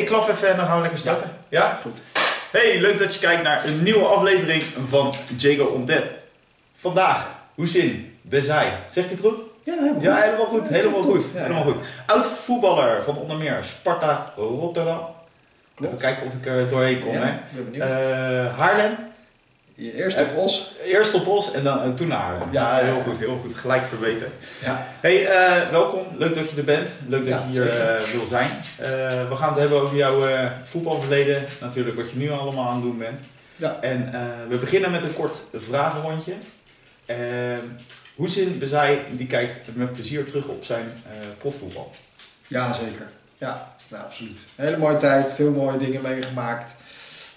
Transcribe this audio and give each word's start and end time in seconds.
Ik 0.00 0.06
klap 0.06 0.28
even 0.28 0.48
en 0.50 0.56
dan 0.56 0.66
gaan 0.66 0.74
we 0.76 0.80
lekker 0.80 0.98
starten. 0.98 1.30
Ja? 1.48 1.78
Goed. 1.82 1.98
Hey, 2.52 2.80
leuk 2.80 2.98
dat 2.98 3.14
je 3.14 3.20
kijkt 3.20 3.42
naar 3.42 3.64
een 3.64 3.82
nieuwe 3.82 4.04
aflevering 4.04 4.62
van 4.88 5.14
Jago 5.36 5.64
on 5.64 5.84
Dead. 5.84 6.02
Vandaag, 6.76 7.26
Hoezin 7.54 8.18
Bezai. 8.22 8.68
Zeg 8.90 9.04
ik 9.04 9.10
het 9.10 9.20
goed? 9.20 9.38
Ja, 9.64 9.74
helemaal 9.78 10.02
Ja, 10.02 10.14
goed. 10.14 10.22
helemaal 10.24 10.46
goed. 10.46 10.62
Ja, 10.68 10.74
Helemaal 10.74 11.02
goed. 11.02 11.24
Ja, 11.34 11.40
Helemaal 11.42 11.64
ja. 11.66 11.72
goed. 11.72 11.82
Oud 12.06 12.26
voetballer 12.26 13.02
van 13.02 13.16
onder 13.16 13.36
meer 13.36 13.58
Sparta 13.64 14.32
Rotterdam. 14.36 15.00
Klopt. 15.74 15.92
Even 15.92 15.98
kijken 16.04 16.26
of 16.26 16.32
ik 16.32 16.46
er 16.46 16.68
doorheen 16.68 17.00
kom. 17.00 17.12
Ja, 17.12 17.40
hè. 17.72 18.44
Eh, 18.46 18.58
Haarlem. 18.58 18.96
Je 19.80 19.94
eerste 19.94 20.22
op 20.22 20.36
Os. 20.36 20.72
Eerst 20.84 21.14
op 21.14 21.26
Os 21.26 21.52
en 21.52 21.64
dan 21.64 21.80
en 21.82 21.94
toen 21.94 22.08
naar. 22.08 22.34
Ja, 22.50 22.76
heel 22.76 23.00
goed. 23.00 23.18
Heel 23.18 23.36
goed. 23.42 23.54
Gelijk 23.56 23.86
verbeterd. 23.86 24.30
Ja. 24.64 24.86
Hey, 25.00 25.26
eh, 25.26 25.70
welkom. 25.70 26.06
Leuk 26.18 26.34
dat 26.34 26.50
je 26.50 26.56
er 26.56 26.64
bent. 26.64 26.88
Leuk 27.06 27.30
dat 27.30 27.38
Ja, 27.38 27.44
je 27.46 27.50
hier 27.50 27.78
eh, 27.78 28.02
wil 28.12 28.26
zijn. 28.26 28.50
Eh, 28.78 28.88
we 29.28 29.36
gaan 29.36 29.48
het 29.48 29.58
hebben 29.58 29.80
over 29.80 29.96
jouw 29.96 30.26
eh, 30.26 30.50
voetbalverleden. 30.64 31.44
Natuurlijk 31.60 31.96
wat 31.96 32.10
je 32.10 32.16
nu 32.18 32.30
allemaal 32.30 32.68
aan 32.68 32.74
het 32.74 32.82
doen 32.82 32.98
bent. 32.98 33.20
Ja. 33.56 33.78
En 33.80 34.12
eh, 34.14 34.20
we 34.48 34.56
beginnen 34.56 34.90
met 34.90 35.02
een 35.02 35.12
kort 35.14 35.40
vragenrondje. 35.54 36.32
Uh, 37.06 37.16
Hoezin 38.14 38.58
Bezai 38.58 38.98
die 39.10 39.26
kijkt 39.26 39.76
met 39.76 39.92
plezier 39.92 40.24
terug 40.26 40.46
op 40.46 40.64
zijn 40.64 40.92
eh, 41.04 41.10
profvoetbal. 41.38 41.90
Ja, 42.46 42.72
zeker. 42.72 43.08
Ja, 43.38 43.74
nou, 43.88 44.04
absoluut. 44.04 44.38
Hele 44.54 44.76
mooie 44.76 44.96
tijd, 44.96 45.32
veel 45.32 45.50
mooie 45.50 45.78
dingen 45.78 46.02
meegemaakt. 46.02 46.74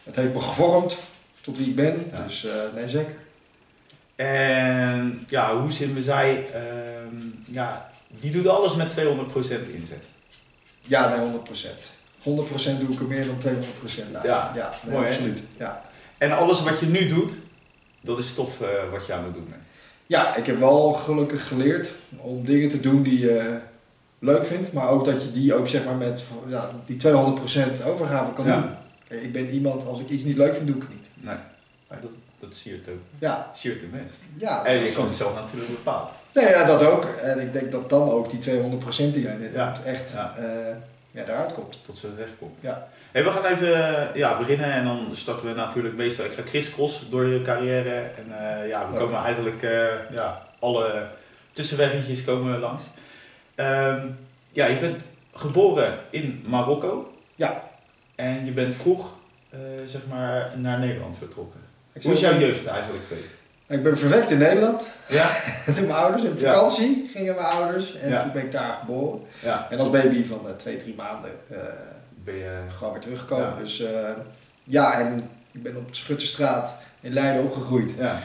Het 0.03 0.15
heeft 0.15 0.33
me 0.33 0.39
gevormd 0.39 0.95
tot 1.43 1.57
wie 1.57 1.67
ik 1.67 1.75
ben. 1.75 2.05
Ja. 2.11 2.23
Dus 2.23 2.45
eh, 2.45 2.51
nee, 2.75 2.89
zeker. 2.89 3.15
En 4.15 5.23
ja, 5.27 5.57
Hoezin 5.57 5.93
Bezai, 5.93 6.45
ehm, 6.53 7.15
ja, 7.45 7.89
die 8.19 8.31
doet 8.31 8.47
alles 8.47 8.75
met 8.75 8.89
200% 8.89 9.71
inzet. 9.73 10.03
Ja, 10.81 11.09
nee, 11.15 11.19
100%. 11.19 11.91
100% 12.23 12.79
doe 12.79 12.89
ik 12.93 12.99
er 12.99 13.05
meer 13.05 13.25
dan 13.25 13.37
200% 13.37 14.15
aan. 14.15 14.21
Ja, 14.23 14.51
ja 14.55 14.73
nee, 14.83 14.93
mooi, 14.93 15.05
hè? 15.05 15.11
absoluut. 15.13 15.43
Ja. 15.57 15.81
En 16.17 16.31
alles 16.31 16.63
wat 16.63 16.79
je 16.79 16.85
nu 16.85 17.07
doet, 17.07 17.31
dat 18.01 18.19
is 18.19 18.33
tof 18.33 18.61
eh, 18.61 18.67
wat 18.91 19.05
je 19.05 19.13
aan 19.13 19.23
het 19.23 19.33
doen 19.33 19.47
bent. 19.49 19.61
ja, 20.07 20.35
ik 20.35 20.45
heb 20.45 20.59
wel 20.59 20.93
gelukkig 20.93 21.47
geleerd 21.47 21.91
om 22.17 22.45
dingen 22.45 22.69
te 22.69 22.79
doen 22.79 23.03
die 23.03 23.19
je 23.19 23.57
leuk 24.19 24.45
vindt. 24.45 24.73
Maar 24.73 24.89
ook 24.89 25.05
dat 25.05 25.23
je 25.23 25.31
die 25.31 25.53
ook 25.53 25.67
zeg 25.67 25.85
maar 25.85 25.95
met 25.95 26.23
ja, 26.47 26.69
die 26.85 26.97
200% 26.97 27.85
overgave 27.85 28.33
kan 28.33 28.45
Ja. 28.45 28.61
doen. 28.61 28.69
Kijk, 29.13 29.25
ik 29.25 29.31
ben 29.33 29.49
iemand, 29.49 29.85
als 29.85 29.99
ik 29.99 30.09
iets 30.09 30.23
niet 30.23 30.37
leuk 30.37 30.53
vind, 30.55 30.67
doe 30.67 30.75
ik 30.75 30.81
het 30.81 30.91
niet. 30.91 31.07
Nee, 31.15 31.35
maar 31.87 32.01
dat, 32.01 32.11
dat 32.39 32.55
siert 32.55 32.89
ook. 32.89 32.99
Ja, 33.19 33.49
Siert 33.53 33.79
de 33.79 33.87
mens. 33.91 34.13
ja. 34.37 34.65
En 34.65 34.79
je 34.83 34.91
kan 34.91 35.05
het 35.05 35.15
zelf 35.15 35.35
natuurlijk 35.35 35.69
bepalen. 35.69 36.07
Nee, 36.33 36.47
ja, 36.49 36.65
dat 36.65 36.83
ook. 36.83 37.05
En 37.05 37.39
ik 37.39 37.53
denk 37.53 37.71
dat 37.71 37.89
dan 37.89 38.09
ook 38.09 38.29
die 38.29 38.39
200% 38.39 39.13
die 39.13 39.21
jij 39.21 39.35
net 39.35 39.53
Ja. 39.53 39.73
echt 39.85 40.11
Ja. 40.13 40.33
eh, 40.37 40.75
ja, 41.11 41.25
daaruit 41.25 41.53
komt. 41.53 41.77
Tot 41.85 41.97
ze 41.97 42.15
wegkomt. 42.15 42.57
Ja. 42.59 42.87
Hey, 43.11 43.23
we 43.23 43.29
gaan 43.29 43.45
even 43.45 43.97
eh, 44.09 44.15
ja, 44.15 44.37
beginnen 44.37 44.71
en 44.73 44.85
dan 44.85 45.07
starten 45.13 45.47
we 45.47 45.53
natuurlijk 45.53 45.95
meestal. 45.95 46.25
Ik 46.25 46.31
ga 46.33 46.43
crisscross 46.43 47.09
door 47.09 47.25
je 47.25 47.41
carrière. 47.41 47.95
En 48.17 48.25
eh, 48.61 48.67
ja, 48.67 48.85
we 48.85 48.91
Leuk. 48.91 48.99
komen 49.01 49.19
eigenlijk 49.23 49.63
eh, 49.63 49.85
ja, 50.11 50.47
alle 50.59 51.07
tussenweggetjes 51.51 52.23
komen 52.23 52.59
langs. 52.59 52.83
Ehm, 53.55 54.07
ja, 54.51 54.65
je 54.65 54.77
bent 54.79 55.01
geboren 55.33 55.97
in 56.09 56.43
Marokko. 56.47 57.13
Ja. 57.35 57.63
En 58.15 58.45
je 58.45 58.51
bent 58.51 58.75
vroeg 58.75 59.17
eh, 59.49 59.59
zeg 59.85 60.01
maar 60.09 60.51
naar 60.57 60.79
Nederland 60.79 61.17
vertrokken. 61.17 61.59
Hoe 62.01 62.11
is 62.11 62.19
jouw 62.19 62.37
jeugd 62.39 62.65
eigenlijk 62.65 63.03
geweest? 63.07 63.29
ik 63.67 63.83
ben 63.83 63.97
verwekt 63.97 64.31
in 64.31 64.37
Nederland. 64.37 64.87
Ja, 65.09 65.29
toen 65.75 65.85
mijn 65.87 65.97
ouders 65.97 66.23
in 66.23 66.37
Ja. 66.37 66.53
vakantie 66.53 67.09
gingen 67.13 67.35
mijn 67.35 67.47
ouders. 67.47 67.95
En 67.95 68.09
Ja. 68.09 68.21
toen 68.21 68.31
ben 68.31 68.43
ik 68.45 68.51
daar 68.51 68.73
geboren. 68.79 69.19
ja. 69.39 69.67
En 69.69 69.79
als 69.79 69.89
baby 69.89 70.23
van 70.25 70.47
eh, 70.47 70.53
twee, 70.55 70.77
drie 70.77 70.95
maanden 70.95 71.31
eh, 71.49 71.57
Ben 72.23 72.35
je... 72.35 72.57
gewoon 72.77 72.93
weer 72.93 73.01
teruggekomen. 73.01 73.49
Ja. 73.49 73.55
Dus 73.59 73.83
ja, 74.63 74.99
en 74.99 75.29
ik 75.51 75.63
ben 75.63 75.75
op 75.77 75.87
de 75.87 75.95
Schutterstraat 75.95 76.77
in 77.01 77.13
Leiden 77.13 77.43
opgegroeid. 77.43 77.93
Ja, 77.97 78.19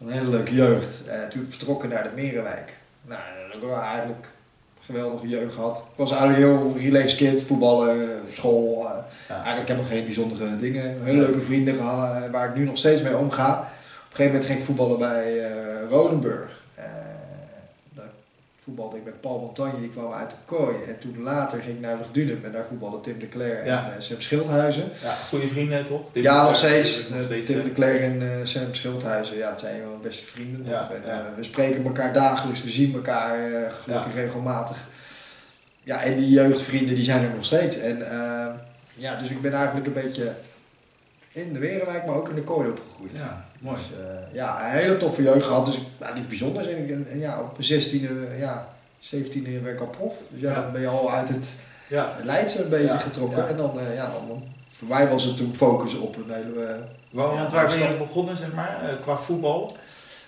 Een 0.00 0.10
hele 0.10 0.28
leuke 0.28 0.54
jeugd. 0.54 1.02
Toen 1.30 1.46
vertrokken 1.50 1.88
naar 1.88 2.02
de 2.02 2.10
Merenwijk. 2.14 2.72
Nou, 3.02 3.20
ik 3.52 3.60
wel 3.60 3.80
eigenlijk 3.80 4.26
geweldige 4.86 5.28
jeugd 5.28 5.54
gehad. 5.54 5.78
Ik 5.78 5.96
was 5.96 6.10
eigenlijk 6.10 6.40
heel 6.42 6.74
relaxed 6.78 7.16
kind, 7.16 7.42
voetballen, 7.42 8.08
school. 8.30 8.86
eh, 8.86 8.90
ja. 9.28 9.34
Eigenlijk 9.34 9.68
heb 9.68 9.78
ik 9.78 9.86
geen 9.86 10.04
bijzondere 10.04 10.56
dingen. 10.58 10.96
Hele 11.02 11.18
leuke 11.18 11.40
vrienden 11.40 11.76
gehad 11.76 12.22
eh, 12.22 12.30
waar 12.30 12.48
ik 12.48 12.54
nu 12.54 12.64
nog 12.64 12.78
steeds 12.78 13.02
mee 13.02 13.16
omga. 13.16 13.52
Op 13.58 13.62
een 13.62 14.16
gegeven 14.16 14.26
moment 14.26 14.44
ging 14.44 14.58
ik 14.58 14.64
voetballen 14.64 14.98
bij 14.98 15.40
eh 15.40 15.90
Rodenburg. 15.90 16.55
Voetbalde 18.66 18.96
ik 18.96 19.04
met 19.04 19.20
Paul 19.20 19.38
Montagne, 19.40 19.80
die 19.80 19.88
kwam 19.90 20.12
uit 20.12 20.30
de 20.30 20.36
kooi. 20.44 20.76
En 20.88 20.98
toen 20.98 21.22
later 21.22 21.60
ging 21.60 21.74
ik 21.74 21.80
naar 21.80 21.96
Lugdunum 21.96 22.40
en 22.44 22.52
daar 22.52 22.64
voetbalde 22.68 23.00
Tim 23.00 23.18
de 23.18 23.28
Cler 23.28 23.58
en 23.62 23.66
eh, 23.68 23.84
Sam 23.98 24.20
Schildhuizen. 24.20 24.90
ja 25.02 25.10
goede 25.10 25.48
vrienden 25.48 25.84
toch? 25.86 26.00
Tim 26.12 26.22
ja, 26.22 26.40
de 26.40 26.48
nog 26.48 26.58
Cler, 26.58 26.84
steeds. 26.84 27.08
nog 27.08 27.18
Eh, 27.18 27.24
steeds, 27.24 27.46
Tim 27.46 27.58
eh, 27.58 27.64
de 27.64 27.72
Cler 27.72 28.02
en 28.02 28.22
eh, 28.22 28.46
Sam 28.46 28.74
Schildhuizen, 28.74 29.36
ja, 29.36 29.50
dat 29.50 29.60
zijn 29.60 29.80
wel 29.80 29.98
beste 30.02 30.24
vrienden. 30.24 30.60
nog. 30.60 30.70
Ja, 30.70 30.90
en, 30.90 31.06
ja. 31.06 31.32
we 31.36 31.42
spreken 31.42 31.84
elkaar 31.84 32.12
dagelijks, 32.12 32.62
we 32.62 32.70
zien 32.70 32.94
elkaar 32.94 33.70
gelukkig 33.72 34.14
regelmatig. 34.14 34.76
Ja, 35.82 36.02
en 36.02 36.16
die 36.16 36.30
jeugdvrienden 36.30 36.94
die 36.94 37.04
zijn 37.04 37.24
er 37.24 37.34
nog 37.34 37.44
steeds. 37.44 37.78
En 37.78 37.98
ja, 38.94 39.16
dus 39.18 39.30
ik 39.30 39.40
ben 39.40 39.52
eigenlijk 39.52 39.86
een 39.86 39.92
beetje 39.92 40.32
in 41.32 41.52
de 41.52 41.58
Werenwijk, 41.58 42.06
maar 42.06 42.14
ook 42.14 42.28
in 42.28 42.34
de 42.34 42.42
kooi 42.42 42.68
opgegroeid. 42.68 43.10
Ja, 43.14 43.45
mooi. 43.66 43.78
Dus, 43.88 43.98
eh, 44.06 44.34
ja, 44.34 44.64
een 44.66 44.78
hele 44.78 44.96
toffe 44.96 45.22
jeugd 45.22 45.46
gehad. 45.46 45.66
Dus 45.66 45.78
ja, 46.00 46.14
niet 46.14 46.28
bijzonder. 46.28 46.68
En, 46.70 46.88
en, 46.88 47.06
en 47.10 47.18
ja, 47.18 47.40
op 47.40 47.58
mijn 47.58 47.82
16e, 47.82 48.38
ja, 48.38 48.68
17e 49.14 49.62
werd 49.62 49.74
ik 49.74 49.80
al 49.80 49.86
prof. 49.86 50.14
Dus 50.28 50.40
ja, 50.40 50.54
dan 50.54 50.72
ben 50.72 50.80
je 50.80 50.86
al 50.88 51.12
uit 51.12 51.28
het 51.28 51.52
Ja, 51.88 52.12
Leidse 52.24 52.62
een 52.62 52.68
beetje 52.68 52.98
getrokken. 52.98 53.48
En 53.48 53.56
dan, 53.56 53.80
eh, 53.80 53.94
ja, 53.94 54.04
dan, 54.28 54.42
voor 54.66 54.88
mij 54.88 55.08
was 55.08 55.24
het 55.24 55.36
toen 55.36 55.54
focus 55.56 55.94
op 55.94 56.16
een 56.16 56.34
hele... 56.34 56.64
eh, 56.64 56.74
want 57.10 57.52
waar 57.52 57.66
ben 57.66 57.78
je 57.78 57.96
begonnen, 57.98 58.36
zeg 58.36 58.52
maar, 58.52 58.98
qua 59.02 59.16
voetbal? 59.16 59.76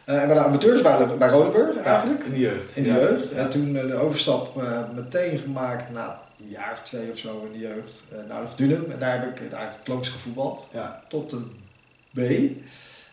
eh, 0.04 0.16
bij 0.26 0.34
de 0.34 0.40
amateurs 0.40 0.82
bij, 0.82 1.16
bij 1.18 1.28
Rodenburg 1.28 1.76
eigenlijk. 1.84 2.24
in 2.24 2.30
de 2.30 2.38
jeugd. 2.38 2.76
In 2.76 2.82
de 2.82 2.88
Ja. 2.88 2.94
jeugd. 2.94 3.32
En 3.32 3.50
toen 3.50 3.72
de 3.72 3.94
overstap 3.94 4.62
meteen 4.94 5.38
gemaakt 5.38 5.92
na 5.92 6.20
een 6.42 6.48
jaar 6.48 6.72
of 6.72 6.80
twee 6.88 7.10
of 7.12 7.18
zo 7.18 7.48
in 7.52 7.60
de 7.60 7.66
jeugd 7.66 8.04
naar 8.28 8.40
Dunum. 8.56 8.90
En 8.90 8.98
daar 8.98 9.20
heb 9.20 9.30
ik 9.30 9.38
het 9.42 9.52
eigenlijk 9.52 9.78
het 9.78 9.88
langst 9.88 10.12
gevoetbald. 10.12 10.66
Ja. 10.72 11.02
Tot 11.08 11.30
de 11.30 11.40
B. 12.14 12.20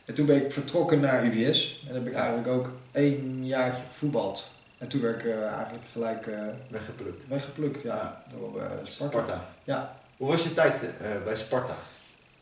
En 0.06 0.14
toen 0.14 0.26
ben 0.26 0.36
ik 0.46 0.52
vertrokken 0.52 1.00
naar 1.00 1.26
UVS. 1.26 1.84
En 1.90 1.96
heb 1.96 2.08
ik 2.08 2.14
eigenlijk 2.14 2.48
ook 2.48 2.70
één 2.92 3.46
jaartje 3.46 3.82
gevoetbald. 3.92 4.48
En 4.78 4.88
toen 4.88 5.02
werd 5.02 5.20
ik 5.20 5.26
eh, 5.26 5.44
eigenlijk 5.44 5.84
gelijk 5.92 6.28
eh, 6.28 6.40
Weggeplukt. 6.68 7.24
weggeplukt 7.28 7.82
ja, 7.82 8.24
door 8.38 8.60
eh, 8.62 8.66
Sparta. 8.84 9.18
Sparta. 9.18 9.46
Ja. 9.64 9.96
Hoe 10.18 10.28
was 10.28 10.44
je 10.44 10.54
tijd 10.54 10.80
bij 11.24 11.36
Sparta? 11.36 11.76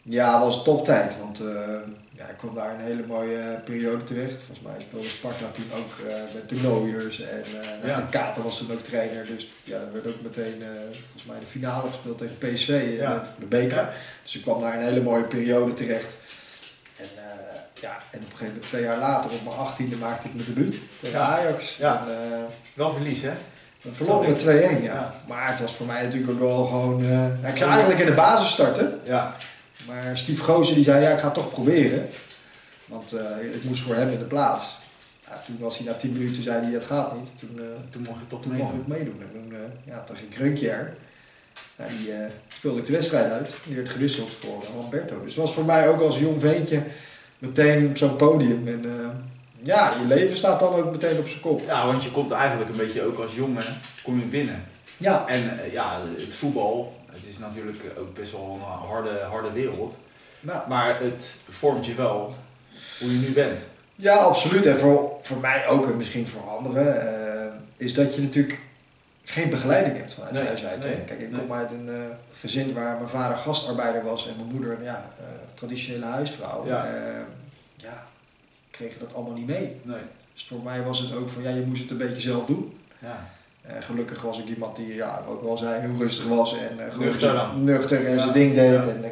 Ja, 0.02 0.34
het 0.34 0.44
was 0.44 0.58
een 0.58 0.64
toptijd. 0.64 1.18
Want 1.20 1.42
ja, 2.12 2.28
ik 2.28 2.38
kwam 2.38 2.56
daar 2.56 2.74
een 2.74 2.80
hele 2.80 3.04
mooie 3.08 3.60
periode 3.66 4.04
terecht. 4.04 4.36
Volgens 4.36 4.60
mij 4.68 4.76
speelde 4.82 5.08
Sparta 5.08 5.46
toen 5.52 5.66
ook 5.78 6.12
met 6.34 6.50
de 6.50 6.56
Nooiers. 6.56 7.22
En 7.22 7.44
Ja. 7.84 7.96
de 7.96 8.10
Kater 8.10 8.44
was 8.44 8.58
toen 8.58 8.72
ook 8.72 8.80
trainer. 8.84 9.26
Dus 9.26 9.48
ja, 9.64 9.78
er 9.78 9.94
werd 9.94 10.08
ook 10.08 10.22
meteen 10.22 10.64
volgens 11.02 11.26
mij 11.26 11.40
de 11.40 11.46
finale 11.46 11.88
gespeeld 11.88 12.18
tegen 12.18 12.38
PSV 12.38 12.96
Ja. 12.98 13.16
voor 13.26 13.40
de 13.40 13.46
beker. 13.46 13.96
Dus 14.24 14.36
ik 14.36 14.42
kwam 14.42 14.62
daar 14.62 14.74
een 14.76 14.84
hele 14.84 15.02
mooie 15.02 15.24
periode 15.24 15.74
terecht. 15.74 16.16
En, 16.98 17.08
ja, 17.86 17.98
en 18.12 18.20
op 18.20 18.24
een 18.26 18.38
gegeven 18.38 18.46
moment, 18.46 18.66
twee 18.66 18.84
jaar 18.84 18.98
later, 18.98 19.32
op 19.32 19.44
mijn 19.44 19.56
achttiende, 19.56 19.96
maakte 19.96 20.28
ik 20.28 20.34
mijn 20.34 20.48
debuut 20.48 20.80
tegen 21.02 21.20
Ja. 21.20 21.26
Ajax. 21.26 21.76
Ja. 21.78 22.06
En, 22.08 22.32
eh, 22.34 22.44
Wel 22.74 22.94
verlies, 22.94 23.22
hè? 23.22 23.32
we 23.82 23.94
verloren 23.94 24.30
met 24.30 24.40
2-1, 24.40 24.82
ja. 24.84 24.94
Ja. 24.94 25.14
Maar 25.28 25.50
het 25.50 25.60
was 25.60 25.76
voor 25.76 25.86
mij 25.86 26.04
natuurlijk 26.04 26.32
ook 26.32 26.40
wel 26.40 26.66
gewoon... 26.66 27.06
eh, 27.06 27.50
ik 27.52 27.58
zou 27.58 27.70
eigenlijk 27.72 28.00
in 28.00 28.06
de 28.06 28.12
basis 28.14 28.52
starten. 28.52 29.00
Ja. 29.04 29.36
Maar 29.88 30.18
Steve 30.18 30.44
Gozen 30.44 30.76
die 30.76 30.84
zei, 30.84 31.02
ja, 31.04 31.10
ik 31.12 31.20
ga 31.20 31.26
het 31.26 31.34
toch 31.34 31.52
proberen. 31.52 32.10
Want 32.86 33.14
eh, 33.14 33.56
ik 33.56 33.64
moest 33.64 33.84
voor 33.84 33.96
hem 33.96 34.10
in 34.10 34.20
de 34.20 34.26
plaats. 34.26 34.78
Ja, 35.28 35.42
toen 35.46 35.58
was 35.60 35.78
hij 35.78 35.88
na 35.88 35.94
10 35.94 36.14
minuten, 36.14 36.44
zei 36.44 36.64
hij, 36.66 36.74
het 36.74 36.86
gaat 36.86 37.16
niet. 37.16 37.40
Toen, 37.40 37.60
eh, 37.60 37.66
Toen 37.90 38.02
mocht 38.02 38.20
je 38.20 38.28
toch 38.28 38.42
toen 38.42 38.52
meedoen. 38.52 38.68
mocht 38.68 38.80
ik 38.82 38.88
meedoen. 38.88 39.22
En 39.22 39.30
toen, 39.34 39.54
ja, 39.84 40.04
toen 40.04 40.16
ging 40.18 40.36
Grunkjaer. 40.36 40.96
Ja, 41.76 41.86
die 41.88 42.14
speelde 42.48 42.80
ik 42.80 42.86
de 42.86 42.92
wedstrijd 42.92 43.32
uit. 43.32 43.54
Die 43.66 43.76
werd 43.76 43.90
gewisseld 43.90 44.34
voor 44.34 44.64
Lamberto. 44.76 45.16
Dus 45.24 45.36
het 45.36 45.44
was 45.44 45.54
voor 45.54 45.66
mij 45.66 45.88
ook 45.88 46.02
als 46.02 46.18
jong 46.20 46.42
ventje 46.42 46.84
meteen 47.44 47.90
op 47.90 47.98
zo'n 47.98 48.16
podium. 48.16 48.68
En 48.68 48.86
eh, 48.86 49.08
ja, 49.62 49.96
je 50.00 50.06
leven 50.06 50.38
staat 50.38 50.60
dan 50.60 50.74
ook 50.74 50.92
meteen 50.92 51.18
op 51.18 51.28
zijn 51.28 51.42
kop. 51.42 51.62
Ja, 51.66 51.86
want 51.86 52.04
je 52.04 52.12
komt 52.12 52.32
eigenlijk 52.32 52.70
een 52.70 52.78
beetje 52.78 53.04
ook 53.04 53.20
als 53.20 53.36
jongen, 53.36 53.64
kom 54.04 54.20
je 54.20 54.26
binnen. 54.26 54.66
Ja, 54.98 55.28
En 55.28 55.60
eh, 55.60 55.74
ja, 55.74 56.02
het 56.18 56.34
voetbal, 56.34 56.96
het 57.12 57.26
is 57.30 57.38
natuurlijk 57.38 57.84
ook 57.98 58.14
best 58.14 58.32
wel 58.32 58.60
een 58.62 58.88
harde, 58.88 59.20
harde 59.30 59.52
wereld. 59.52 59.96
nou, 60.40 60.70
Maar 60.70 61.00
het 61.00 61.36
vormt 61.50 61.86
je 61.86 61.96
wel 61.96 62.34
hoe 63.00 63.12
je 63.12 63.28
nu 63.28 63.34
bent. 63.34 63.60
Ja, 63.96 64.16
absoluut. 64.16 64.66
En 64.66 64.78
voor, 64.78 65.12
voor 65.22 65.38
mij 65.38 65.68
ook 65.68 65.86
en 65.86 65.98
misschien 65.98 66.28
voor 66.28 66.50
anderen, 66.50 67.02
eh, 67.02 67.54
is 67.78 67.94
dat 67.94 68.16
je 68.16 68.22
natuurlijk 68.22 68.60
geen 69.24 69.50
begeleiding 69.50 69.98
hebt 69.98 70.14
vanuit 70.14 70.32
Nee, 70.34 70.46
huis 70.46 70.66
uit. 70.66 70.84
nee, 70.84 70.96
Kijk, 71.06 71.20
ik 71.20 71.32
nee. 71.32 71.40
kom 71.42 71.54
uit 71.54 71.72
een 71.72 71.90
eh, 71.90 71.96
gezin 72.40 72.74
waar 72.74 72.96
mijn 72.98 73.10
vader 73.10 73.38
gastarbeider 73.38 74.04
was 74.04 74.28
en 74.28 74.34
mijn 74.38 74.50
moeder 74.56 74.84
ja, 74.84 75.10
eh, 75.20 75.26
traditionele 75.54 76.06
huisvrouw. 76.06 76.66
Ja. 76.66 76.86
Eh, 76.86 76.94
ja, 77.76 78.04
kregen 78.72 79.00
dat 79.00 79.14
allemaal 79.14 79.34
niet 79.34 79.48
mee. 79.48 79.76
Nee. 79.82 80.02
Dus 80.34 80.46
voor 80.46 80.60
mij 80.64 80.84
was 80.84 81.00
het 81.00 81.16
ook 81.16 81.30
van, 81.30 81.44
ja, 81.44 81.50
je 81.50 81.62
moest 81.62 81.82
het 81.82 81.92
een 81.92 81.98
beetje 81.98 82.22
zelf 82.22 82.46
doen. 82.46 82.78
Ja. 83.00 83.30
Gelukkig 83.80 84.22
was 84.22 84.40
ik 84.40 84.48
iemand 84.48 84.76
die 84.76 84.94
ja, 84.96 85.22
ook 85.30 85.44
wel 85.44 85.58
zei 85.58 85.82
heel 85.82 85.98
rustig 85.98 86.28
was 86.28 86.56
en 86.58 86.78
uh, 86.78 86.98
Nuchter 86.98 87.48
nuchter 87.58 88.06
en 88.06 88.12
Ja. 88.12 88.18
zijn 88.18 88.32
ding 88.34 88.56
deed. 88.56 88.84
Ja. 88.84 88.90
En, 88.90 89.04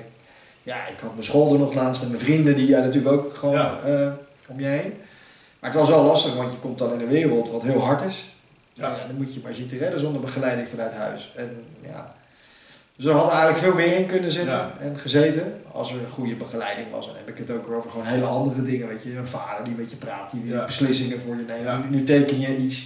ja, 0.63 0.87
ik 0.87 0.99
had 1.01 1.11
mijn 1.11 1.23
school 1.23 1.53
er 1.53 1.59
nog 1.59 1.73
naast 1.73 2.01
en 2.01 2.07
mijn 2.07 2.19
vrienden 2.19 2.55
die 2.55 2.67
jij 2.67 2.81
natuurlijk 2.81 3.13
ook 3.15 3.35
gewoon 3.35 3.59
om 4.47 4.59
je 4.59 4.65
heen. 4.65 4.93
Maar 5.59 5.69
het 5.69 5.79
was 5.79 5.89
wel 5.89 6.03
lastig, 6.03 6.35
want 6.35 6.51
je 6.51 6.57
komt 6.59 6.77
dan 6.77 6.93
in 6.93 6.99
een 6.99 7.07
wereld 7.07 7.49
wat 7.49 7.61
heel 7.61 7.79
hard 7.79 8.01
is. 8.01 8.33
Ja. 8.81 8.97
Ja. 8.97 9.07
dan 9.07 9.15
moet 9.15 9.33
je 9.33 9.39
maar 9.43 9.53
zien 9.53 9.67
te 9.67 9.77
redden 9.77 9.99
zonder 9.99 10.21
begeleiding 10.21 10.67
vanuit 10.67 10.93
huis. 10.93 11.33
En 11.35 11.63
ja, 11.81 12.13
dus 12.95 13.05
er 13.05 13.11
had 13.15 13.29
eigenlijk 13.29 13.59
veel 13.59 13.73
meer 13.73 13.93
in 13.97 14.05
kunnen 14.05 14.31
zitten 14.31 14.53
Ja. 14.53 14.71
en 14.79 14.97
gezeten. 14.97 15.61
Als 15.71 15.91
er 15.93 15.99
een 15.99 16.09
goede 16.11 16.35
begeleiding 16.35 16.87
was, 16.91 17.05
dan 17.05 17.15
heb 17.15 17.27
ik 17.27 17.37
het 17.37 17.51
ook 17.51 17.69
over 17.71 17.89
gewoon 17.89 18.05
hele 18.05 18.25
andere 18.25 18.61
dingen. 18.61 18.87
Weet 18.87 19.03
je, 19.03 19.17
een 19.17 19.27
vader 19.27 19.63
die 19.65 19.75
met 19.75 19.89
je 19.89 19.95
praat, 19.95 20.31
die 20.31 20.45
Ja. 20.45 20.65
beslissingen 20.65 21.21
voor 21.21 21.35
je 21.35 21.43
neemt. 21.47 21.63
Ja. 21.63 21.77
Nu, 21.77 21.89
nu 21.89 22.03
teken 22.03 22.39
je 22.39 22.55
iets. 22.57 22.79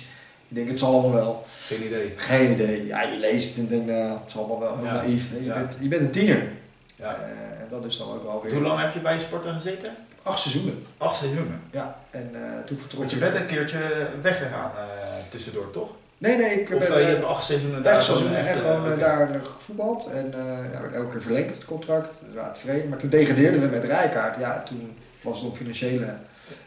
Ik 0.47 0.55
denk, 0.55 0.69
het 0.69 0.79
zal 0.79 0.91
allemaal 0.93 1.11
wel. 1.13 1.45
Geen 1.65 1.85
idee. 1.85 2.13
Geen 2.15 2.51
idee. 2.51 2.85
Ja, 2.85 3.01
je 3.01 3.17
leest 3.19 3.55
het 3.55 3.63
en 3.65 3.69
denkt, 3.69 3.85
nou, 3.85 4.09
het 4.23 4.31
zal 4.31 4.39
allemaal 4.43 4.59
wel 4.59 4.75
heel 4.77 4.85
naïef. 5.01 5.23
Je, 5.43 5.53
bent, 5.53 5.77
je 5.81 5.87
bent 5.87 6.01
een 6.01 6.11
tiener. 6.11 6.47
Ja. 6.95 7.13
Eh, 7.15 7.29
en 7.61 7.67
dat 7.69 7.85
is 7.85 7.97
dan 7.97 8.07
ook 8.07 8.23
wel 8.23 8.41
weer... 8.43 8.53
Hoe 8.53 8.61
lang 8.61 8.79
heb 8.81 8.93
je 8.93 8.99
bij 8.99 9.19
Sporten 9.19 9.53
gezeten? 9.53 9.91
Acht 10.25 10.39
seizoenen. 10.39 10.85
Acht 10.97 11.15
seizoenen. 11.15 11.61
Ja, 11.71 11.99
en 12.09 12.29
eh, 12.33 12.65
toen 12.65 12.77
vertrok 12.77 12.99
Want 12.99 13.11
je 13.11 13.17
bent 13.17 13.35
een 13.35 13.45
keertje 13.45 14.07
weggegaan 14.21 14.71
eh, 14.77 14.83
tussendoor, 15.29 15.71
toch? 15.71 15.89
Nee, 16.17 16.37
nee, 16.37 16.61
ik 16.61 16.73
Of 16.73 16.87
ben... 16.87 16.97
eh, 16.97 16.99
je 16.99 17.07
hebt 17.07 17.23
acht 17.23 17.45
seizoenen 17.45 17.83
daar 17.83 17.95
Echt, 17.95 18.05
gewoon 18.05 18.21
seizoen, 18.21 18.45
echt 18.45 18.59
gewoon 18.59 18.99
daar 18.99 19.41
gevoetbald 19.55 20.11
en 20.11 20.33
ja, 20.71 20.81
elke 20.93 21.11
keer 21.11 21.21
verlengd 21.21 21.53
het 21.53 21.65
contract. 21.65 22.15
We 22.27 22.33
waren 22.33 22.53
tevreden. 22.53 22.89
Maar 22.89 22.97
toen 22.97 23.09
degradeerden 23.09 23.61
we 23.61 23.67
met 23.67 23.83
Rijkaard. 23.83 24.39
Ja, 24.39 24.63
toen 24.63 24.97
was 25.21 25.41
het 25.41 25.49
om 25.49 25.55
financiële 25.55 26.15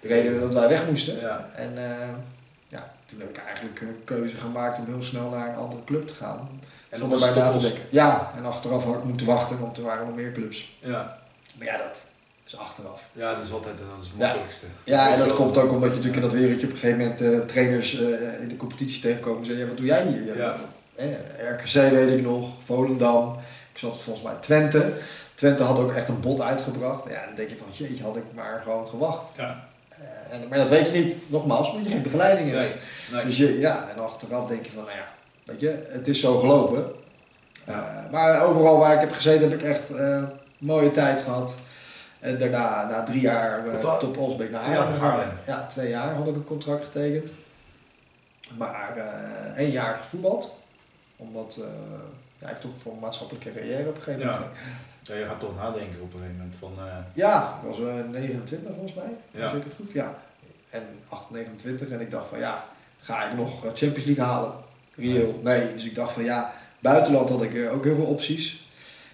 redenen 0.03 0.41
dat 0.41 0.55
wij 0.55 0.69
weg 0.69 0.87
moesten. 0.87 1.21
Ja. 1.21 1.49
En 1.55 1.73
ja, 2.69 2.91
toen 3.07 3.21
heb 3.21 3.29
ik 3.29 3.45
eigenlijk 3.47 3.81
een 3.81 4.01
keuze 4.05 4.37
gemaakt 4.37 4.79
om 4.79 4.87
heel 4.87 5.03
snel 5.03 5.31
naar 5.31 5.49
een 5.49 5.57
andere 5.57 5.85
club 5.85 6.07
te 6.07 6.15
gaan. 6.15 6.61
En 6.89 6.99
zonder 6.99 7.19
bij 7.19 7.35
na 7.35 7.51
te 7.51 7.59
denken. 7.59 7.83
Ja, 7.91 8.33
en 8.37 8.45
achteraf 8.45 8.85
had 8.85 8.95
ik 8.95 9.05
moeten 9.05 9.27
wachten, 9.27 9.61
want 9.61 9.77
er 9.77 9.83
waren 9.83 10.07
nog 10.07 10.17
meer 10.17 10.33
clubs. 10.33 10.77
Ja. 10.81 11.19
Maar 11.59 11.67
ja, 11.67 11.77
dat 11.77 12.05
is 12.49 12.59
achteraf. 12.59 13.09
ja, 13.13 13.35
dat 13.35 13.45
is 13.45 13.53
altijd 13.53 13.79
dat 13.79 14.03
is 14.03 14.09
het 14.09 14.19
makkelijkste. 14.19 14.67
Ja, 14.85 15.13
en 15.13 15.19
dat 15.19 15.35
komt 15.35 15.59
ook 15.59 15.73
omdat 15.73 15.89
je 15.91 15.97
natuurlijk 15.97 16.23
in 16.23 16.29
dat 16.29 16.33
wereldje 16.33 16.67
op 16.67 16.73
een 16.73 16.79
gegeven 16.79 16.99
moment 16.99 17.21
eh, 17.21 17.39
trainers 17.39 18.01
eh, 18.01 18.41
in 18.41 18.49
de 18.49 18.57
competitie 18.57 19.01
tegenkomen 19.01 19.39
en 19.39 19.45
zeggen, 19.45 19.63
ja, 19.63 19.69
wat 19.69 19.77
doe 19.77 19.87
jij 19.87 20.07
hier? 20.07 20.37
Ja. 20.37 20.57
Eh, 20.95 21.07
RKC 21.51 21.73
weet 21.73 22.19
ik 22.19 22.23
nog, 22.23 22.49
Volendam, 22.65 23.37
ik 23.73 23.79
zat 23.79 23.99
volgens 23.99 24.25
mij 24.25 24.35
Twente. 24.41 24.93
Twente 25.35 25.63
had 25.63 25.79
ook 25.79 25.93
echt 25.93 26.09
een 26.09 26.21
bod 26.21 26.41
uitgebracht. 26.41 27.11
Ja, 27.11 27.25
dan 27.25 27.35
denk 27.35 27.49
je 27.49 27.57
van, 27.57 27.67
jeetje, 27.73 28.03
had 28.03 28.17
ik 28.17 28.23
maar 28.35 28.61
gewoon 28.63 28.89
gewacht. 28.89 29.29
Ja. 29.37 29.67
En, 30.31 30.49
maar 30.49 30.59
dat 30.59 30.71
weet 30.71 30.91
je 30.91 30.99
niet, 30.99 31.17
nogmaals, 31.27 31.71
omdat 31.71 31.87
je 31.87 31.93
geen 31.93 32.03
begeleiding 32.03 32.51
hebt. 32.51 32.69
Nee, 32.69 32.75
nee. 33.13 33.25
Dus 33.25 33.37
je, 33.37 33.59
ja, 33.59 33.89
en 33.95 34.03
achteraf 34.03 34.47
denk 34.47 34.65
je 34.65 34.71
van, 34.71 34.85
nou 34.85 34.97
ja, 34.97 35.09
weet 35.45 35.61
je, 35.61 35.87
het 35.89 36.09
is 36.09 36.21
zo 36.21 36.39
gelopen. 36.39 36.85
Ja. 37.67 38.09
Maar 38.11 38.43
overal 38.43 38.79
waar 38.79 38.95
ik 38.95 39.01
heb 39.01 39.13
gezeten 39.13 39.51
heb 39.51 39.61
ik 39.61 39.67
echt 39.67 39.91
mooie 40.59 40.91
tijd 40.91 41.21
gehad. 41.21 41.59
En 42.21 42.39
daarna, 42.39 42.89
na 42.91 43.05
drie 43.05 43.21
jaar, 43.21 43.67
uh, 43.67 43.97
tot 43.99 44.17
Olsbeek 44.17 44.51
naar 44.51 44.71
Ja, 44.71 44.93
Haarlem. 44.93 45.29
Ja, 45.47 45.67
twee 45.67 45.89
jaar 45.89 46.15
had 46.15 46.27
ik 46.29 46.35
een 46.35 46.45
contract 46.45 46.85
getekend. 46.85 47.31
Maar 48.57 48.97
eh 48.97 49.57
één 49.57 49.71
jaar 49.71 49.99
gevoetbald. 50.03 50.57
Omdat 51.17 51.59
eh, 51.61 51.69
ja, 52.39 52.49
ik 52.49 52.61
toch 52.61 52.71
voor 52.83 52.93
een 52.93 52.99
maatschappelijke 52.99 53.53
carrière 53.53 53.89
op 53.89 53.97
een 53.97 54.03
gegeven 54.03 54.27
Ja. 54.29 54.33
moment 54.39 54.51
ging. 54.59 54.75
Ja, 55.03 55.15
je 55.15 55.25
gaat 55.25 55.41
toch 55.41 55.57
nadenken 55.57 56.01
op 56.03 56.13
een 56.13 56.19
gegeven 56.19 56.37
moment 56.37 56.57
van... 56.57 56.73
eh, 56.79 56.95
Ja, 57.15 57.59
ik 57.63 57.69
was 57.69 57.79
eh, 57.79 58.09
29 58.11 58.71
volgens 58.73 58.95
mij. 58.95 59.11
Ja. 59.31 59.49
Zeg 59.49 59.59
ik 59.59 59.65
het 59.65 59.75
goed? 59.75 59.93
Ja. 59.93 60.15
En 60.71 60.83
8, 61.09 61.31
29 61.31 61.89
en 61.89 62.01
ik 62.01 62.11
dacht 62.11 62.29
van 62.29 62.39
ja, 62.39 62.65
ga 63.01 63.25
ik 63.29 63.37
nog 63.37 63.61
Champions 63.75 64.05
League 64.05 64.25
halen? 64.25 64.53
Real? 64.95 65.41
Nee. 65.43 65.73
Dus 65.73 65.85
ik 65.85 65.95
dacht 65.95 66.13
van 66.13 66.25
ja, 66.25 66.53
buitenland 66.79 67.29
had 67.29 67.43
ik 67.43 67.71
ook 67.73 67.85
heel 67.85 67.95
veel 67.95 68.05
opties. 68.05 68.68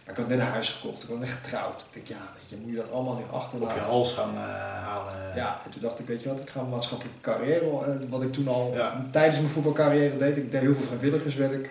Maar 0.04 0.14
ik 0.14 0.20
had 0.20 0.28
net 0.28 0.38
een 0.40 0.46
huis 0.46 0.68
gekocht, 0.68 1.02
ik 1.02 1.08
was 1.08 1.18
net 1.18 1.28
getrouwd. 1.28 1.84
Ik 1.90 1.96
dacht 2.06 2.08
ja, 2.08 2.28
weet 2.38 2.48
je, 2.48 2.56
moet 2.56 2.70
je 2.70 2.76
dat 2.76 2.90
allemaal 2.90 3.14
nu 3.14 3.22
op 3.22 3.30
je 3.30 3.36
achterlaten? 3.36 3.82
hals 3.82 4.12
gaan 4.12 4.34
eh, 4.34 4.40
halen. 4.84 5.12
Ja, 5.36 5.60
en 5.64 5.70
toen 5.70 5.80
dacht 5.82 5.98
ik, 5.98 6.06
weet 6.06 6.22
je 6.22 6.28
wat, 6.28 6.40
ik 6.40 6.50
ga 6.50 6.58
mijn 6.60 6.70
maatschappelijke 6.72 7.20
carrière, 7.20 7.64
eh, 7.84 7.90
wat 8.08 8.22
ik 8.22 8.32
toen 8.32 8.48
al 8.48 8.72
Ja. 8.74 9.04
tijdens 9.10 9.36
mijn 9.38 9.48
voetbalcarrière 9.48 10.16
deed. 10.16 10.36
Ik 10.36 10.50
deed 10.50 10.60
heel 10.60 10.74
veel 10.74 10.84
vrijwilligerswerk. 10.86 11.70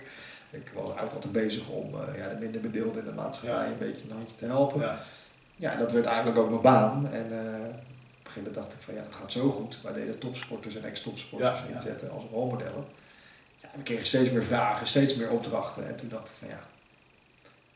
Ik 0.50 0.72
was 0.74 0.84
eigenlijk 0.84 1.14
altijd 1.14 1.34
bezig 1.34 1.68
om 1.68 1.94
eh, 1.94 2.18
ja, 2.18 2.30
de 2.30 2.36
minder 2.40 2.62
bedeelden 2.62 3.00
in 3.00 3.06
de 3.10 3.16
maatschappij 3.16 3.64
Ja. 3.66 3.72
een 3.72 3.78
beetje 3.78 4.04
een 4.10 4.16
handje 4.16 4.36
te 4.36 4.46
helpen. 4.46 4.82
Ja. 4.82 5.00
Ja, 5.56 5.76
dat 5.76 5.92
werd 5.92 6.06
eigenlijk 6.06 6.38
ook 6.38 6.50
mijn 6.50 6.62
baan. 6.62 7.10
En 7.12 7.24
op 7.26 7.30
een 7.32 7.74
gegeven 8.24 8.34
moment 8.36 8.56
dacht 8.56 8.74
ik 8.74 8.80
van 8.82 8.94
ja, 8.94 9.02
dat 9.04 9.16
gaat 9.16 9.32
zo 9.32 9.50
goed. 9.50 9.80
Wij 9.84 9.94
deden 9.94 10.18
topsporters 10.18 10.76
en 10.76 10.84
ex-topsporters 10.84 11.60
inzetten 11.74 12.12
als 12.12 12.24
rolmodellen. 12.32 12.86
Ja, 13.62 13.68
we 13.76 13.82
kregen 13.84 14.06
steeds 14.06 14.32
meer 14.32 14.44
vragen, 14.44 14.88
steeds 14.88 15.16
meer 15.16 15.30
opdrachten. 15.30 15.88
En 15.88 15.96
toen 15.96 16.10
dacht 16.10 16.30
ik 16.30 16.36
van 16.40 16.48
ja, 16.48 16.60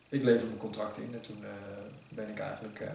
ik 0.10 0.24
lever 0.24 0.46
mijn 0.48 0.58
contract 0.58 0.98
in. 0.98 1.10
En 1.14 1.22
toen 1.22 1.38
eh, 1.44 1.50
ben 2.10 2.30
ik 2.30 2.40
eigenlijk... 2.40 2.80
eh, 2.80 2.88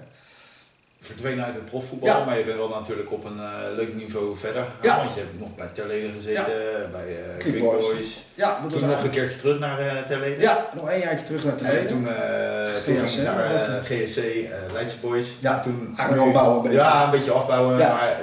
Verdwenen 1.04 1.44
uit 1.44 1.54
het 1.54 1.64
profvoetbal, 1.64 2.08
Ja. 2.08 2.24
maar 2.24 2.38
je 2.38 2.44
bent 2.44 2.56
wel 2.56 2.68
natuurlijk 2.68 3.12
op 3.12 3.24
een 3.24 3.38
eh, 3.38 3.74
leuk 3.76 3.94
niveau 3.94 4.36
verder 4.36 4.64
gegaan. 4.80 4.96
Ja. 4.98 5.02
Want 5.04 5.14
je 5.14 5.20
hebt 5.20 5.38
nog 5.40 5.54
bij 5.56 5.66
Terleden 5.72 6.10
gezeten, 6.12 6.88
bij 6.92 7.06
eh 7.06 7.38
Quick 7.38 7.58
Boys. 7.62 7.84
Boys. 7.84 8.24
ja, 8.34 8.60
dat 8.62 8.70
was 8.70 8.80
Toen 8.80 8.88
nog 8.90 9.04
een 9.04 9.10
keertje 9.10 9.36
terug 9.38 9.58
naar 9.58 9.78
eh 9.78 10.02
Terleden. 10.06 10.40
Ja, 10.40 10.68
nog 10.74 10.90
één 10.90 11.00
jaartje 11.00 11.26
terug 11.26 11.42
naar 11.44 11.52
En 11.52 11.58
Terleden. 11.58 11.86
toen, 11.88 12.08
eh 12.08 12.64
toen 12.64 12.82
ging 12.96 13.00
GSC 13.08 13.16
je 13.16 13.22
naar 13.22 13.82
GSC, 13.84 14.72
Leidse 14.72 14.96
Boys. 15.00 15.34
Ja, 15.40 15.60
toen, 15.60 15.94
afbouwen 15.96 16.64
een. 16.64 16.72
Ja, 16.72 17.04
een 17.04 17.10
beetje 17.10 17.30
afbouwen. 17.30 17.76
Maar 17.76 18.16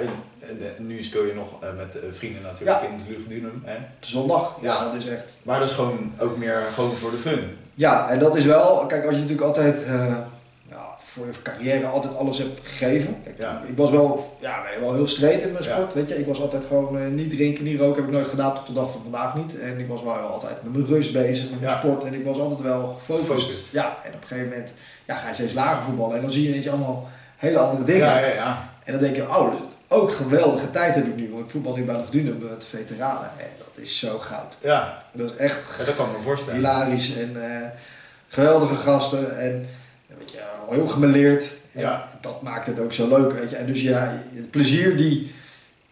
nu 0.78 1.02
speel 1.02 1.24
je 1.24 1.34
nog 1.34 1.60
met 1.60 1.96
vrienden 2.10 2.42
natuurlijk 2.42 2.80
in 2.82 2.98
het 2.98 3.08
Luchtdunum. 3.08 3.62
Hè? 3.64 3.76
De 4.00 4.06
zondag, 4.06 4.56
Ja. 4.62 4.84
dat 4.84 4.94
is 4.94 5.06
echt... 5.06 5.36
Maar 5.42 5.58
dat 5.60 5.68
is 5.68 5.74
gewoon 5.74 6.12
ook 6.18 6.36
meer 6.36 6.62
gewoon 6.74 6.96
voor 6.96 7.10
de 7.10 7.16
fun. 7.16 7.56
Ja, 7.74 8.10
en 8.10 8.18
dat 8.18 8.36
is 8.36 8.44
wel, 8.44 8.84
kijk, 8.86 9.04
als 9.04 9.14
je 9.14 9.20
natuurlijk 9.20 9.46
altijd 9.48 9.84
eh, 9.84 10.16
ja, 10.68 10.86
voor 10.98 11.26
je 11.26 11.32
carrière 11.42 11.86
altijd 11.86 12.16
alles 12.16 12.38
hebt 12.38 12.60
gegeven. 12.62 13.16
Kijk, 13.24 13.38
Ja. 13.38 13.62
Ik 13.66 13.76
was 13.76 13.90
wel, 13.90 14.36
ja, 14.40 14.62
wel 14.80 14.94
heel 14.94 15.06
straight 15.06 15.42
in 15.42 15.52
mijn 15.52 15.64
sport, 15.64 15.94
weet 15.94 16.08
je. 16.08 16.18
Ik 16.18 16.26
was 16.26 16.40
altijd 16.40 16.64
gewoon 16.64 16.98
eh, 16.98 17.06
niet 17.06 17.30
drinken, 17.30 17.64
niet 17.64 17.80
roken, 17.80 17.96
heb 17.96 18.06
ik 18.06 18.14
nooit 18.16 18.26
gedaan 18.26 18.54
tot 18.54 18.66
de 18.66 18.72
dag 18.72 18.90
van 18.90 19.02
vandaag 19.02 19.34
niet. 19.34 19.60
En 19.60 19.78
ik 19.78 19.88
was 19.88 20.02
wel 20.02 20.12
altijd 20.12 20.62
met 20.62 20.72
mijn 20.72 20.86
rust 20.86 21.12
bezig, 21.12 21.50
met 21.50 21.60
mijn 21.60 21.78
sport. 21.78 22.04
En 22.04 22.14
ik 22.14 22.24
was 22.24 22.38
altijd 22.38 22.60
wel 22.60 22.98
gefocust. 22.98 23.72
Ja, 23.72 23.96
en 24.04 24.14
op 24.14 24.22
een 24.22 24.28
gegeven 24.28 24.48
moment 24.48 24.72
ja, 25.06 25.14
ga 25.14 25.28
je 25.28 25.34
steeds 25.34 25.52
lager 25.52 25.82
voetballen 25.82 26.14
en 26.16 26.22
dan 26.22 26.30
zie 26.30 26.42
je 26.42 26.48
ineens 26.48 26.68
allemaal 26.68 27.08
hele 27.36 27.58
andere 27.58 27.84
dingen. 27.84 28.06
Ja, 28.06 28.18
ja, 28.18 28.34
ja. 28.34 28.68
En 28.84 28.92
dan 28.92 29.02
denk 29.02 29.16
je, 29.16 29.22
oh, 29.22 29.52
ook 29.92 30.12
geweldige 30.12 30.70
tijd 30.70 30.94
heb 30.94 31.06
ik 31.06 31.16
nu. 31.16 31.30
Want 31.30 31.44
ik 31.44 31.50
voetbal 31.50 31.76
nu 31.76 31.84
bij 31.84 31.94
de 31.94 32.10
Dunum 32.10 32.38
met 32.50 32.60
de 32.60 32.66
veteranen. 32.66 33.30
En 33.38 33.46
dat 33.58 33.84
is 33.84 33.98
zo 33.98 34.18
goud. 34.18 34.56
Ja, 34.62 35.02
Dat 35.12 35.30
is 35.30 35.36
echt 35.36 35.58
ja, 35.78 35.84
dat 35.84 35.96
kan 35.96 36.10
ik 36.10 36.16
me 36.16 36.22
voorstellen. 36.22 36.56
hilarisch 36.60 37.14
en 37.16 37.42
eh, 37.52 37.68
geweldige 38.28 38.74
gasten 38.74 39.38
en 39.38 39.66
weet 40.18 40.30
je, 40.30 40.38
heel 40.70 40.86
gemeleerd. 40.88 41.50
En 41.72 41.80
Ja. 41.80 42.08
dat 42.20 42.42
maakt 42.42 42.66
het 42.66 42.80
ook 42.80 42.92
zo 42.92 43.08
leuk, 43.08 43.32
weet 43.32 43.50
je. 43.50 43.56
En 43.56 43.66
dus 43.66 43.82
ja, 43.82 44.20
het 44.34 44.50
plezier 44.50 44.96
die 44.96 45.34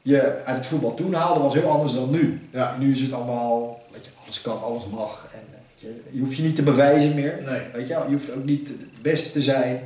je 0.03 0.43
uit 0.45 0.57
het 0.57 0.67
voetbal 0.67 0.95
toen 0.95 1.15
haalde 1.15 1.41
was 1.41 1.55
heel 1.55 1.71
anders 1.71 1.93
dan 1.95 2.11
nu. 2.11 2.41
Ja. 2.53 2.77
Nu 2.79 2.93
is 2.93 3.01
het 3.01 3.13
allemaal, 3.13 3.81
weet 3.93 4.05
je, 4.05 4.11
alles 4.25 4.41
kan, 4.41 4.63
alles 4.63 4.87
mag. 4.87 5.27
En 5.33 5.41
eh, 5.41 5.59
weet 5.71 5.81
je, 5.81 6.03
je 6.11 6.21
hoeft 6.21 6.37
je 6.37 6.43
niet 6.43 6.57
te 6.57 6.63
bewijzen 6.63 7.15
meer. 7.15 7.39
Nee. 7.45 7.61
Weet 7.73 7.89
je, 7.89 7.95
je 8.09 8.13
hoeft 8.15 8.35
ook 8.35 8.45
niet 8.45 8.69
het 8.69 9.03
beste 9.03 9.31
te 9.31 9.43
zijn. 9.43 9.81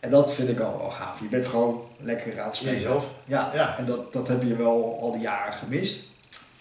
En 0.00 0.10
dat 0.10 0.34
vind 0.34 0.48
ik 0.48 0.60
al 0.60 0.78
wel 0.78 0.90
gaaf. 0.90 1.20
Je 1.20 1.28
bent 1.28 1.46
gewoon 1.46 1.82
lekker 2.04 2.40
aan 2.40 2.46
het 2.46 2.56
spelen. 2.56 2.74
Jezelf. 2.74 3.04
Ja, 3.24 3.50
Ja. 3.54 3.78
en 3.78 3.84
dat, 3.84 4.12
dat 4.12 4.28
heb 4.28 4.42
je 4.42 4.56
wel 4.56 4.98
al 5.02 5.12
die 5.12 5.20
jaren 5.20 5.52
gemist. 5.52 6.04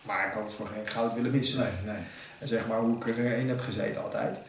Maar 0.02 0.28
ik 0.28 0.34
had 0.34 0.44
het 0.44 0.54
voor 0.54 0.68
geen 0.68 0.88
goud 0.88 1.14
willen 1.14 1.32
missen. 1.32 1.60
Nee, 1.60 1.68
nee. 1.86 2.04
En 2.40 2.48
zeg 2.48 2.68
maar 2.68 2.80
hoe 2.80 2.96
ik 2.98 3.18
erin 3.18 3.50
heb 3.50 3.60
gezeten 3.62 4.04
altijd. 4.04 4.42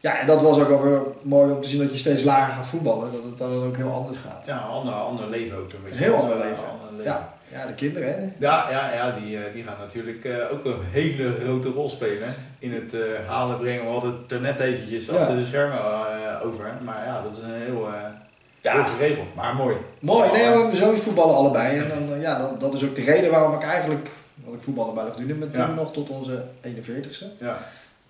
Ja, 0.00 0.18
en 0.18 0.26
dat 0.26 0.42
was 0.42 0.58
ook 0.58 0.68
wel 0.68 0.82
weer 0.82 1.00
mooi 1.22 1.52
om 1.52 1.60
te 1.62 1.68
zien 1.68 1.78
dat 1.80 1.92
je 1.92 1.98
steeds 1.98 2.22
lager 2.22 2.54
gaat 2.54 2.66
voetballen. 2.66 3.12
Dat 3.12 3.22
het 3.24 3.38
dan 3.38 3.62
ook 3.62 3.76
heel 3.76 3.92
anders 3.92 4.18
gaat. 4.18 4.46
Ja, 4.46 4.56
een 4.56 4.68
ander, 4.68 4.94
ander 4.94 5.28
leven 5.28 5.56
ook 5.58 5.72
een 5.72 5.78
beetje. 5.84 5.96
Een 5.96 6.02
heel 6.12 6.14
ander 6.20 6.36
leven. 6.36 6.64
ander 6.70 6.90
leven. 6.90 7.04
Ja, 7.12 7.32
ja 7.48 7.66
de 7.66 7.74
kinderen 7.74 8.08
hè. 8.14 8.28
Ja, 8.38 8.70
ja, 8.70 8.92
ja 8.94 9.10
die, 9.18 9.36
eh, 9.44 9.52
die 9.52 9.64
gaan 9.64 9.78
natuurlijk 9.78 10.24
eh, 10.24 10.52
ook 10.52 10.64
een 10.64 10.82
hele 10.90 11.34
grote 11.44 11.68
rol 11.68 11.90
spelen 11.90 12.34
in 12.58 12.72
het 12.72 12.94
eh, 12.94 13.00
halen 13.28 13.58
brengen. 13.58 13.84
We 13.84 13.90
hadden 13.90 14.18
het 14.22 14.32
er 14.32 14.40
net 14.40 14.60
eventjes 14.60 15.06
Ja. 15.06 15.12
achter 15.16 15.36
de 15.36 15.44
schermen 15.44 15.78
over. 16.42 16.72
Maar 16.84 17.04
ja, 17.06 17.22
dat 17.22 17.36
is 17.36 17.42
een 17.42 17.54
heel, 17.54 17.88
Ja. 18.62 18.72
heel 18.72 18.84
geregeld, 18.84 19.34
maar 19.34 19.54
mooi. 19.54 19.76
Mooi, 19.98 20.32
nee, 20.32 20.48
maar 20.48 20.58
mijn 20.58 20.76
zoons 20.76 21.00
voetballen 21.00 21.34
allebei. 21.34 21.78
En 21.78 21.88
dan, 21.88 22.14
eh, 22.16 22.22
ja, 22.22 22.38
dat, 22.38 22.60
dat 22.60 22.74
is 22.74 22.84
ook 22.84 22.94
de 22.94 23.02
reden 23.04 23.30
waarom 23.30 23.54
ik 23.54 23.62
eigenlijk, 23.62 24.08
want 24.44 24.56
ik 24.56 24.62
voetbalde 24.62 24.92
bij 24.92 25.04
Lugdunum 25.04 25.38
met 25.38 25.48
Ja. 25.56 25.66
nog 25.66 25.92
tot 25.92 26.08
onze 26.10 26.44
41ste. 26.60 27.24
Ja, 27.38 27.46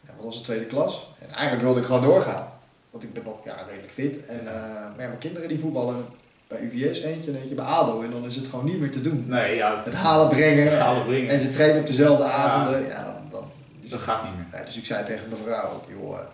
Ja, 0.06 0.12
dat 0.16 0.24
was 0.24 0.36
de 0.36 0.42
tweede 0.42 0.64
klas. 0.64 1.10
En 1.18 1.30
eigenlijk 1.34 1.62
wilde 1.62 1.80
ik 1.80 1.86
gewoon 1.86 2.02
doorgaan. 2.02 2.48
Want 2.90 3.04
ik 3.04 3.12
ben 3.12 3.22
nog 3.24 3.36
ja, 3.44 3.54
redelijk 3.68 3.92
fit. 3.92 4.26
En 4.26 4.38
eh, 4.46 4.52
maar 4.62 4.94
ja, 4.98 5.06
mijn 5.06 5.18
kinderen 5.18 5.48
die 5.48 5.58
voetballen 5.60 6.04
bij 6.48 6.58
UVS 6.60 7.00
eentje 7.00 7.30
en 7.30 7.40
eentje 7.40 7.54
bij 7.54 7.64
ADO. 7.64 8.02
En 8.02 8.10
dan 8.10 8.24
is 8.24 8.36
het 8.36 8.46
gewoon 8.48 8.64
niet 8.64 8.80
meer 8.80 8.90
te 8.90 9.00
doen. 9.00 9.24
nee, 9.28 9.56
ja, 9.56 9.82
Het 9.84 9.94
halen 9.94 10.28
brengen. 10.28 10.70
Het 10.70 10.78
halen 10.80 11.04
brengen. 11.06 11.30
En 11.30 11.40
ze 11.40 11.50
trainen 11.50 11.80
op 11.80 11.86
dezelfde 11.86 12.24
avonden. 12.24 12.86
Ja, 12.86 13.04
dan, 13.04 13.14
dan, 13.30 13.44
dus, 13.80 13.90
dat 13.90 14.00
gaat 14.00 14.22
niet 14.24 14.32
meer. 14.36 14.46
nee, 14.52 14.64
dus 14.64 14.76
ik 14.76 14.84
zei 14.84 15.04
tegen 15.04 15.28
mijn 15.28 15.42
vrouw 15.44 15.70
ook, 15.72 15.84
joh, 16.00 16.14
eh, 16.18 16.24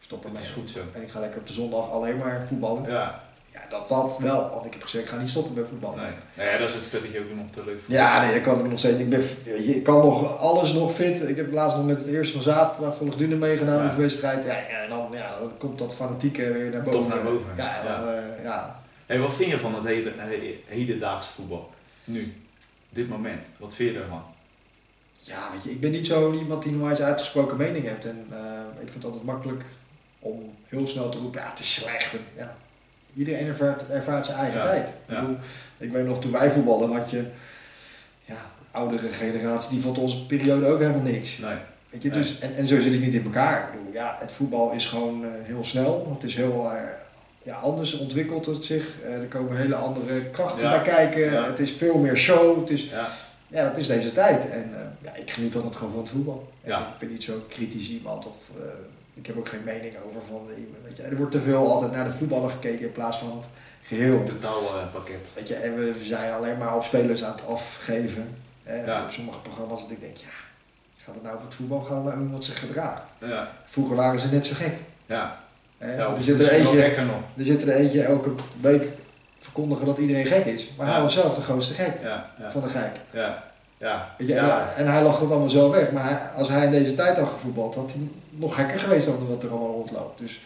stop 0.00 0.18
Het 0.18 0.28
ermee. 0.28 0.42
is 0.42 0.50
goed 0.54 0.70
zo. 0.70 0.78
En 0.94 1.02
ik 1.02 1.10
ga 1.10 1.20
lekker 1.20 1.40
op 1.40 1.46
de 1.46 1.52
zondag 1.52 1.90
alleen 1.90 2.16
maar 2.18 2.44
voetballen. 2.48 2.90
Ja, 2.90 3.20
dat 3.72 3.88
dat 3.88 4.18
wel. 4.18 4.50
Want 4.50 4.66
ik 4.66 4.72
heb 4.72 4.82
gezegd, 4.82 5.04
ik 5.04 5.10
ga 5.10 5.16
niet 5.16 5.30
stoppen 5.30 5.54
met 5.54 5.68
voetbal. 5.68 5.94
Nee. 5.94 6.10
Nou 6.36 6.48
ja, 6.50 6.58
dat 6.58 6.68
is 6.68 6.74
het 6.74 6.92
dat 6.92 7.02
ik 7.02 7.20
ook 7.20 7.36
nog 7.36 7.50
te 7.50 7.64
leuk 7.64 7.80
voor. 7.84 7.94
Ja, 7.94 8.22
nee, 8.22 8.32
dat 8.32 8.42
kan 8.42 8.58
ik 8.60 8.68
nog 8.70 8.78
steeds. 8.78 8.98
Ik, 9.00 9.08
ben, 9.08 9.22
ik 9.76 9.82
kan 9.82 9.98
nog 9.98 10.38
alles 10.38 10.72
nog 10.72 10.94
fit. 10.94 11.28
Ik 11.28 11.36
heb 11.36 11.52
laatst 11.52 11.76
nog 11.76 11.86
met 11.86 11.98
het 11.98 12.06
eerste 12.06 12.32
van 12.32 12.42
zaterdag 12.42 12.96
volgens 12.96 13.18
Dune 13.18 13.36
meegedaan 13.36 13.84
Ja. 13.84 13.90
de 13.94 14.00
wedstrijd. 14.02 14.44
Ja, 14.46 14.56
en 14.68 14.88
dan, 14.88 15.08
ja, 15.12 15.38
dan 15.38 15.50
komt 15.58 15.78
dat 15.78 15.94
fanatieke 15.94 16.52
weer 16.52 16.70
naar 16.70 16.82
boven. 16.82 17.00
Toch 17.00 17.08
naar 17.08 17.22
boven. 17.22 17.50
Ja, 17.56 17.82
dan, 17.82 18.14
Ja. 18.14 18.16
eh, 18.38 18.44
ja. 18.44 18.80
Hey, 19.06 19.18
wat 19.18 19.34
vind 19.34 19.50
je 19.50 19.58
van 19.58 19.74
het 19.74 19.84
heden, 19.86 20.12
he- 20.16 20.60
hedendaags 20.66 21.26
voetbal? 21.26 21.70
Nu, 22.04 22.34
dit 22.88 23.08
moment. 23.08 23.44
Wat 23.58 23.74
vind 23.74 23.90
je 23.94 24.00
ervan? 24.00 24.22
Ja, 25.18 25.48
weet 25.52 25.62
je, 25.64 25.70
ik 25.70 25.80
ben 25.80 25.90
niet 25.90 26.06
zo 26.06 26.32
iemand 26.32 26.62
die 26.62 26.72
nooit 26.72 27.00
uitgesproken 27.00 27.56
mening 27.56 27.86
heeft. 27.88 28.04
En 28.04 28.26
eh, 28.30 28.38
ik 28.82 28.90
vind 28.90 28.94
het 28.94 29.04
altijd 29.04 29.24
makkelijk 29.24 29.62
om 30.18 30.54
heel 30.68 30.86
snel 30.86 31.08
te 31.08 31.18
roepen, 31.18 31.40
ja, 31.40 31.50
het 31.50 31.58
is 31.58 31.74
slecht. 31.74 32.12
En, 32.12 32.18
ja, 32.36 32.56
iedereen 33.16 33.46
ervaart, 33.46 33.88
ervaart 33.88 34.26
zijn 34.26 34.38
eigen 34.38 34.58
Ja, 34.58 34.64
tijd. 34.66 34.88
Ik, 34.88 34.94
bedoel, 35.06 35.36
ik 35.78 35.92
weet 35.92 36.06
nog, 36.06 36.20
toen 36.20 36.32
wij 36.32 36.50
voetballen 36.50 36.92
had 36.96 37.10
je, 37.10 37.24
ja, 38.24 38.34
de 38.34 38.78
oudere 38.78 39.08
generatie, 39.08 39.70
die 39.70 39.80
vond 39.80 39.98
onze 39.98 40.26
periode 40.26 40.66
ook 40.66 40.80
helemaal 40.80 41.00
niks. 41.02 41.38
Nee. 41.38 41.56
Weet 41.90 42.02
je, 42.02 42.08
Nee. 42.08 42.18
dus, 42.18 42.38
en, 42.38 42.56
en 42.56 42.66
zo 42.66 42.80
zit 42.80 42.92
ik 42.92 43.00
niet 43.00 43.14
in 43.14 43.24
elkaar. 43.24 43.62
Ik 43.72 43.78
bedoel, 43.78 43.92
ja, 43.92 44.16
het 44.20 44.32
voetbal 44.32 44.72
is 44.72 44.86
gewoon 44.86 45.24
eh, 45.24 45.30
heel 45.42 45.64
snel. 45.64 46.12
Het 46.14 46.28
is 46.28 46.34
heel 46.36 46.70
eh, 46.72 46.80
ja, 47.42 47.54
anders 47.56 47.98
ontwikkelt 47.98 48.46
het 48.46 48.64
zich. 48.64 49.00
Eh, 49.02 49.14
er 49.14 49.26
komen 49.26 49.56
hele 49.56 49.74
andere 49.74 50.20
krachten 50.30 50.70
bij 50.70 50.82
kijken. 50.82 51.44
Het 51.44 51.58
is 51.58 51.72
veel 51.72 51.98
meer 51.98 52.16
show. 52.16 52.60
Het 52.60 52.70
is, 52.70 52.90
Ja. 53.48 53.64
dat 53.64 53.78
is 53.78 53.86
deze 53.86 54.12
tijd. 54.12 54.50
En 54.50 54.70
ja, 55.02 55.14
ik 55.14 55.30
geniet 55.30 55.54
altijd 55.56 55.76
gewoon 55.76 55.92
van 55.92 56.02
het 56.02 56.10
voetbal. 56.10 56.52
Ja. 56.64 56.78
Ik 56.80 56.98
ben 56.98 57.10
niet 57.10 57.22
zo 57.22 57.44
kritisch 57.48 57.88
iemand 57.88 58.26
of 58.26 58.36
ik 59.14 59.26
heb 59.26 59.38
ook 59.38 59.48
geen 59.48 59.64
mening 59.64 59.94
over 60.08 60.20
van. 60.28 60.40
eh, 60.50 60.56
Weet 60.84 60.96
je, 60.96 61.02
er 61.02 61.16
wordt 61.16 61.32
te 61.32 61.40
veel 61.40 61.66
altijd 61.72 61.92
naar 61.92 62.04
de 62.04 62.12
voetballer 62.14 62.50
gekeken 62.50 62.86
in 62.86 62.92
plaats 62.92 63.18
van 63.18 63.30
het 63.36 63.48
geheel. 63.82 64.22
Totaalpakket. 64.22 65.16
Weet 65.34 65.48
je, 65.48 65.54
en 65.54 65.74
we 65.76 65.94
zijn 66.02 66.32
alleen 66.32 66.58
maar 66.58 66.76
op 66.76 66.84
spelers 66.84 67.24
aan 67.24 67.32
het 67.32 67.46
afgeven. 67.46 68.34
Eh, 68.64 68.86
Ja. 68.86 69.02
Op 69.04 69.10
sommige 69.10 69.38
programma's 69.38 69.80
dat 69.80 69.90
ik 69.90 70.00
denk, 70.00 70.16
ja, 70.16 70.26
gaat 71.04 71.14
het 71.14 71.22
nou 71.22 71.34
over 71.34 71.46
het 71.46 71.56
voetbal, 71.56 71.80
gaat 71.80 72.04
het 72.04 72.14
nou 72.14 72.28
wat 72.30 72.44
zich 72.44 72.58
gedraagt? 72.58 73.08
ja. 73.18 73.50
Vroeger 73.64 73.96
waren 73.96 74.20
ze 74.20 74.28
net 74.32 74.46
zo 74.46 74.54
gek. 74.54 74.74
Ja. 75.06 75.40
Er, 75.78 76.22
zit 76.22 76.40
er, 76.40 76.50
eentje, 76.52 76.82
er 77.36 77.44
zit 77.44 77.62
er 77.62 77.68
eentje 77.74 78.02
elke 78.02 78.30
week 78.60 78.82
verkondigen 79.40 79.86
dat 79.86 79.98
iedereen 79.98 80.26
gek 80.26 80.44
is. 80.44 80.72
Maar 80.76 80.86
Ja. 80.86 80.92
hij 80.92 81.02
was 81.02 81.14
zelf 81.14 81.34
de 81.34 81.40
grootste 81.40 81.74
gek 81.74 81.92
van 82.50 82.62
de 82.62 82.68
gek. 82.68 82.90
Ja. 83.10 83.42
Ja. 83.78 84.14
En, 84.18 84.76
en 84.76 84.92
hij 84.92 85.02
lacht 85.02 85.20
het 85.20 85.30
allemaal 85.30 85.48
zelf 85.48 85.72
weg. 85.72 85.90
Maar 85.92 86.30
als 86.36 86.48
hij 86.48 86.64
in 86.64 86.70
deze 86.70 86.94
tijd 86.94 87.18
had 87.18 87.28
gevoetbald, 87.28 87.74
had 87.74 87.92
hij 87.92 88.02
nog 88.38 88.54
gekker 88.54 88.78
geweest 88.78 89.06
dan 89.06 89.28
wat 89.28 89.42
er 89.42 89.50
allemaal 89.50 89.72
rondloopt. 89.72 90.18
Dus 90.18 90.40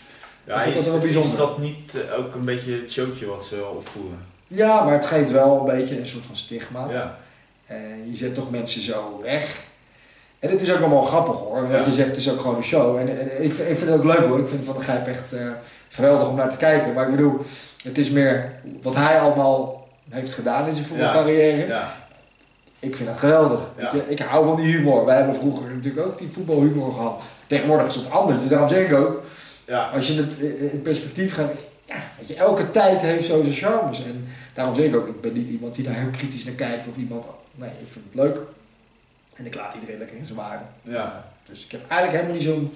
Ja, 0.45 0.63
is, 0.63 0.75
dat 0.75 0.85
wel 0.85 0.95
is 0.95 1.13
bijzonder. 1.13 1.39
dat 1.39 1.59
niet 1.59 1.95
eh, 1.95 2.19
ook 2.19 2.35
een 2.35 2.45
beetje 2.45 2.73
het 2.81 2.93
showtje 2.93 3.27
wat 3.27 3.45
ze 3.45 3.65
opvoeren? 3.77 4.19
ja, 4.47 4.85
maar 4.85 4.93
het 4.93 5.07
geeft 5.07 5.31
wel 5.31 5.59
een 5.69 5.77
beetje 5.77 5.99
een 6.01 6.07
soort 6.07 6.25
van 6.25 6.37
stigma. 6.37 6.87
Ja. 6.91 7.19
En 7.67 8.09
je 8.11 8.17
zet 8.17 8.35
toch 8.35 8.51
mensen 8.51 8.83
zo 8.83 9.21
weg. 9.23 9.63
En 10.39 10.51
het 10.51 10.61
is 10.61 10.73
ook 10.73 10.79
allemaal 10.81 11.05
grappig 11.05 11.35
hoor. 11.37 11.67
Ja. 11.71 11.77
je 11.87 11.93
zegt, 11.93 12.09
het 12.09 12.17
is 12.17 12.31
ook 12.31 12.41
gewoon 12.41 12.57
een 12.57 12.63
show. 12.65 12.97
En, 12.99 13.09
en 13.21 13.43
ik, 13.45 13.55
vind- 13.55 13.71
ik 13.71 13.79
vind 13.79 13.91
het 13.91 13.99
ook 13.99 14.05
leuk 14.05 14.27
hoor. 14.27 14.39
Ik 14.39 14.49
vind 14.49 14.65
Van 14.65 14.75
de 14.77 14.83
Gijp 14.83 15.07
echt 15.07 15.33
eh, 15.33 15.47
geweldig 15.89 16.29
om 16.29 16.35
naar 16.37 16.51
te 16.51 16.57
kijken. 16.57 16.93
Maar 16.93 17.05
ik 17.05 17.11
bedoel, 17.17 17.41
het 17.83 17.99
is 17.99 18.11
meer 18.11 18.53
wat 18.83 18.95
hij 18.95 19.21
allemaal 19.21 19.89
heeft 20.11 20.33
gedaan 20.33 20.67
in 20.67 20.73
zijn 20.73 20.85
voetbalcarrière. 20.87 21.67
Ja. 21.67 21.97
Ik 22.79 22.97
vind 22.97 23.09
het 23.09 23.19
geweldig. 23.19 23.61
Ik 24.09 24.19
hou 24.19 24.45
van 24.47 24.57
die 24.57 24.67
humor. 24.77 25.05
Wij 25.05 25.17
hebben 25.17 25.35
vroeger 25.35 25.71
natuurlijk 25.75 26.07
ook 26.07 26.19
die 26.19 26.29
voetbalhumor 26.33 26.93
gehad. 26.93 27.21
Tegenwoordig 27.47 27.87
is 27.87 27.95
het 27.95 28.11
anders. 28.11 28.41
Dus 28.41 28.49
daarom 28.49 28.69
zeg 28.69 28.87
ik 28.91 28.93
ook, 28.97 29.23
Ja. 29.67 29.83
als 29.91 30.07
je 30.07 30.15
het 30.23 30.39
in 30.73 30.83
perspectief 30.83 31.35
gaat, 31.35 31.51
ja, 31.85 31.97
weet 32.19 32.29
je, 32.29 32.35
elke 32.35 32.71
tijd 32.71 33.01
heeft 33.01 33.27
zo 33.27 33.43
zijn 33.43 33.55
charmes. 33.55 34.05
En 34.05 34.25
daarom 34.55 34.75
zeg 34.75 34.85
ik 34.85 34.97
ook, 34.97 35.09
ik 35.09 35.21
ben 35.21 35.33
niet 35.33 35.49
iemand 35.49 35.75
die 35.75 35.85
daar 35.85 35.95
heel 35.95 36.11
kritisch 36.11 36.45
naar 36.45 36.55
kijkt 36.55 36.87
of 36.89 36.97
iemand, 36.97 37.25
nee, 37.55 37.69
ik 37.69 37.87
vind 37.93 38.05
het 38.11 38.15
leuk. 38.15 38.39
En 39.35 39.47
ik 39.47 39.55
laat 39.55 39.75
iedereen 39.75 39.99
lekker 39.99 40.17
in 40.17 40.27
zijn 40.27 40.39
waarde. 40.39 40.65
Ja. 40.83 41.25
Dus 41.49 41.65
ik 41.65 41.71
heb 41.71 41.81
eigenlijk 41.89 42.23
helemaal 42.23 42.43
niet 42.43 42.53
zo'n 42.53 42.73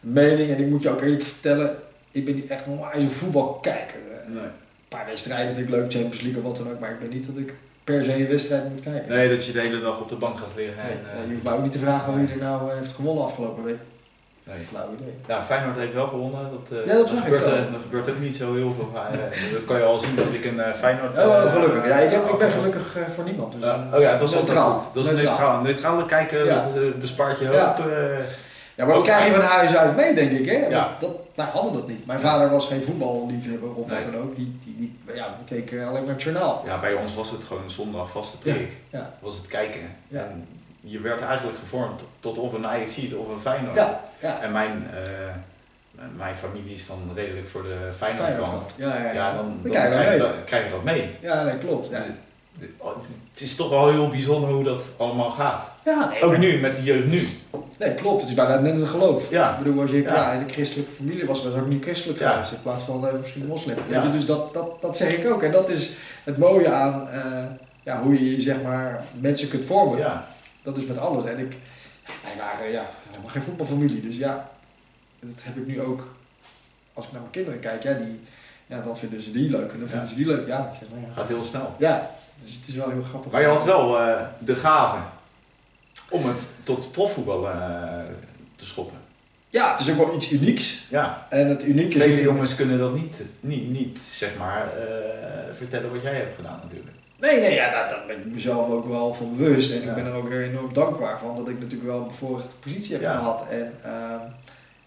mening 0.00 0.50
en 0.50 0.58
ik 0.60 0.66
moet 0.66 0.82
je 0.82 0.90
ook 0.90 1.00
eerlijk 1.00 1.24
vertellen, 1.24 1.76
ik 2.10 2.24
ben 2.24 2.34
niet 2.34 2.46
echt 2.46 2.66
een 2.66 2.80
wijze 2.80 3.08
voetbalkijker. 3.08 3.98
Eh, 4.12 4.28
Nee. 4.34 4.42
Een 4.42 4.98
paar 4.98 5.06
wedstrijden 5.06 5.54
vind 5.54 5.66
ik 5.68 5.74
leuk, 5.74 5.92
Champions 5.92 6.20
League 6.20 6.42
of 6.42 6.46
wat 6.48 6.56
dan 6.56 6.70
ook, 6.70 6.78
maar 6.80 6.90
ik 6.90 7.00
ben 7.00 7.08
niet 7.08 7.26
dat 7.26 7.36
ik 7.36 7.54
per 7.84 8.04
se 8.04 8.14
een 8.14 8.28
wedstrijd 8.28 8.68
moet 8.68 8.80
kijken. 8.82 9.08
nee, 9.08 9.28
dat 9.28 9.44
je 9.46 9.52
de 9.52 9.60
hele 9.60 9.80
dag 9.80 10.00
op 10.00 10.08
de 10.08 10.14
bank 10.16 10.38
gaat 10.38 10.52
liggen. 10.56 10.76
Nee, 10.76 10.92
En, 10.92 10.98
eh, 11.12 11.26
je 11.26 11.32
hoeft 11.32 11.42
mij 11.44 11.52
ook 11.52 11.62
niet 11.62 11.72
te 11.72 11.78
vragen 11.78 12.18
wie 12.18 12.28
er 12.34 12.36
nou 12.42 12.70
eh, 12.70 12.76
heeft 12.78 12.92
gewonnen 12.92 13.24
afgelopen 13.24 13.64
week. 13.64 13.76
Nee. 14.44 14.58
Flauw 14.68 14.88
idee. 15.00 15.14
Ja, 15.26 15.42
Feyenoord 15.42 15.78
heeft 15.78 15.94
wel 15.94 16.06
gewonnen. 16.08 16.50
Dat, 16.50 16.78
eh, 16.78 16.86
Ja, 16.86 16.94
dat 16.94 17.10
gebeurt, 17.10 17.44
eh, 17.44 17.50
dat 17.50 17.80
gebeurt 17.82 18.10
ook 18.10 18.18
niet 18.18 18.36
zo 18.36 18.54
heel 18.54 18.72
veel. 18.72 18.90
Maar, 18.92 19.10
dan 19.52 19.64
kan 19.66 19.76
je 19.76 19.82
al 19.84 19.98
zien 19.98 20.16
dat 20.16 20.26
ik 20.32 20.44
een 20.44 20.74
Feyenoord... 20.74 21.18
Oh, 21.18 21.52
gelukkig. 21.52 21.86
Ja, 21.88 21.96
ik, 21.96 22.10
heb, 22.10 22.28
ik 22.28 22.38
ben 22.38 22.50
gelukkig 22.50 22.96
voor 23.14 23.24
niemand. 23.24 23.52
Dus, 23.52 23.62
oh 23.94 24.00
ja, 24.00 24.16
dat 24.16 24.28
is 24.28 24.34
neutraal. 24.34 24.90
Dat 24.94 25.04
is 25.04 25.10
neutraal. 25.12 25.60
Neutraal 25.62 26.04
kijken, 26.04 26.44
Ja. 26.44 26.54
dat 26.74 26.98
bespaart 26.98 27.38
je 27.38 27.46
hoop. 27.46 27.54
Ja. 27.54 27.76
Ja, 28.74 28.84
maar 28.84 28.94
dat 28.94 29.04
krijg 29.04 29.26
je 29.26 29.32
van 29.32 29.40
huis 29.40 29.76
uit 29.76 29.96
mee, 29.96 30.14
denk 30.14 30.30
ik. 30.30 30.46
Hè? 30.46 30.66
Ja. 30.68 30.96
Dat, 30.98 31.10
wij 31.34 31.46
hadden 31.46 31.72
dat 31.72 31.88
niet. 31.88 32.06
Mijn 32.06 32.20
vader 32.20 32.50
was 32.50 32.66
geen 32.66 32.82
voetballiefhebber 32.82 33.74
of 33.74 33.90
wat 33.90 34.02
dan 34.12 34.20
ook. 34.22 34.36
Die, 34.36 34.56
die, 34.64 34.74
die, 34.76 35.14
ja, 35.14 35.36
we 35.38 35.54
keken 35.54 35.88
alleen 35.88 36.04
maar 36.04 36.14
het 36.14 36.22
journaal. 36.22 36.62
ja, 36.66 36.80
bij 36.80 36.94
ons 36.94 37.14
was 37.14 37.30
het 37.30 37.44
gewoon 37.44 37.70
zondag 37.70 38.10
vaste 38.10 38.38
preek. 38.38 38.72
Ja. 38.90 39.14
Was 39.20 39.36
het 39.36 39.46
kijken. 39.46 39.80
Ja. 40.08 40.20
En 40.20 40.46
je 40.84 41.00
werd 41.00 41.20
eigenlijk 41.20 41.58
gevormd 41.58 42.02
tot 42.20 42.38
of 42.38 42.52
een 42.52 42.66
Ajax 42.66 42.98
of 43.14 43.28
een 43.28 43.40
Feyenoord. 43.40 43.74
Ja, 43.74 44.00
ja. 44.18 44.40
En 44.40 44.52
mijn, 44.52 44.86
eh, 44.94 46.04
mijn 46.16 46.34
familie 46.34 46.74
is 46.74 46.86
dan 46.86 46.98
redelijk 47.14 47.48
voor 47.48 47.62
de 47.62 47.92
Feyenoord 47.96 48.26
kant. 48.36 48.38
Feyenoord. 48.38 48.74
Ja, 48.76 48.96
ja, 48.96 49.04
ja. 49.04 49.12
Ja, 49.12 49.34
dan, 49.34 49.60
krijg 49.70 50.12
je 50.12 50.18
dat, 50.18 50.32
krijg 50.44 50.64
je 50.64 50.70
dat 50.70 50.82
mee. 50.84 51.16
Ja, 51.20 51.42
nee, 51.42 51.58
klopt. 51.58 51.88
Ja, 51.90 52.04
oh, 52.76 52.96
Het 53.32 53.40
is 53.40 53.56
toch 53.56 53.68
wel 53.70 53.90
heel 53.90 54.08
bijzonder 54.08 54.50
hoe 54.50 54.64
dat 54.64 54.82
allemaal 54.96 55.30
gaat. 55.30 55.68
ja 55.84 56.08
nee, 56.08 56.22
Ook 56.22 56.36
nu, 56.36 56.58
met 56.60 56.76
de 56.76 56.82
jeugd 56.82 57.06
nu. 57.06 57.28
nee, 57.78 57.94
klopt. 57.94 58.20
Het 58.20 58.30
is 58.30 58.36
bijna 58.36 58.58
net 58.58 58.74
een 58.74 58.86
geloof. 58.86 59.30
Ja. 59.30 59.52
Ik 59.52 59.58
bedoel, 59.64 59.80
als 59.82 59.90
je 59.90 60.02
Ja. 60.02 60.32
in 60.32 60.46
de 60.46 60.52
christelijke 60.52 60.92
familie 60.92 61.26
was, 61.26 61.42
was 61.44 61.54
ook 61.54 61.66
niet 61.66 61.82
christelijk 61.82 62.18
Ja. 62.20 62.30
geweest. 62.32 62.52
In 62.52 62.62
plaats 62.62 62.82
van 62.84 63.06
eh, 63.08 63.12
misschien 63.20 63.46
moslim. 63.46 63.76
Ja. 63.88 64.06
Dus 64.06 64.26
dat, 64.26 64.54
dat, 64.54 64.80
dat 64.82 64.96
zeg 64.96 65.16
ik 65.16 65.32
ook. 65.32 65.42
En 65.42 65.52
dat 65.52 65.68
is 65.68 65.90
het 66.24 66.38
mooie 66.38 66.68
aan 66.68 67.08
eh, 67.08 67.22
ja, 67.82 68.00
hoe 68.02 68.30
je 68.34 68.40
zeg 68.40 68.62
maar, 68.62 69.04
mensen 69.20 69.48
kunt 69.48 69.64
vormen. 69.64 69.98
Ja. 69.98 70.24
Dat 70.62 70.76
is 70.76 70.84
met 70.86 70.98
alles. 70.98 71.24
En 71.24 71.38
ik, 71.38 71.56
wij 72.22 72.36
waren 72.38 72.70
ja, 72.70 72.90
helemaal 73.10 73.30
geen 73.30 73.42
voetbalfamilie. 73.42 74.00
Dus 74.02 74.16
ja, 74.16 74.50
dat 75.20 75.42
heb 75.42 75.56
ik 75.56 75.66
nu 75.66 75.80
ook. 75.80 76.14
Als 76.92 77.04
ik 77.06 77.12
naar 77.12 77.20
mijn 77.20 77.32
kinderen 77.32 77.60
kijk, 77.60 77.82
ja, 77.82 77.92
die, 77.94 78.20
ja, 78.66 78.80
dan 78.80 78.98
vinden 78.98 79.22
ze 79.22 79.30
die 79.30 79.50
leuk. 79.50 79.72
En 79.72 79.78
dan 79.78 79.88
vinden 79.88 80.06
Ja. 80.06 80.10
ze 80.10 80.14
die 80.14 80.26
leuk. 80.26 80.46
Ja, 80.46 80.70
ik 80.72 80.78
zeg, 80.78 80.88
ja. 81.06 81.14
Gaat 81.14 81.28
heel 81.28 81.44
snel. 81.44 81.74
ja, 81.78 82.10
dus 82.44 82.54
het 82.54 82.68
is 82.68 82.74
wel 82.74 82.90
heel 82.90 83.02
grappig. 83.02 83.32
Maar 83.32 83.40
je 83.40 83.46
had 83.46 83.64
wel 83.64 83.98
eh, 84.00 84.22
de 84.38 84.54
gave 84.54 85.02
om 86.10 86.26
het 86.26 86.42
tot 86.62 86.92
profvoetbal 86.92 87.48
eh, 87.50 88.00
te 88.56 88.64
schoppen. 88.66 88.96
Ja, 89.50 89.70
het 89.72 89.80
is 89.80 89.90
ook 89.90 89.96
wel 90.06 90.14
iets 90.14 90.32
unieks. 90.32 90.86
Ja. 90.88 91.26
En 91.30 91.48
het 91.48 91.64
unieke 91.64 91.98
Vele 91.98 92.22
jongens 92.22 92.54
kunnen 92.54 92.78
dat 92.78 92.94
niet, 92.94 93.20
niet, 93.40 93.70
niet 93.70 93.98
zeg 93.98 94.36
maar, 94.38 94.76
eh, 94.76 95.54
vertellen 95.54 95.92
wat 95.92 96.02
jij 96.02 96.14
hebt 96.14 96.36
gedaan 96.36 96.60
natuurlijk. 96.62 96.90
Nee, 97.22 97.40
nee, 97.40 97.54
ja, 97.54 97.70
daar, 97.70 97.88
daar 97.88 98.02
ben 98.06 98.16
ik 98.18 98.24
mezelf 98.34 98.68
ook 98.70 98.86
wel 98.88 99.14
van 99.14 99.36
bewust. 99.36 99.72
En 99.72 99.82
Ja. 99.82 99.88
ik 99.88 99.94
ben 99.94 100.06
er 100.06 100.12
ook 100.12 100.28
weer 100.28 100.42
enorm 100.48 100.72
dankbaar 100.72 101.18
van 101.18 101.36
dat 101.36 101.48
ik 101.48 101.58
natuurlijk 101.60 101.90
wel 101.90 102.00
een 102.00 102.06
bevoorrechte 102.06 102.54
positie 102.56 102.92
heb 102.92 103.02
Ja. 103.02 103.16
gehad. 103.16 103.44
En 103.50 103.72
ehm, 103.84 104.20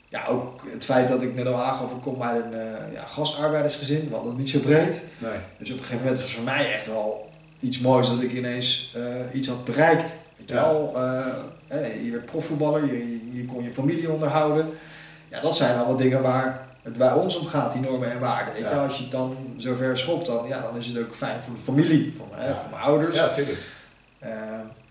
ja, 0.10 0.26
ook 0.28 0.62
het 0.72 0.86
feit 0.86 1.08
dat 1.08 1.22
ik 1.22 1.36
net 1.36 1.48
al 1.48 1.64
aangaf, 1.64 1.92
ik 1.92 2.02
kom 2.02 2.24
uit 2.24 2.46
een 2.46 2.54
eh 2.54 2.94
ja, 2.94 3.04
gastarbeidersgezin, 3.06 4.10
wat 4.10 4.24
dat 4.24 4.38
niet 4.38 4.50
zo 4.50 4.60
breed. 4.60 5.02
Nee. 5.18 5.32
Dus 5.58 5.72
op 5.72 5.78
een 5.78 5.84
gegeven 5.84 5.98
moment 5.98 6.16
was 6.18 6.26
het 6.26 6.36
voor 6.36 6.44
mij 6.44 6.74
echt 6.74 6.86
wel 6.88 7.30
iets 7.60 7.80
moois 7.80 8.08
dat 8.10 8.22
ik 8.22 8.32
ineens 8.34 8.94
eh, 8.96 9.04
iets 9.40 9.48
had 9.48 9.66
bereikt. 9.66 10.12
Weet 10.38 10.50
je 10.50 10.54
wel, 10.54 10.94
eh, 11.68 12.04
je 12.06 12.12
werd 12.12 12.26
profvoetballer, 12.26 12.86
je, 12.86 12.98
je, 13.10 13.38
je 13.38 13.46
kon 13.46 13.64
je 13.64 13.74
familie 13.74 14.12
onderhouden. 14.12 14.66
Ja, 15.30 15.42
dat 15.42 15.58
zijn 15.58 15.76
allemaal 15.78 15.96
dingen 15.96 16.22
waar 16.22 16.65
het 16.86 16.98
bij 16.98 17.12
ons 17.14 17.40
om 17.40 17.46
gaat, 17.48 17.72
die 17.72 17.82
normen 17.82 18.12
en 18.12 18.20
waarden. 18.20 18.54
Weet 18.54 18.64
je, 18.70 18.76
Ja. 18.76 18.84
als 18.86 18.96
je 18.98 19.02
het 19.04 19.12
dan 19.12 19.38
zo 19.58 19.76
ver 19.76 19.98
schopt, 19.98 20.26
dan, 20.26 20.48
ja, 20.48 20.62
dan 20.62 20.78
is 20.78 20.86
het 20.88 20.98
ook 21.00 21.16
fijn 21.16 21.42
voor 21.46 21.54
de 21.56 21.62
familie, 21.62 22.14
voor, 22.18 22.26
Ja. 22.44 22.60
voor 22.60 22.70
mijn 22.70 22.84
ouders. 22.84 23.16
Ja, 23.16 23.28
tuurlijk. 23.30 23.58
Eh, 24.20 24.30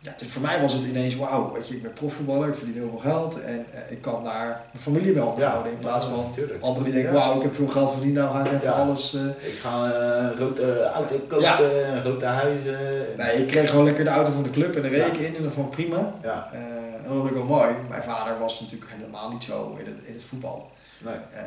ja, 0.00 0.14
dus 0.18 0.28
voor 0.28 0.42
mij 0.42 0.60
was 0.60 0.72
het 0.72 0.84
ineens, 0.84 1.16
wauw, 1.16 1.52
weet 1.52 1.68
je, 1.68 1.74
ik 1.76 1.82
ben 1.82 1.92
profvoetballer, 1.92 2.48
ik 2.48 2.54
verdien 2.54 2.74
heel 2.74 2.88
veel 2.88 3.10
geld 3.12 3.40
en 3.42 3.66
eh, 3.74 3.80
ik 3.90 4.00
kan 4.02 4.24
daar 4.24 4.46
mijn 4.72 4.82
familie 4.84 5.12
mee 5.12 5.24
onderhouden. 5.24 5.72
in 5.72 5.78
plaats 5.78 6.06
van 6.06 6.32
Tuurlijk. 6.34 6.62
anderen 6.62 6.84
die 6.84 6.92
denken, 6.92 7.12
wauw, 7.12 7.36
ik 7.36 7.42
heb 7.42 7.54
veel 7.54 7.68
geld 7.68 7.90
verdiend, 7.92 8.14
nou 8.14 8.34
ga 8.34 8.44
ik 8.44 8.52
even 8.52 8.74
alles... 8.74 9.14
eh, 9.14 9.22
Ik 9.26 9.58
ga 9.62 9.84
eh, 9.92 10.16
een 10.30 10.36
rode 10.38 10.82
auto 10.94 11.18
kopen, 11.28 11.92
een 11.96 12.02
rode 12.02 12.24
huizen. 12.26 12.78
Nee, 13.16 13.36
ik 13.36 13.46
kreeg 13.46 13.70
gewoon 13.70 13.84
lekker 13.84 14.04
de 14.04 14.10
auto 14.10 14.32
van 14.32 14.42
de 14.42 14.50
club 14.50 14.76
en 14.76 14.90
Ja. 14.90 15.04
ik 15.06 15.16
in 15.16 15.36
en 15.36 15.42
dat 15.42 15.52
vond 15.52 15.66
ik 15.66 15.72
prima. 15.72 16.12
Ja, 16.22 16.48
Eh, 16.52 16.58
en 16.60 17.02
dat 17.06 17.16
vond 17.16 17.28
ik 17.28 17.34
wel 17.36 17.44
mooi. 17.44 17.68
Mijn 17.88 18.02
vader 18.02 18.38
was 18.38 18.60
natuurlijk 18.60 18.90
helemaal 18.90 19.30
niet 19.30 19.44
zo 19.44 19.76
in 19.80 19.86
het, 19.86 19.96
in 20.04 20.12
het 20.12 20.22
voetbal. 20.22 20.70
Nee. 21.04 21.14
Eh, 21.14 21.46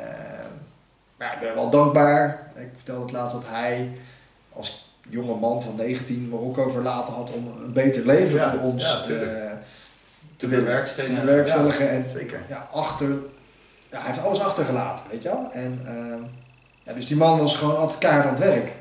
maar 1.17 1.33
ik 1.33 1.39
ben 1.39 1.55
wel 1.55 1.69
dankbaar. 1.69 2.47
Ik 2.55 2.69
vertelde 2.75 3.01
het 3.01 3.11
laatst 3.11 3.33
dat 3.33 3.45
hij 3.47 3.89
als 4.53 4.91
jonge 5.09 5.35
man 5.35 5.63
van 5.63 5.75
19 5.75 6.29
Marokko 6.29 6.69
verlaten 6.69 7.13
had 7.13 7.31
om 7.31 7.47
een 7.63 7.73
beter 7.73 8.05
leven 8.05 8.35
Ja, 8.35 8.51
voor 8.51 8.59
ons 8.59 9.03
ja, 9.07 9.13
eh, 9.15 9.51
Te 10.35 10.47
bewerkstelligen. 10.47 11.15
te 11.19 11.25
bewerkstelligen. 11.25 11.89
En 11.89 12.01
Ja, 12.01 12.07
zeker. 12.07 12.39
ja, 12.49 12.67
achter, 12.71 13.07
ja, 13.91 13.97
hij 13.99 14.11
heeft 14.11 14.23
alles 14.25 14.39
achtergelaten, 14.39 15.05
weet 15.11 15.23
je 15.23 15.29
wel. 15.29 15.49
En 15.51 15.81
ehm, 15.85 16.21
Ja, 16.83 16.93
dus 16.93 17.07
die 17.07 17.17
man 17.17 17.39
was 17.39 17.55
gewoon 17.55 17.77
altijd 17.77 17.97
keihard 17.99 18.25
aan 18.25 18.33
het 18.35 18.43
werk. 18.43 18.71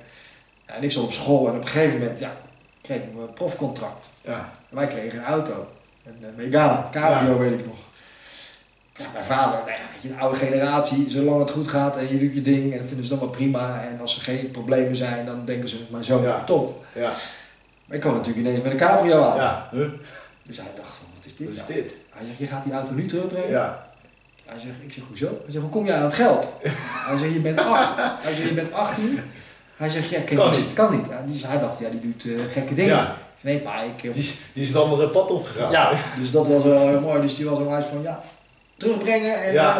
Ja, 0.66 0.74
en 0.74 0.82
ik 0.82 0.92
zat 0.92 1.02
op 1.02 1.12
school 1.12 1.48
en 1.48 1.54
op 1.54 1.60
een 1.60 1.66
gegeven 1.68 1.98
moment 1.98 2.18
ja, 2.18 2.32
kreeg 2.80 2.96
ik 2.96 3.04
een 3.18 3.32
profcontract. 3.34 4.08
Ja. 4.20 4.50
En 4.70 4.76
wij 4.76 4.86
kregen 4.86 5.18
een 5.18 5.24
auto. 5.24 5.66
Een 6.04 6.34
Megane, 6.36 6.78
cabrio 6.90 7.38
weet 7.38 7.52
ik 7.60 7.66
nog. 7.66 7.76
Ja, 8.98 9.04
mijn 9.12 9.24
vader, 9.24 9.58
nou 9.58 9.70
ja, 9.70 10.08
de 10.08 10.14
oude 10.18 10.36
generatie, 10.38 11.10
zolang 11.10 11.38
het 11.40 11.50
goed 11.50 11.68
gaat 11.68 11.96
en 11.96 12.08
je 12.08 12.18
doet 12.18 12.34
je 12.34 12.42
ding 12.42 12.74
en 12.74 12.86
vinden 12.86 13.04
ze 13.04 13.10
dan 13.10 13.18
wel 13.18 13.28
prima. 13.28 13.80
En 13.82 14.00
als 14.00 14.16
er 14.16 14.22
geen 14.22 14.50
problemen 14.50 14.96
zijn, 14.96 15.26
dan 15.26 15.44
denken 15.44 15.68
ze, 15.68 15.76
mijn 15.88 16.04
zoon, 16.04 16.22
Ja. 16.22 16.44
top. 16.44 16.84
Ja. 16.94 17.12
Maar 17.84 17.96
ik 17.96 18.00
kwam 18.00 18.14
natuurlijk 18.14 18.46
ineens 18.46 18.62
met 18.62 18.72
een 18.72 18.78
cabrio 18.78 19.22
aan. 19.22 19.36
Ja. 19.36 19.68
Huh? 19.72 19.88
Dus 20.42 20.56
hij 20.56 20.66
dacht 20.74 20.88
van, 20.88 21.06
wat 21.14 21.24
is 21.26 21.36
dit 21.36 21.46
Wat 21.46 21.56
is 21.56 21.62
nou? 21.68 21.72
dit? 21.72 21.94
Hij 22.10 22.26
zegt, 22.26 22.38
je 22.38 22.46
gaat 22.46 22.64
die 22.64 22.72
auto 22.72 22.92
nu 22.92 23.06
terugbrengen? 23.06 23.50
Ja. 23.50 23.86
Hij 24.46 24.58
zegt, 24.60 24.74
ik 24.82 24.92
zeg, 24.92 25.04
hoezo? 25.08 25.26
Hij 25.26 25.50
zegt, 25.50 25.62
hoe 25.62 25.72
kom 25.72 25.86
je 25.86 25.92
aan 25.92 26.02
het 26.02 26.14
geld? 26.14 26.52
Hij 27.06 27.18
zegt, 27.18 27.32
je 27.32 27.38
bent, 27.40 27.58
acht. 27.60 27.94
Hij 28.24 28.34
zegt, 28.34 28.48
je 28.48 28.54
bent 28.54 28.72
18. 28.72 29.20
Hij 29.76 29.88
zegt, 29.88 30.08
ja, 30.08 30.20
Kan 30.20 30.50
niet. 30.50 30.72
Kan 30.72 30.96
niet. 30.96 31.06
Dus 31.32 31.46
hij 31.46 31.58
dacht, 31.58 31.78
ja, 31.78 31.88
die 31.88 32.00
doet 32.00 32.24
eh, 32.24 32.52
gekke 32.52 32.74
dingen. 32.74 32.94
Ja. 32.96 33.16
Nee, 33.40 33.58
pa, 33.60 33.80
ik... 33.82 34.00
Die, 34.02 34.10
is- 34.14 34.40
die 34.52 34.62
is 34.62 34.68
het 34.68 34.76
andere 34.78 35.08
pad 35.08 35.30
opgegaan. 35.30 35.70
Ja, 35.70 35.92
dus 36.18 36.30
dat 36.30 36.46
was 36.48 36.62
wel 36.62 36.88
heel 36.88 37.00
mooi. 37.00 37.20
Dus 37.20 37.34
die 37.36 37.48
was 37.50 37.58
wel 37.58 37.76
eens 37.76 37.86
van, 37.86 38.02
ja, 38.02 38.20
terugbrengen. 38.76 39.42
En, 39.44 39.52
Ja. 39.52 39.78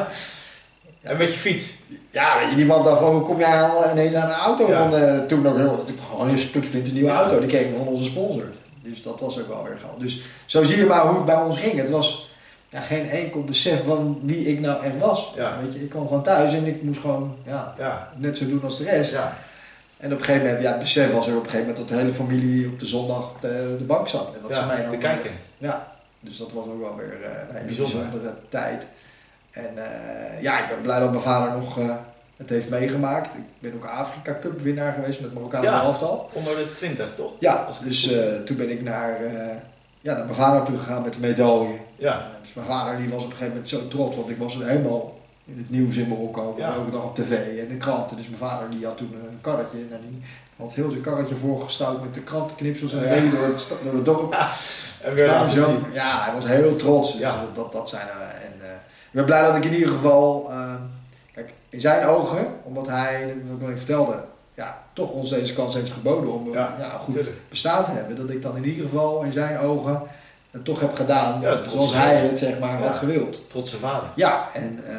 eh, 1.03 1.11
En 1.11 1.17
met 1.17 1.33
je 1.33 1.39
fiets. 1.39 1.75
ja, 2.11 2.39
weet 2.39 2.51
je, 2.51 2.57
die 2.57 2.67
man 2.67 2.85
dacht 2.85 3.01
van, 3.01 3.13
hoe 3.13 3.23
kom 3.23 3.39
jij 3.39 3.49
aan, 3.55 3.91
ineens 3.93 4.15
aan 4.15 4.29
een 4.29 4.35
auto? 4.37 4.69
Ja. 4.69 4.79
Want 4.79 4.95
eh, 4.95 5.19
toen 5.19 5.43
nog 5.43 5.57
heel, 5.57 5.71
natuurlijk 5.71 6.07
gewoon 6.11 6.29
een 6.29 6.39
stukje 6.39 6.79
een 6.79 6.93
nieuwe 6.93 7.11
auto. 7.11 7.39
Die 7.39 7.49
kregen 7.49 7.71
we 7.73 7.77
van 7.79 7.87
onze 7.87 8.05
sponsor. 8.05 8.45
Dus 8.83 9.03
dat 9.03 9.21
was 9.21 9.39
ook 9.41 9.49
wel 9.49 9.63
weer 9.63 9.77
gaaf. 9.83 9.91
Dus 9.99 10.21
zo 10.47 10.63
zie 10.63 10.77
je 10.77 10.85
maar 10.87 11.07
hoe 11.07 11.17
het 11.17 11.25
bij 11.25 11.35
ons 11.37 11.59
ging. 11.59 11.79
Het 11.79 11.91
was 11.91 12.31
ja, 12.69 12.81
geen 12.81 13.11
enkel 13.11 13.45
besef 13.45 13.85
van 13.85 14.21
wie 14.23 14.47
ik 14.47 14.61
nou 14.61 14.85
echt 14.85 14.99
was. 14.99 15.33
Ja. 15.37 15.57
Weet 15.63 15.73
je, 15.73 15.83
ik 15.83 15.91
kwam 15.91 16.07
gewoon 16.09 16.23
thuis 16.23 16.55
en 16.55 16.67
ik 16.67 16.83
moest 16.83 17.01
gewoon 17.01 17.37
ja, 17.47 18.09
net 18.17 18.39
zo 18.39 18.47
doen 18.49 18.63
als 18.65 18.79
de 18.79 18.85
rest. 18.85 19.13
Ja. 19.13 19.37
En 19.97 20.13
op 20.13 20.19
een 20.19 20.25
gegeven 20.25 20.47
moment, 20.47 20.63
ja, 20.65 20.71
het 20.71 20.79
besef 20.79 21.13
was 21.13 21.27
er 21.27 21.37
op 21.37 21.45
een 21.45 21.51
gegeven 21.51 21.67
moment 21.69 21.77
dat 21.77 21.89
de 21.89 22.03
hele 22.03 22.13
familie 22.15 22.67
op 22.69 22.79
de 22.79 22.87
zondag 22.87 23.19
op 23.31 23.41
de, 23.41 23.75
de 23.79 23.85
bank 23.85 24.09
zat. 24.09 24.29
En 24.35 24.41
dat 24.49 24.57
ze 24.57 24.65
mij 24.67 24.83
dan, 24.83 24.91
Te 24.91 24.97
kijken. 24.97 25.31
Ja, 25.59 25.96
dus 26.21 26.37
dat 26.39 26.53
was 26.53 26.65
ook 26.67 26.81
wel 26.81 26.97
weer 26.97 27.23
eh, 27.25 27.59
een 27.61 27.67
Bijzonder. 27.67 27.99
bijzondere 28.01 28.35
tijd. 28.49 28.87
En 29.51 29.71
eh, 29.77 30.43
ja, 30.43 30.63
ik 30.63 30.69
ben 30.69 30.81
blij 30.83 31.01
dat 31.01 31.11
mijn 31.11 31.23
vader 31.23 31.59
nog 31.59 31.79
eh, 31.79 31.95
het 32.37 32.51
heeft 32.51 32.69
meegemaakt. 32.69 33.35
Ik 33.35 33.43
ben 33.59 33.75
ook 33.75 33.85
Afrika 33.85 34.39
Cup 34.41 34.61
winnaar 34.61 34.93
geweest 34.93 35.21
met 35.21 35.35
Marokkaanse 35.35 35.69
Ja. 35.69 35.83
elftal. 35.83 36.31
Onder 36.33 36.57
de 36.57 36.71
20, 36.71 37.09
toch? 37.17 37.33
Ja, 37.41 37.69
dus 37.83 38.11
toen 38.45 38.57
ben 38.57 38.71
ik 38.71 38.83
naar, 38.83 39.19
ja, 40.01 40.15
naar 40.15 40.25
mijn 40.25 40.35
vader 40.37 40.63
toe 40.63 40.79
gegaan 40.79 41.03
met 41.03 41.13
de 41.13 41.21
medaille. 41.21 41.69
Ja. 41.97 42.29
Dus 42.43 42.55
mijn 42.55 42.67
vader 42.67 42.97
die 42.97 43.09
was 43.09 43.19
op 43.23 43.31
een 43.31 43.37
gegeven 43.37 43.53
moment 43.53 43.69
zo 43.69 43.89
trots, 43.89 44.17
want 44.17 44.31
ik 44.31 44.39
was 44.39 44.55
helemaal 44.55 45.19
in 45.45 45.59
het 45.59 45.71
nieuws 45.71 45.97
in 45.97 46.09
Marokko, 46.09 46.55
Ja. 46.59 46.75
elke 46.75 46.91
dag 46.91 47.05
op 47.05 47.15
tv 47.15 47.59
en 47.59 47.69
de 47.69 47.77
kranten. 47.79 48.17
Dus 48.17 48.27
mijn 48.27 48.39
vader 48.39 48.71
die 48.71 48.85
had 48.87 48.97
toen 48.97 49.13
een 49.31 49.39
karretje 49.41 49.79
en 49.91 50.01
die 50.09 50.23
had 50.57 50.75
heel 50.75 50.91
zijn 50.91 51.03
karretje 51.03 51.35
voorgestouwd 51.35 52.03
met 52.03 52.15
de 52.15 52.21
krantenknipsels 52.23 52.93
en 52.93 53.03
Ja. 53.05 53.13
reed 53.15 53.31
door 53.33 53.45
het, 53.47 53.75
door 53.85 53.95
het 53.95 54.05
dorp. 54.05 54.35
En 55.03 55.15
weer 55.15 55.27
Nou, 55.27 55.39
laten 55.41 55.61
zo- 55.61 55.67
zien. 55.71 55.85
ja, 55.93 56.23
hij 56.25 56.35
was 56.35 56.47
heel 56.47 56.77
trots. 56.77 57.13
Dus 57.13 57.21
Ja. 57.21 57.45
dat, 57.55 57.73
dat, 57.73 57.89
zijn. 57.89 58.07
En 58.09 58.61
eh, 58.67 58.71
ik 59.07 59.11
ben 59.13 59.25
blij 59.25 59.43
dat 59.43 59.57
ik 59.57 59.65
in 59.65 59.75
ieder 59.75 59.89
geval, 59.89 60.47
eh, 60.51 60.75
kijk, 61.33 61.53
in 61.69 61.81
zijn 61.81 62.05
ogen, 62.07 62.47
omdat 62.63 62.87
hij, 62.89 63.27
wat 63.27 63.55
ik 63.55 63.61
nog 63.61 63.69
even 63.69 63.79
vertelde, 63.79 64.25
ja, 64.55 64.79
toch 64.93 65.11
ons 65.11 65.31
deze 65.31 65.55
kans 65.55 65.75
heeft 65.75 65.93
geboden 65.93 66.33
om 66.33 66.53
Ja, 66.53 66.77
goed 67.01 67.15
Tuurlijk. 67.15 67.37
bestaan 67.49 67.85
te 67.85 67.91
hebben. 67.91 68.17
Dat 68.17 68.31
ik 68.31 68.43
dan 68.43 68.57
in 68.57 68.65
ieder 68.65 68.85
geval 68.85 69.23
in 69.23 69.33
zijn 69.33 69.59
ogen 69.59 70.03
het 70.51 70.65
toch 70.65 70.81
heb 70.81 70.95
gedaan 70.95 71.41
Ja, 71.41 71.65
zoals 71.65 71.95
hij 71.95 72.17
het 72.17 72.39
zeg 72.39 72.59
maar 72.59 72.79
had 72.83 72.97
gewild. 72.97 73.51
Trotse 73.51 73.77
vader. 73.77 74.09
Ja, 74.15 74.49
en 74.53 74.81
eh, 74.89 74.95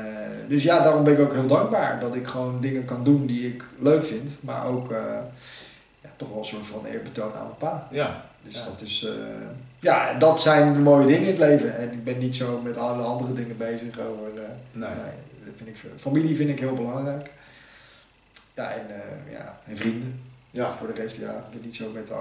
dus 0.48 0.63
ja, 0.63 0.80
daarom 0.84 1.04
ben 1.04 1.13
ik 1.13 1.20
ook 1.20 1.34
heel 1.34 1.48
dankbaar 1.48 2.00
dat 2.00 2.16
ik 2.16 2.27
gewoon 2.27 2.62
dingen 2.62 2.86
kan 2.86 3.04
doen 3.04 3.25
die 3.25 3.48
ik 3.48 3.63
leuk 3.80 4.06
vind, 4.06 4.32
maar 4.39 4.66
ook 4.66 4.92
eh, 4.92 4.98
ja, 6.01 6.10
toch 6.16 6.30
wel 6.30 6.38
een 6.38 6.46
soort 6.46 6.66
van 6.66 6.86
eerbetoon 6.86 7.32
aan 7.36 7.44
mijn 7.44 7.58
pa. 7.58 7.88
Ja. 7.92 8.22
Dus 8.42 8.63
dat 8.63 8.82
is, 8.82 9.08
ja, 9.79 10.10
en 10.10 10.19
dat 10.19 10.41
zijn 10.41 10.74
de 10.74 10.79
mooie 10.79 11.05
dingen 11.05 11.22
in 11.22 11.27
het 11.27 11.38
leven. 11.38 11.77
En 11.77 11.91
ik 11.91 12.03
ben 12.03 12.17
niet 12.19 12.36
zo 12.36 12.62
met 12.63 12.77
alle 12.77 13.03
andere 13.03 13.34
dingen 13.34 13.57
bezig 13.57 14.00
over, 14.00 14.27
eh, 14.36 14.41
Nee. 14.72 14.89
nee, 14.89 15.13
dat 15.46 15.53
vind 15.57 15.69
ik, 15.69 15.77
familie 16.00 16.36
vind 16.36 16.50
ik 16.50 16.60
heel 16.60 16.74
belangrijk. 16.74 17.31
Ja, 18.53 18.72
en, 18.72 18.86
eh, 18.89 19.31
ja, 19.34 19.60
en 19.65 19.77
vrienden. 19.77 20.22
Ja. 20.51 20.72
Voor 20.74 20.88
de 20.88 21.01
rest, 21.01 21.15
ja, 21.17 21.29
ik 21.31 21.51
ben 21.51 21.62
niet 21.63 21.75
zo 21.75 21.89
met 21.93 22.10
eh, 22.10 22.17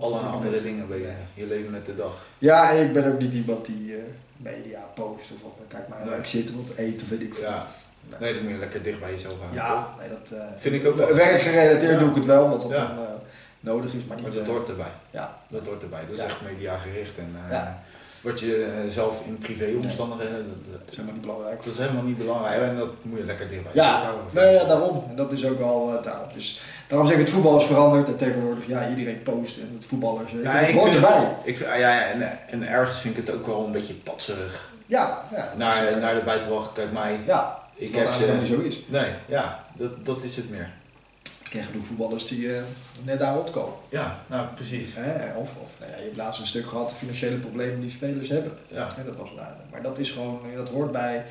Alle 0.00 0.18
andere 0.18 0.50
bezig. 0.50 0.62
dingen 0.66 0.88
ben 0.88 0.98
je. 0.98 1.12
Je 1.34 1.46
leven 1.46 1.70
met 1.70 1.86
de 1.86 1.94
dag. 1.94 2.26
Ja, 2.38 2.70
en 2.72 2.82
ik 2.86 2.92
ben 2.92 3.12
ook 3.12 3.18
niet 3.18 3.34
iemand 3.34 3.66
die 3.66 3.94
media 4.36 4.78
post 4.94 5.30
of 5.32 5.42
wat. 5.42 5.52
Kijk 5.68 5.88
maar, 5.88 5.98
Nee. 6.06 6.18
ik 6.18 6.26
zit, 6.26 6.54
wat 6.54 6.76
eten, 6.76 7.08
weet 7.10 7.20
ik 7.20 7.34
Ja. 7.40 7.58
wat. 7.58 7.76
Nee. 8.08 8.18
Nee, 8.20 8.34
dan 8.34 8.42
moet 8.42 8.52
je 8.52 8.58
lekker 8.58 8.82
dicht 8.82 9.00
bij 9.00 9.10
jezelf 9.10 9.36
houden. 9.38 9.56
Ja, 9.58 9.88
nee, 9.98 10.08
dat 10.08 10.38
Vind 10.56 10.74
ik 10.74 10.86
ook 10.86 10.94
wel. 10.96 11.14
Werkgerelateerd 11.14 11.92
Ja. 11.92 11.98
doe 11.98 12.08
ik 12.08 12.14
het 12.14 12.24
wel, 12.24 12.50
dat 12.58 12.68
Ja. 12.70 12.76
dan 12.86 12.96
nodig 13.64 13.92
is, 13.94 14.04
maar 14.04 14.16
niet... 14.16 14.24
Maar 14.26 14.34
dat 14.34 14.42
eh, 14.42 14.48
hoort 14.48 14.68
erbij. 14.68 14.92
ja, 15.10 15.36
Dat 15.48 15.66
hoort 15.66 15.82
erbij. 15.82 16.00
Dat 16.06 16.16
is 16.16 16.22
echt 16.24 16.40
mediagericht. 16.50 17.18
En 17.18 17.36
eh, 17.50 17.62
wat 18.20 18.40
je 18.40 18.64
eh, 18.64 18.90
zelf 18.90 19.22
in 19.26 19.38
privéomstandigheden, 19.38 20.46
dat, 20.48 20.72
dat 20.72 20.80
is 20.90 20.96
helemaal 20.96 21.12
niet 21.14 21.22
belangrijk. 21.26 21.64
dat 21.64 21.72
is 21.72 21.78
helemaal 21.78 22.02
niet 22.02 22.18
belangrijk. 22.18 22.62
En 22.62 22.76
dat 22.76 22.88
moet 23.02 23.18
je 23.18 23.24
lekker 23.24 23.48
dicht 23.48 23.62
bij 23.62 23.72
jezelf 23.74 23.88
Ja, 23.96 24.02
houden. 24.02 24.24
nee, 24.30 24.54
ja, 24.54 24.64
daarom. 24.64 25.04
En 25.08 25.16
dat 25.16 25.32
is 25.32 25.44
ook 25.46 25.58
uh, 25.60 26.02
daarom. 26.02 26.28
Dus 26.32 26.60
daarom 26.88 27.06
zeg 27.08 27.16
ik, 27.18 27.22
het 27.24 27.32
voetbal 27.34 27.56
is 27.56 27.64
veranderd 27.64 28.08
en 28.08 28.16
tegenwoordig, 28.16 28.66
ja, 28.66 28.88
iedereen 28.88 29.22
post 29.22 29.56
en 29.58 29.70
het 29.74 29.84
voetballers. 29.84 30.30
Ja, 30.42 30.50
het 30.52 30.68
ik 30.68 30.74
hoort 30.74 30.90
vind 30.92 31.04
erbij. 31.04 31.18
het, 31.20 31.28
ik 31.44 31.56
vind, 31.56 31.70
ah, 31.70 31.78
ja, 31.78 32.02
en, 32.02 32.38
en 32.48 32.68
ergens 32.68 33.00
vind 33.00 33.18
ik 33.18 33.26
het 33.26 33.34
ook 33.36 33.46
wel 33.46 33.64
een 33.64 33.72
beetje 33.72 33.94
patserig. 33.94 34.72
Ja, 34.86 35.22
ja. 35.32 35.52
Naar, 35.56 35.82
is, 35.88 35.96
naar 36.00 36.14
de 36.14 36.22
buitenwacht, 36.24 36.72
kijk 36.72 36.92
mij. 36.92 37.20
ja, 37.26 37.58
Ik 37.74 37.94
heb 37.94 38.12
ze. 38.12 38.32
niet 38.38 38.48
zo 38.48 38.60
is. 38.60 38.80
Nee, 38.88 39.12
ja, 39.26 39.64
dat, 39.72 40.04
dat 40.06 40.22
is 40.22 40.36
het 40.36 40.50
meer. 40.50 40.70
Ken 41.54 41.64
genoeg 41.64 41.86
voetballers 41.86 42.26
die 42.26 42.54
eh, 42.56 42.62
net 43.04 43.18
daar 43.18 43.34
rondkomen. 43.34 43.74
Ja, 43.88 44.18
nou 44.26 44.46
precies. 44.54 44.90
Hè? 44.94 45.34
Of, 45.36 45.50
of 45.62 45.68
nou 45.80 45.90
ja, 45.90 45.96
je 45.98 46.04
hebt 46.04 46.16
laatst 46.16 46.40
een 46.40 46.46
stuk 46.46 46.66
gehad, 46.66 46.88
de 46.88 46.94
financiële 46.94 47.36
problemen 47.36 47.80
die 47.80 47.90
spelers 47.90 48.28
hebben. 48.28 48.52
Ja, 48.68 48.88
En 48.98 49.04
dat 49.06 49.16
was, 49.16 49.30
nou, 49.34 49.46
maar 49.70 49.82
dat 49.82 49.98
is 49.98 50.10
gewoon, 50.10 50.40
dat 50.56 50.68
hoort 50.68 50.92
bij 50.92 51.24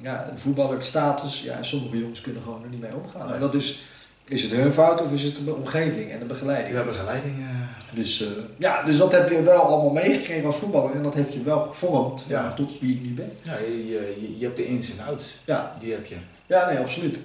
ja, 0.00 0.30
de 0.34 0.40
voetballerstatus. 0.40 1.42
Ja, 1.42 1.56
en 1.56 1.64
sommige 1.64 1.98
jongens 1.98 2.20
kunnen 2.20 2.42
gewoon 2.42 2.62
er 2.62 2.68
niet 2.68 2.80
mee 2.80 2.94
omgaan. 2.94 3.24
Nee. 3.26 3.34
En 3.34 3.40
dat 3.40 3.54
is, 3.54 3.82
is 4.28 4.42
het 4.42 4.50
hun 4.52 4.72
fout 4.72 5.02
of 5.02 5.12
is 5.12 5.22
het 5.22 5.44
de 5.44 5.54
omgeving 5.54 6.10
en 6.12 6.18
de 6.18 6.24
begeleiding? 6.24 6.74
ja 6.76 6.84
begeleiding. 6.84 7.38
eh, 7.38 7.96
Dus, 7.96 8.20
eh, 8.22 8.28
ja, 8.56 8.82
dus 8.82 8.96
dat 8.98 9.12
heb 9.12 9.30
je 9.30 9.42
wel 9.42 9.60
allemaal 9.60 9.92
meegekregen 9.92 10.46
als 10.46 10.56
voetballer 10.56 10.94
en 10.94 11.02
dat 11.02 11.14
heeft 11.14 11.32
je 11.32 11.42
wel 11.42 11.60
gevormd 11.60 12.24
Ja. 12.28 12.46
eh, 12.48 12.54
tot 12.54 12.78
wie 12.80 12.94
ik 12.94 13.02
nu 13.02 13.08
ben. 13.12 13.32
ja, 13.42 13.56
je, 13.58 13.86
je, 13.88 14.38
je 14.38 14.44
hebt 14.44 14.56
de 14.56 14.66
ins 14.66 14.90
en 14.98 15.04
outs. 15.06 15.38
Ja, 15.44 15.76
Die 15.80 15.92
heb 15.92 16.06
je. 16.06 16.16
ja 16.46 16.68
nee, 16.68 16.78
absoluut. 16.78 17.20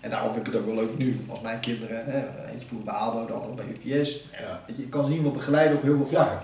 En 0.00 0.10
daarom 0.10 0.32
vind 0.34 0.46
ik 0.46 0.52
het 0.52 0.60
ook 0.62 0.66
wel 0.74 0.74
leuk 0.84 0.98
nu, 0.98 1.24
als 1.28 1.40
mijn 1.40 1.60
kinderen, 1.60 2.04
hè, 2.06 2.50
eentje 2.50 2.66
voelt 2.68 2.84
bij 2.84 2.94
ADO, 2.94 3.26
de 3.26 3.32
andere 3.32 3.54
bij 3.54 3.64
UVS. 3.64 4.24
Ja. 4.40 4.60
Je, 4.66 4.82
ik 4.82 4.90
kan 4.90 5.04
ze 5.04 5.10
niet 5.10 5.22
meer 5.22 5.32
begeleiden 5.32 5.76
op 5.76 5.82
heel 5.82 5.96
veel 5.96 6.06
vlakken. 6.06 6.38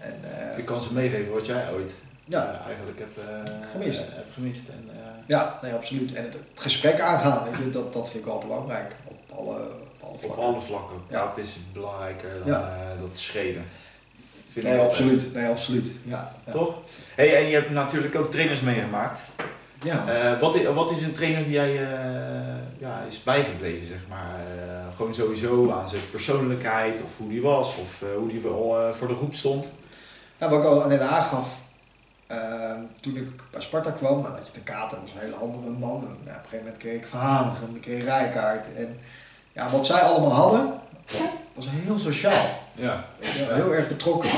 En, 0.00 0.14
eh, 0.52 0.58
Ik 0.58 0.64
kan 0.64 0.82
ze 0.82 0.92
meegeven 0.92 1.32
wat 1.32 1.46
jij 1.46 1.72
ooit 1.72 1.90
ja, 2.24 2.60
eh, 2.60 2.66
eigenlijk 2.66 2.98
hebt 2.98 3.16
eh, 3.18 3.52
Gemist. 3.72 3.98
hebt 4.14 4.32
gemist. 4.34 4.68
En, 4.68 4.88
ja, 5.26 5.58
nee, 5.62 5.72
absoluut. 5.72 6.14
En 6.14 6.22
het, 6.24 6.32
het 6.34 6.42
gesprek 6.60 7.00
aangaan, 7.00 7.48
je, 7.64 7.70
dat, 7.70 7.92
dat 7.92 8.08
vind 8.10 8.20
ik 8.24 8.30
wel 8.30 8.38
belangrijk. 8.38 8.92
Op 9.04 9.38
alle, 9.38 9.56
op 9.58 10.02
alle 10.02 10.12
op 10.12 10.20
vlakken. 10.20 10.42
alle 10.44 10.60
vlakken. 10.60 10.96
Ja. 11.08 11.28
Het 11.34 11.44
is 11.46 11.56
belangrijker 11.72 12.38
dan 12.38 12.46
Ja. 12.48 12.76
dat 13.00 13.18
schreeuwen. 13.18 13.64
Vind 14.52 14.64
Nee, 14.64 14.74
ik 14.74 14.80
absoluut. 14.80 15.34
Nee, 15.34 15.48
absoluut. 15.48 15.90
Ja, 16.04 16.32
ja. 16.46 16.52
Toch? 16.52 16.74
Hey, 17.14 17.36
en 17.36 17.44
je 17.46 17.54
hebt 17.54 17.70
natuurlijk 17.70 18.14
ook 18.16 18.30
trainers 18.30 18.60
meegemaakt. 18.60 19.20
Ja. 19.82 20.06
Eh, 20.08 20.40
wat, 20.40 20.54
is, 20.54 20.66
wat 20.66 20.90
is 20.90 21.02
een 21.02 21.12
trainer 21.12 21.44
die 21.44 21.52
jij 21.52 21.82
eh, 21.82 22.54
ja, 22.78 23.02
is 23.08 23.22
bijgebleven, 23.22 23.86
zeg 23.86 24.00
maar? 24.08 24.34
Eh, 24.34 24.96
gewoon 24.96 25.14
sowieso 25.14 25.70
aan 25.70 25.88
zijn 25.88 26.10
persoonlijkheid, 26.10 27.02
of 27.02 27.18
hoe 27.18 27.28
die 27.28 27.42
was, 27.42 27.76
of 27.76 28.02
hoe 28.16 28.28
die 28.28 28.40
voor, 28.40 28.94
voor 28.94 29.08
de 29.08 29.16
groep 29.16 29.34
stond. 29.34 29.68
Nou, 30.38 30.52
wat 30.52 30.60
ik 30.60 30.66
al 30.66 30.88
net 30.88 31.00
aangaf, 31.00 31.48
toen 33.00 33.16
ik 33.16 33.50
bij 33.50 33.60
Sparta 33.60 33.90
kwam, 33.90 34.22
dan 34.22 34.32
had 34.32 34.46
je 34.46 34.52
de 34.52 34.60
Kater, 34.60 34.98
was 35.00 35.12
een 35.12 35.20
hele 35.20 35.34
andere 35.34 35.70
man. 35.70 35.96
En, 35.96 36.10
op 36.10 36.26
een 36.26 36.32
gegeven 36.34 36.58
moment 36.58 36.76
kreeg 36.76 36.94
ik 36.94 37.06
Verhanigem, 37.06 37.74
ik 37.74 37.80
kreeg 37.80 38.04
Rijkaard. 38.04 38.74
En 38.76 38.98
ja, 39.52 39.70
wat 39.70 39.86
zij 39.86 40.00
allemaal 40.00 40.32
hadden, 40.32 40.80
was 41.54 41.66
heel 41.68 41.98
sociaal. 41.98 42.46
Ja. 42.74 43.04
Heel 43.20 43.74
erg 43.74 43.88
betrokken. 43.88 44.30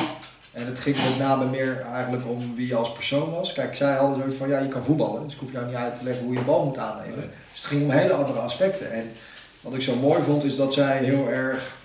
En 0.52 0.66
het 0.66 0.78
ging 0.78 0.96
met 0.96 1.18
name 1.18 1.44
meer 1.44 1.80
eigenlijk 1.80 2.26
om 2.28 2.54
wie 2.54 2.66
je 2.66 2.74
als 2.74 2.92
persoon 2.92 3.30
was. 3.30 3.52
Kijk, 3.52 3.76
zij 3.76 3.94
hadden 3.94 4.18
zoiets 4.18 4.36
van, 4.36 4.48
ja, 4.48 4.58
je 4.58 4.68
kan 4.68 4.84
voetballen, 4.84 5.22
dus 5.24 5.32
ik 5.32 5.38
hoef 5.40 5.52
jou 5.52 5.66
niet 5.66 5.74
uit 5.74 5.98
te 5.98 6.04
leggen 6.04 6.24
hoe 6.24 6.32
je 6.32 6.38
een 6.38 6.44
bal 6.44 6.64
moet 6.64 6.78
aannemen. 6.78 7.18
Nee. 7.18 7.28
Dus 7.52 7.58
het 7.60 7.64
ging 7.64 7.82
om 7.82 7.90
hele 7.90 8.12
andere 8.12 8.38
aspecten. 8.38 8.90
En 8.92 9.12
wat 9.60 9.74
ik 9.74 9.82
zo 9.82 9.96
mooi 9.96 10.22
vond, 10.22 10.44
is 10.44 10.56
dat 10.56 10.74
zij 10.74 10.98
heel 10.98 11.28
erg, 11.28 11.76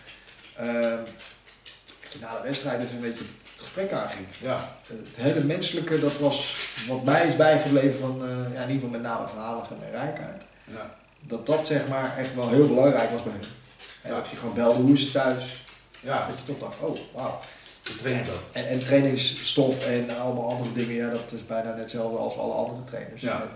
ehm, 0.57 0.97
dat 2.01 2.11
je 2.11 2.19
na 2.21 2.35
de 2.35 2.43
wedstrijd 2.47 2.81
dus 2.81 2.89
een 2.91 2.99
beetje 2.99 3.23
het 3.53 3.61
gesprek 3.61 3.91
aanging. 3.91 4.25
Ja. 4.41 4.69
Het 4.87 5.15
hele 5.17 5.43
menselijke, 5.43 5.99
dat 5.99 6.17
was 6.19 6.55
wat 6.87 7.03
mij 7.03 7.27
is 7.27 7.35
bijgebleven 7.35 7.99
van, 7.99 8.21
eh, 8.23 8.29
ja, 8.29 8.61
in 8.61 8.69
ieder 8.69 8.73
geval 8.73 8.89
met 8.89 9.01
name 9.01 9.27
verhalen 9.27 9.63
en 9.69 9.91
Rijkaard. 9.91 10.43
Ja. 10.63 10.95
Dat 11.19 11.45
dat 11.45 11.67
zeg 11.67 11.87
maar 11.87 12.17
echt 12.17 12.35
wel 12.35 12.49
heel 12.49 12.67
belangrijk 12.67 13.09
was 13.11 13.23
bij 13.23 13.31
hun. 13.31 13.41
En 14.01 14.09
Ja. 14.09 14.15
dat 14.15 14.27
hij 14.29 14.37
gewoon 14.39 14.53
belde 14.53 14.81
hoe 14.81 14.97
het 14.97 15.11
thuis. 15.11 15.63
ja, 15.99 16.27
Dat 16.27 16.37
je 16.37 16.43
toch 16.53 16.59
dacht, 16.59 16.75
oh 16.79 16.97
wauw. 17.13 17.39
De 17.87 17.97
trainer 17.97 18.31
ook. 18.31 18.41
En, 18.51 18.67
en 18.67 18.79
trainingsstof 18.79 19.87
en 19.87 20.19
allemaal 20.19 20.49
andere 20.49 20.73
dingen, 20.73 20.95
ja, 20.95 21.09
dat 21.09 21.31
is 21.31 21.45
bijna 21.45 21.69
net 21.69 21.79
hetzelfde 21.79 22.17
als 22.17 22.37
alle 22.37 22.53
andere 22.53 22.83
trainers. 22.83 23.21
Ja. 23.21 23.47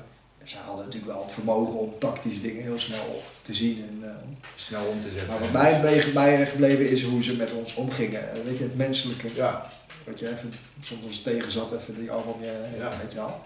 En 0.41 0.47
Ze 0.47 0.57
hadden 0.65 0.85
natuurlijk 0.85 1.11
wel 1.11 1.23
het 1.23 1.31
vermogen 1.31 1.79
om 1.79 1.99
tactische 1.99 2.41
dingen 2.41 2.63
heel 2.63 2.79
snel 2.79 3.21
te 3.41 3.53
zien 3.53 3.85
en 3.89 4.07
uh, 4.07 4.11
snel 4.55 4.85
om 4.85 5.01
te 5.01 5.11
zetten. 5.11 5.29
Maar 5.29 5.39
wat 5.39 5.51
mij 5.51 5.81
bij 6.13 6.45
gebleven 6.45 6.89
is 6.89 7.03
hoe 7.03 7.23
ze 7.23 7.35
met 7.35 7.51
ons 7.51 7.75
omgingen. 7.75 8.23
Weet 8.45 8.57
je, 8.57 8.63
het 8.63 8.77
menselijke. 8.77 9.27
Ja. 9.33 9.71
Wat 10.03 10.19
je 10.19 10.29
even 10.29 10.53
soms 10.81 11.03
ons 11.03 11.21
tegen 11.21 11.51
zat, 11.51 11.71
even 11.73 11.99
die 11.99 12.11
arm 12.11 12.27
om 12.27 12.41
je, 12.41 12.53
ja. 12.77 12.89
weet 13.01 13.11
je 13.11 13.17
wel. 13.17 13.41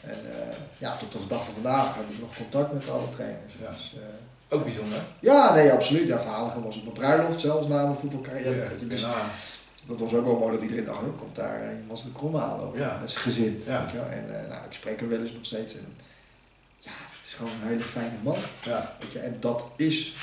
En 0.00 0.18
uh, 0.26 0.56
ja, 0.78 0.96
tot 0.96 1.12
de 1.12 1.18
dag 1.28 1.44
van 1.44 1.54
vandaag 1.54 1.94
heb 1.94 2.10
ik 2.10 2.20
nog 2.20 2.36
contact 2.36 2.72
met 2.72 2.90
alle 2.90 3.08
trainers. 3.08 3.52
Ja. 3.60 3.70
Dus, 3.70 3.94
uh, 3.96 4.02
ook 4.48 4.64
bijzonder? 4.64 4.98
Ja, 5.20 5.54
nee, 5.54 5.72
absoluut. 5.72 6.08
Ja, 6.08 6.20
Verhaligen 6.20 6.62
was 6.62 6.76
op 6.76 6.82
mijn 6.82 6.94
bruiloft 6.94 7.40
zelfs 7.40 7.66
na 7.66 7.82
mijn 7.82 7.96
voetbalcarrière. 7.96 8.54
Ja, 8.80 8.86
dus, 8.88 9.04
dat 9.86 10.00
was 10.00 10.14
ook 10.14 10.24
wel 10.24 10.38
mooi 10.38 10.52
dat 10.52 10.62
iedereen 10.62 10.84
dacht, 10.84 11.00
komt 11.18 11.36
daar 11.36 11.76
was 11.88 12.02
de 12.02 12.12
krom 12.12 12.36
halen 12.36 12.70
ja. 12.74 12.98
met 13.00 13.10
zijn 13.10 13.22
gezin. 13.22 13.62
Ja. 13.66 13.80
Weet 13.80 13.90
je 13.90 13.96
wel? 13.96 14.08
En 14.08 14.24
uh, 14.28 14.48
nou, 14.48 14.64
ik 14.64 14.72
spreek 14.72 15.00
hem 15.00 15.08
wel 15.08 15.20
eens 15.20 15.32
nog 15.32 15.44
steeds. 15.44 15.76
En, 15.76 15.96
ja, 16.78 16.90
het 17.18 17.26
is 17.26 17.32
gewoon 17.32 17.52
een 17.62 17.68
hele 17.68 17.82
fijne 17.82 18.16
man. 18.22 18.36
Ja. 18.62 18.92
Weet 19.00 19.12
je? 19.12 19.18
En 19.18 19.36
dat 19.40 19.66
is 19.76 20.14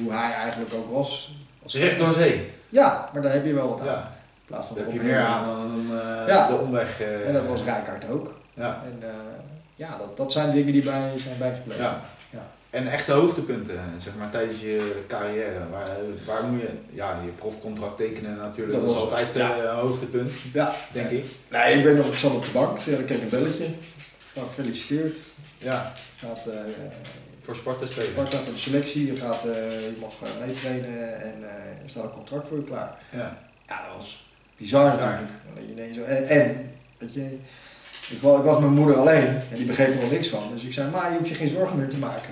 hoe 0.00 0.12
hij 0.12 0.32
eigenlijk 0.32 0.74
ook 0.74 0.92
was. 0.92 1.36
Als 1.62 1.74
Recht 1.74 1.98
door 1.98 2.12
zee. 2.12 2.52
Ja, 2.68 3.10
maar 3.12 3.22
daar 3.22 3.32
heb 3.32 3.44
je 3.44 3.54
wel 3.54 3.68
wat 3.68 3.80
aan. 3.80 3.86
Ja. 3.86 4.12
In 4.34 4.46
plaats 4.46 4.66
van 4.66 4.76
daar 4.76 4.84
heb 4.84 4.94
je 4.94 5.00
meer 5.00 5.24
aan 5.24 5.46
dan 5.46 5.96
uh, 5.96 6.28
ja. 6.28 6.48
de 6.48 6.54
omweg. 6.54 7.00
Uh, 7.00 7.26
en 7.26 7.32
dat 7.32 7.46
was 7.46 7.62
Rijkaard 7.62 8.08
ook. 8.08 8.34
Ja. 8.54 8.82
En 8.84 9.08
ja, 9.74 9.96
dat, 9.98 10.16
dat 10.16 10.32
zijn 10.32 10.50
dingen 10.50 10.72
die 10.72 10.84
bij 10.84 11.12
zijn 11.16 11.38
bijgebleven. 11.38 11.84
Ja. 11.84 12.00
En 12.74 12.92
echte 12.92 13.12
hoogtepunten, 13.12 13.80
zeg 13.96 14.14
maar, 14.18 14.30
tijdens 14.30 14.60
je 14.60 15.04
carrière. 15.08 15.68
Waar, 15.70 15.88
waar 16.26 16.44
moet 16.44 16.60
je, 16.60 16.68
ja, 16.90 17.20
je 17.24 17.30
profcontract 17.30 17.96
tekenen 17.96 18.36
natuurlijk, 18.36 18.78
dat, 18.78 18.86
dat 18.86 18.96
is 18.96 19.00
altijd 19.00 19.34
ja. 19.34 19.58
een 19.58 19.76
hoogtepunt, 19.76 20.30
ja. 20.52 20.74
denk 20.92 21.10
ik. 21.10 21.24
Nee, 21.50 21.74
ik 21.74 21.84
ben 21.84 21.96
nog, 21.96 22.06
ik 22.06 22.18
zat 22.18 22.32
op 22.32 22.44
de 22.44 22.50
bank, 22.50 22.78
toen 22.78 23.00
ik 23.00 23.10
een 23.10 23.28
belletje. 23.28 23.66
Nou, 24.34 24.48
gefeliciteerd. 24.48 25.18
Ja. 25.58 25.92
Gaat, 26.16 26.46
uh, 26.46 26.54
voor 27.42 27.56
Sparta 27.56 27.86
spelen. 27.86 28.10
Sparta 28.10 28.38
voor 28.38 28.52
de 28.52 28.58
selectie, 28.58 29.06
je, 29.06 29.16
gaat, 29.16 29.46
uh, 29.46 29.52
je 29.80 29.96
mag 30.00 30.12
meetrainen 30.46 31.20
en 31.20 31.42
er 31.42 31.90
staat 31.90 32.04
een 32.04 32.10
contract 32.10 32.48
voor 32.48 32.56
je 32.56 32.64
klaar. 32.64 32.98
Ja. 33.12 33.38
Ja, 33.68 33.86
dat 33.86 33.96
was 33.96 34.26
bizar 34.56 34.84
natuurlijk. 34.84 35.30
En, 36.06 36.28
en, 36.28 36.70
weet 36.98 37.14
je, 37.14 37.38
ik 38.10 38.20
was, 38.20 38.38
ik 38.38 38.44
was 38.44 38.52
met 38.52 38.60
mijn 38.60 38.72
moeder 38.72 38.96
alleen 38.96 39.26
en 39.26 39.56
die 39.56 39.66
begreep 39.66 39.94
er 39.94 40.00
nog 40.00 40.10
niks 40.10 40.28
van. 40.28 40.42
Dus 40.52 40.64
ik 40.64 40.72
zei, 40.72 40.90
maar 40.90 41.10
je 41.10 41.16
hoeft 41.16 41.28
je 41.28 41.34
geen 41.34 41.48
zorgen 41.48 41.78
meer 41.78 41.88
te 41.88 41.98
maken. 41.98 42.30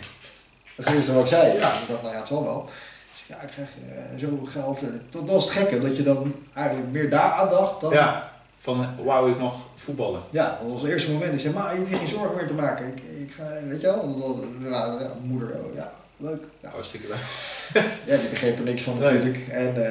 Dat 0.76 0.94
is 0.94 1.08
wat 1.08 1.20
ik 1.20 1.26
zei. 1.26 1.46
Ja, 1.46 1.68
ik 1.68 1.88
dacht, 1.88 2.02
nou 2.02 2.14
ja, 2.14 2.18
het 2.18 2.28
zal 2.28 2.42
wel. 2.42 2.68
Dus 3.12 3.24
ja, 3.26 3.42
ik 3.42 3.48
krijg 3.48 3.68
uh, 3.68 4.20
zoveel 4.20 4.48
geld. 4.50 4.80
Dat, 5.10 5.26
dat 5.26 5.40
is 5.40 5.44
het 5.44 5.52
gekke, 5.52 5.80
dat 5.80 5.96
je 5.96 6.02
dan 6.02 6.34
eigenlijk 6.54 6.90
meer 6.90 7.10
daar 7.10 7.32
aan 7.32 7.48
dacht 7.48 7.80
dan... 7.80 7.92
Ja, 7.92 8.30
van 8.58 8.86
wou 9.04 9.30
ik 9.30 9.38
nog 9.38 9.54
voetballen. 9.74 10.20
Ja, 10.30 10.58
dat 10.62 10.70
was 10.70 10.82
het 10.82 10.90
eerste 10.90 11.12
moment. 11.12 11.32
Ik 11.32 11.40
zei, 11.40 11.54
maar 11.54 11.72
je 11.72 11.78
hoeft 11.78 11.90
je 11.90 11.96
geen 11.96 12.08
zorgen 12.08 12.36
meer 12.36 12.46
te 12.46 12.54
maken. 12.54 12.86
Ik, 12.86 13.02
ik 13.20 13.32
ga, 13.36 13.66
weet 13.66 13.80
je 13.80 13.86
wel, 13.86 14.18
dat, 14.18 14.70
ja, 14.70 14.96
ja, 15.00 15.10
moeder, 15.22 15.48
oh, 15.48 15.74
ja, 15.74 15.92
leuk. 16.16 16.42
Ja, 16.60 16.68
hartstikke 16.68 17.06
leuk. 17.08 17.24
ja, 18.08 18.16
die 18.16 18.28
begreep 18.28 18.58
er 18.58 18.64
niks 18.64 18.82
van 18.82 18.98
natuurlijk. 18.98 19.48
En 19.50 19.74
uh, 19.76 19.84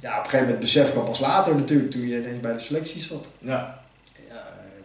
ja, 0.00 0.18
op 0.18 0.24
een 0.24 0.30
gegeven 0.30 0.40
moment 0.40 0.58
besef 0.58 0.90
kwam 0.90 1.04
pas 1.04 1.20
later 1.20 1.54
natuurlijk, 1.54 1.90
toen 1.90 2.08
je 2.08 2.38
bij 2.42 2.52
de 2.52 2.58
selectie 2.58 3.02
zat. 3.02 3.26
Ja. 3.38 3.84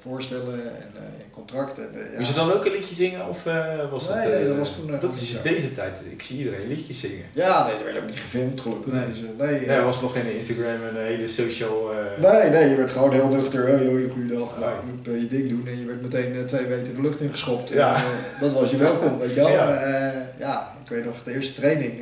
Voorstellen 0.01 0.53
en 0.53 0.91
uh, 0.95 1.01
contract. 1.31 1.79
En, 1.79 1.89
uh, 1.93 2.11
ja. 2.11 2.17
Moest 2.17 2.29
je 2.29 2.35
dan 2.35 2.51
ook 2.51 2.65
een 2.65 2.71
liedje 2.71 2.95
zingen 2.95 3.27
of 3.27 3.45
uh, 3.45 3.91
was 3.91 4.09
nee, 4.09 4.17
dat... 4.17 4.33
nee, 4.33 4.47
dat 4.47 4.57
was 4.57 4.75
toen... 4.75 4.99
dat 4.99 5.13
is 5.13 5.41
deze 5.41 5.73
tijd, 5.73 5.97
ik 6.09 6.21
zie 6.21 6.37
iedereen 6.37 6.67
liedjes 6.67 6.99
zingen. 6.99 7.25
Ja, 7.33 7.63
nee, 7.63 7.73
dat 7.73 7.83
werd 7.83 7.97
ook 7.97 8.05
niet 8.05 8.19
gefilmd 8.19 8.61
gelukkig. 8.61 8.93
Nee, 8.93 9.07
dus, 9.07 9.17
nee, 9.37 9.59
nee 9.59 9.65
er 9.65 9.83
was 9.83 10.01
nog 10.01 10.13
geen 10.13 10.35
Instagram 10.35 10.87
en 10.87 10.95
een 10.95 11.05
hele 11.05 11.27
social... 11.27 11.91
Nee, 12.19 12.49
nee, 12.49 12.69
je 12.69 12.75
werd 12.75 12.91
gewoon 12.91 13.13
heel 13.13 13.27
nuchter. 13.27 13.73
Oh, 13.73 13.81
joh, 13.81 14.11
goeiedag, 14.11 14.59
nou, 14.59 14.71
je 14.71 15.11
moet 15.11 15.21
je 15.21 15.27
ding 15.27 15.49
doen. 15.49 15.67
En 15.67 15.79
je 15.79 15.85
werd 15.85 16.01
meteen 16.01 16.45
twee 16.45 16.65
weken 16.65 16.95
de 16.95 17.01
lucht 17.01 17.21
ingeschopt. 17.21 17.69
Ja. 17.69 17.95
En, 17.95 18.01
dat 18.39 18.53
was 18.53 18.71
je 18.71 18.77
welkom, 18.77 19.19
weet 19.19 19.33
je 19.33 19.35
wel. 19.35 19.49
Ja. 19.61 20.29
ja, 20.39 20.73
ik 20.83 20.89
weet 20.89 21.05
nog, 21.05 21.23
de 21.23 21.33
eerste 21.33 21.53
training... 21.53 22.01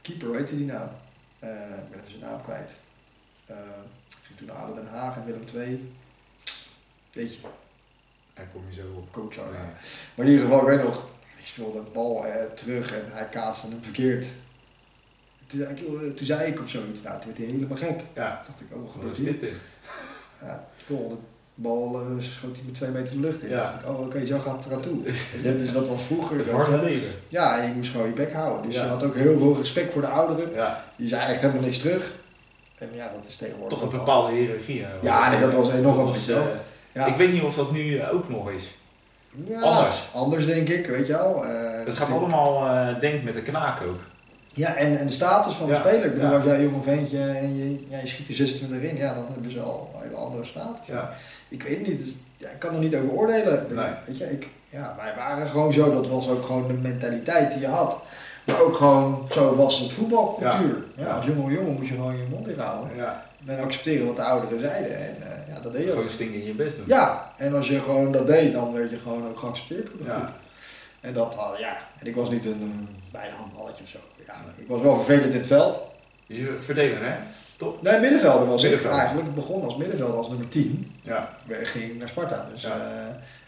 keeper, 0.00 0.30
weet 0.30 0.50
je 0.50 0.56
die 0.56 0.66
nou? 0.66 0.86
ik 1.40 1.90
ben 1.90 2.00
even 2.00 2.10
zijn 2.18 2.30
naam 2.30 2.42
kwijt. 2.42 2.72
ging 4.22 4.38
toen 4.38 4.46
naar 4.46 4.56
ADO 4.56 4.74
Den 4.74 4.88
Haag 4.92 5.16
en 5.16 5.24
Willem 5.24 5.44
II. 5.54 5.90
Weet 7.18 7.34
je. 7.34 7.40
Daar 8.34 8.46
kom 8.52 8.62
je 8.68 8.74
zo 8.74 8.82
op. 8.96 9.12
Kom 9.12 9.26
ik 9.26 9.32
zo, 9.32 9.40
ja. 9.40 9.72
Maar 10.14 10.26
in 10.26 10.32
ieder 10.32 10.46
geval, 10.46 10.60
ik 10.60 10.66
weet 10.66 10.84
nog, 10.84 11.04
ik 11.38 11.46
speelde 11.46 11.78
een 11.78 11.92
bal 11.92 12.26
eh, 12.26 12.44
terug 12.54 12.92
en 12.92 13.04
hij 13.08 13.28
kaatste 13.28 13.68
hem 13.68 13.82
verkeerd. 13.82 14.26
Toen, 15.46 15.66
toen, 15.74 16.14
toen 16.14 16.26
zei 16.26 16.50
ik 16.50 16.60
of 16.60 16.68
zoiets, 16.68 17.02
nou, 17.02 17.16
toen 17.20 17.26
werd 17.26 17.38
hij 17.38 17.46
helemaal 17.46 17.76
gek. 17.76 18.00
Ja. 18.14 18.42
Toen 18.44 18.46
dacht 18.46 18.60
ik, 18.60 18.66
oh, 18.76 19.02
wat 19.04 19.18
is 19.18 19.24
dit? 19.24 19.40
Ja, 20.42 20.64
de 20.78 20.84
volgende 20.84 21.16
bal 21.54 22.00
uh, 22.00 22.22
schoot 22.22 22.56
hij 22.56 22.64
met 22.64 22.74
twee 22.74 22.90
meter 22.90 23.12
de 23.12 23.20
lucht 23.20 23.42
in. 23.42 23.48
Ja. 23.48 23.62
Dacht 23.62 23.82
ik, 23.82 23.88
oh, 23.88 24.00
oké, 24.00 24.26
zo 24.26 24.38
gaat 24.38 24.56
het 24.56 24.66
eraan 24.66 24.82
toe. 24.82 25.02
ja, 25.42 25.52
dus 25.52 25.72
dat 25.72 25.88
was 25.88 26.02
vroeger. 26.02 26.38
Het 26.38 26.50
harde 26.50 26.82
leven. 26.82 27.10
Ja, 27.28 27.58
en 27.60 27.68
je 27.68 27.74
moest 27.74 27.90
gewoon 27.90 28.06
je 28.06 28.12
bek 28.12 28.32
houden. 28.32 28.62
Dus 28.62 28.74
Ja. 28.74 28.82
je 28.84 28.88
had 28.88 29.02
ook 29.02 29.14
heel 29.14 29.38
veel 29.38 29.56
respect 29.56 29.92
voor 29.92 30.02
de 30.02 30.08
ouderen. 30.08 30.52
Ja. 30.52 30.84
Je 30.96 31.06
zei 31.06 31.20
eigenlijk 31.20 31.40
helemaal 31.42 31.70
niks 31.70 31.78
terug. 31.78 32.14
En 32.78 32.88
ja, 32.94 33.12
dat 33.14 33.26
is 33.26 33.36
tegenwoordig 33.36 33.78
Toch 33.78 33.92
een 33.92 33.98
bepaalde 33.98 34.32
hiërarchie. 34.36 34.86
Ja, 35.02 35.30
nee, 35.30 35.40
dat 35.40 35.54
was 35.54 35.72
enorm. 35.72 35.96
Dat 35.96 36.06
was, 36.06 36.28
eh, 36.28 36.46
Ja. 36.98 37.06
Ik 37.06 37.14
weet 37.14 37.32
niet 37.32 37.42
of 37.42 37.54
dat 37.54 37.72
nu 37.72 37.96
eh, 37.96 38.14
ook 38.14 38.28
nog 38.28 38.50
is. 38.50 38.74
Ja, 39.46 39.60
anders. 39.60 40.08
Anders 40.14 40.46
denk 40.46 40.68
ik, 40.68 40.86
weet 40.86 41.06
je 41.06 41.12
wel. 41.12 41.44
Eh, 41.44 41.84
Het 41.86 41.96
gaat 41.96 42.10
allemaal, 42.10 42.66
eh 42.66 43.00
denk 43.00 43.22
met 43.22 43.34
de 43.34 43.42
knaak 43.42 43.82
ook. 43.82 44.00
Ja, 44.54 44.74
en, 44.74 44.98
en 44.98 45.06
de 45.06 45.12
status 45.12 45.54
van 45.54 45.66
de 45.66 45.72
Ja, 45.72 45.78
speler. 45.78 46.04
Ik 46.04 46.14
bedoel, 46.14 46.28
ja. 46.28 46.34
als 46.36 46.44
jij 46.44 46.54
een 46.54 46.62
jonge 46.62 46.82
ventje 46.82 47.18
en 47.22 47.56
je, 47.56 47.86
ja, 47.88 47.98
je 47.98 48.06
schiet 48.06 48.28
er 48.28 48.34
26 48.34 48.90
in, 48.90 48.96
ja, 48.96 49.14
dan 49.14 49.24
hebben 49.32 49.50
ze 49.50 49.60
al 49.60 49.90
een 49.94 50.02
hele 50.02 50.16
andere 50.16 50.44
status. 50.44 50.86
Ja. 50.86 51.12
Ik 51.48 51.62
weet 51.62 51.86
niet, 51.86 51.98
het 52.00 52.14
ik 52.52 52.58
kan 52.58 52.74
er 52.74 52.80
niet 52.80 52.94
over 52.96 53.10
oordelen. 53.10 53.66
Nee. 53.70 53.90
Weet 54.06 54.18
je, 54.18 54.30
ik, 54.30 54.46
ja, 54.70 54.94
wij 54.96 55.12
waren 55.16 55.48
gewoon 55.50 55.72
zo, 55.72 55.92
dat 55.92 56.08
was 56.08 56.28
ook 56.28 56.44
gewoon 56.44 56.66
de 56.66 56.72
mentaliteit 56.72 57.50
die 57.52 57.60
je 57.60 57.66
had. 57.66 58.02
Maar 58.48 58.62
ook 58.62 58.74
gewoon, 58.76 59.26
zo 59.30 59.54
was 59.56 59.78
het 59.80 59.92
voetbalcultuur. 59.92 60.82
Ja. 60.96 61.04
Ja. 61.04 61.14
als 61.14 61.26
jonge 61.26 61.52
jongen 61.52 61.72
moest 61.72 61.88
je 61.88 61.94
gewoon 61.94 62.16
je 62.16 62.24
mond 62.30 62.48
inhouden. 62.48 62.96
Ja. 62.96 63.26
En 63.46 63.60
accepteren 63.60 64.06
wat 64.06 64.16
de 64.16 64.22
ouderen 64.22 64.60
zeiden. 64.60 64.96
En 64.98 65.16
eh, 65.22 65.54
ja, 65.54 65.60
dat 65.60 65.72
deed 65.72 65.84
je. 65.84 65.90
Gewoon 65.90 66.08
stinken 66.08 66.40
in 66.40 66.46
je 66.46 66.54
best 66.54 66.76
doen. 66.76 66.84
Ja, 66.88 67.32
en 67.36 67.54
als 67.54 67.68
je 67.68 67.80
gewoon 67.80 68.12
dat 68.12 68.26
deed, 68.26 68.54
dan 68.54 68.72
werd 68.72 68.90
je 68.90 68.96
gewoon 69.02 69.28
ook 69.28 69.38
geaccepteerd 69.38 69.86
door 69.86 70.04
de 70.06 70.10
groep. 70.10 70.28
En 71.00 71.12
dat, 71.12 71.34
uh, 71.36 71.58
ja, 71.60 71.76
en 71.98 72.06
ik 72.06 72.14
was 72.14 72.30
niet 72.30 72.44
een 72.44 72.60
um, 72.62 72.88
bijna 73.12 73.34
handballetje 73.34 73.82
of 73.82 73.88
zo. 73.88 73.98
Ja, 74.26 74.34
ik 74.56 74.68
was 74.68 74.82
wel 74.82 74.94
vervelend 74.94 75.32
in 75.32 75.38
het 75.38 75.46
veld. 75.46 75.80
Je 76.26 76.56
verdediger, 76.58 77.04
hè? 77.04 77.14
Nee, 77.80 78.00
middenvelder 78.00 78.46
was 78.48 78.62
Middenvelder. 78.62 78.96
ik 78.98 79.00
eigenlijk. 79.04 79.28
Ik 79.28 79.34
begon 79.34 79.64
als 79.64 79.76
middenvelder 79.76 80.16
als 80.16 80.28
nummer 80.28 80.48
10. 80.48 80.92
Ja. 81.02 81.34
Ik 81.46 81.66
ging 81.66 81.98
naar 81.98 82.08
Sparta. 82.08 82.46
Dus, 82.52 82.62
Ja. 82.62 82.68
eh, 82.68 82.76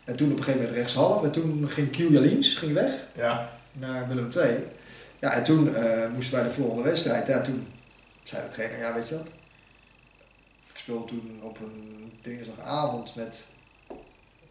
en 0.04 0.16
toen 0.16 0.30
op 0.30 0.38
een 0.38 0.44
gegeven 0.44 0.60
moment 0.60 0.78
rechtshalf. 0.78 1.22
En 1.22 1.30
toen 1.30 1.64
ging 1.68 1.90
Q 1.90 1.96
Jalins 1.96 2.54
ging 2.54 2.72
weg 2.72 2.90
Ja. 3.12 3.48
naar 3.72 4.08
Willem 4.08 4.28
II. 4.36 4.56
Ja, 5.20 5.32
en 5.32 5.44
toen 5.44 5.74
eh, 5.74 6.08
moesten 6.14 6.34
wij 6.34 6.44
de 6.44 6.50
volgende 6.54 6.82
wedstrijd. 6.82 7.26
Ja, 7.26 7.40
toen 7.40 7.66
zei 8.22 8.42
de 8.42 8.48
trainer, 8.48 8.78
ja 8.78 8.94
weet 8.94 9.08
je 9.08 9.16
wat. 9.16 9.32
Ik 10.72 10.78
speelde 10.78 11.04
toen 11.04 11.40
op 11.42 11.58
een 11.60 12.12
dinsdagavond 12.22 13.14
met 13.16 13.46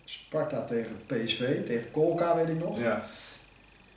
Sparta 0.05 0.63
tegen 0.65 0.95
PSV, 1.05 1.65
tegen 1.65 1.91
Kolka 1.91 2.36
weet 2.36 2.47
ik 2.49 2.60
nog. 2.60 2.79
Ja. 2.79 3.03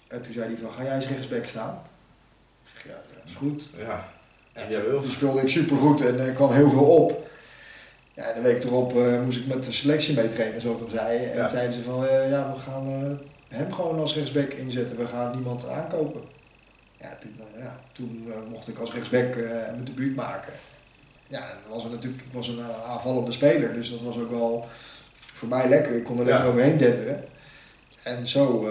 En 0.08 0.22
toen 0.22 0.32
zei 0.32 0.46
hij 0.46 0.56
van, 0.56 0.72
ga 0.72 0.82
jij 0.82 0.94
eens 0.96 1.06
rechtsback 1.08 1.46
staan? 1.46 1.82
Ik 2.64 2.70
zeg, 2.72 2.84
ja, 2.92 2.98
dat 3.14 3.24
is 3.26 3.34
goed. 3.34 3.64
Ja. 3.76 4.08
Ja, 4.54 4.68
Jij 4.70 4.82
wilt. 4.84 5.02
Toen 5.02 5.10
speelde 5.10 5.40
ik 5.40 5.48
supergoed 5.48 6.00
en 6.00 6.18
er 6.20 6.32
kwam 6.32 6.52
heel 6.52 6.70
veel 6.70 6.84
op. 6.86 7.30
Ja, 8.14 8.22
en 8.24 8.34
de 8.42 8.48
week 8.48 8.64
erop 8.64 8.96
eh, 8.96 9.22
moest 9.22 9.38
ik 9.38 9.46
met 9.46 9.64
de 9.64 9.72
selectie 9.72 10.14
mee 10.14 10.28
trainen, 10.28 10.60
zoals 10.60 10.76
ik 10.76 10.82
al 10.84 10.90
zei. 10.90 11.24
En 11.24 11.36
Ja. 11.36 11.48
zeiden 11.48 11.72
ze 11.74 11.82
van, 11.82 12.06
ja, 12.28 12.52
we 12.54 12.60
gaan 12.60 13.18
hem 13.48 13.72
gewoon 13.72 13.98
als 13.98 14.14
rechtsback 14.14 14.52
inzetten. 14.52 14.96
We 14.96 15.06
gaan 15.06 15.30
niemand 15.30 15.68
aankopen. 15.68 16.20
Ja, 17.02 17.16
toen, 17.20 17.34
eh, 17.56 17.62
ja, 17.62 17.80
toen 17.92 18.26
eh, 18.30 18.50
mocht 18.50 18.68
ik 18.68 18.78
als 18.78 18.92
rechtsback 18.92 19.34
eh, 19.36 19.50
mijn 19.50 19.84
debuut 19.84 20.14
maken. 20.16 20.52
Ja, 21.28 21.40
dan 21.40 21.72
was 21.72 21.82
natuurlijk, 21.90 22.22
ik 22.22 22.32
was 22.32 22.48
een 22.48 22.60
aanvallende 22.88 23.32
speler, 23.32 23.74
dus 23.74 23.90
dat 23.90 24.00
was 24.00 24.16
ook 24.16 24.30
wel 24.30 24.68
voor 25.18 25.48
mij 25.48 25.68
lekker. 25.68 25.96
Ik 25.96 26.04
kon 26.04 26.18
er 26.18 26.26
Ja. 26.26 26.30
lekker 26.30 26.48
overheen 26.50 26.76
denderen. 26.78 27.24
En 28.02 28.26
zo 28.26 28.66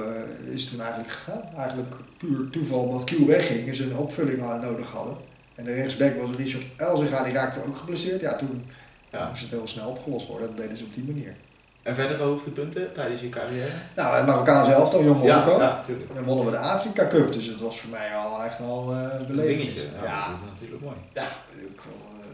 is 0.54 0.62
het 0.62 0.72
toen 0.72 0.82
eigenlijk 0.82 1.12
gegaan. 1.14 1.42
Eigenlijk 1.58 1.94
puur 2.18 2.50
toeval 2.50 2.80
omdat 2.80 3.04
Q 3.04 3.12
wegging 3.12 3.68
en 3.68 3.76
ze 3.76 3.84
een 3.84 3.98
opvulling 3.98 4.62
nodig 4.62 4.90
hadden. 4.92 5.16
En 5.56 5.64
de 5.64 5.74
rechtsback 5.74 6.22
was 6.22 6.30
Richard 6.38 6.64
Elzinga, 6.78 7.24
die 7.24 7.34
raakte 7.34 7.60
ook 7.68 7.78
geblesseerd. 7.78 8.22
Ja, 8.22 8.36
toen 8.36 8.66
Ja. 9.12 9.30
moest 9.30 9.42
het 9.42 9.52
heel 9.52 9.68
snel 9.68 9.90
opgelost 9.90 10.28
worden. 10.28 10.48
Dat 10.48 10.58
deden 10.58 10.78
ze 10.78 10.84
op 10.84 10.94
die 10.94 11.04
manier. 11.04 11.36
En 11.84 11.96
verdere 11.96 12.24
hoogtepunten 12.24 12.94
tijdens 12.94 13.22
je 13.22 13.30
carrière? 13.30 13.68
Nou, 13.96 14.16
het 14.18 14.26
Marokkaanse 14.26 14.72
elftal, 14.72 15.04
Jong 15.04 15.24
Marokko. 15.24 15.60
ja, 15.60 15.76
natuurlijk. 15.76 16.10
En 16.10 16.16
dan 16.16 16.24
wonnen 16.24 16.46
we 16.46 16.52
de 16.52 16.58
Afrika 16.58 17.08
Cup, 17.08 17.34
dus 17.34 17.46
het 17.46 17.60
was 17.60 17.80
voor 17.80 17.90
mij 17.90 18.16
al 18.16 18.44
echt 18.44 18.60
al 18.60 18.94
eh 18.94 19.20
Een 19.20 19.28
beleefd. 19.28 19.58
dingetje. 19.60 19.82
Ja, 19.82 20.04
Ja, 20.04 20.28
Dat 20.28 20.36
is 20.36 20.42
natuurlijk 20.54 20.82
mooi. 20.82 20.96
ja, 21.14 21.24
ik, 21.74 21.82
vond, 21.82 21.96
eh, 21.96 22.30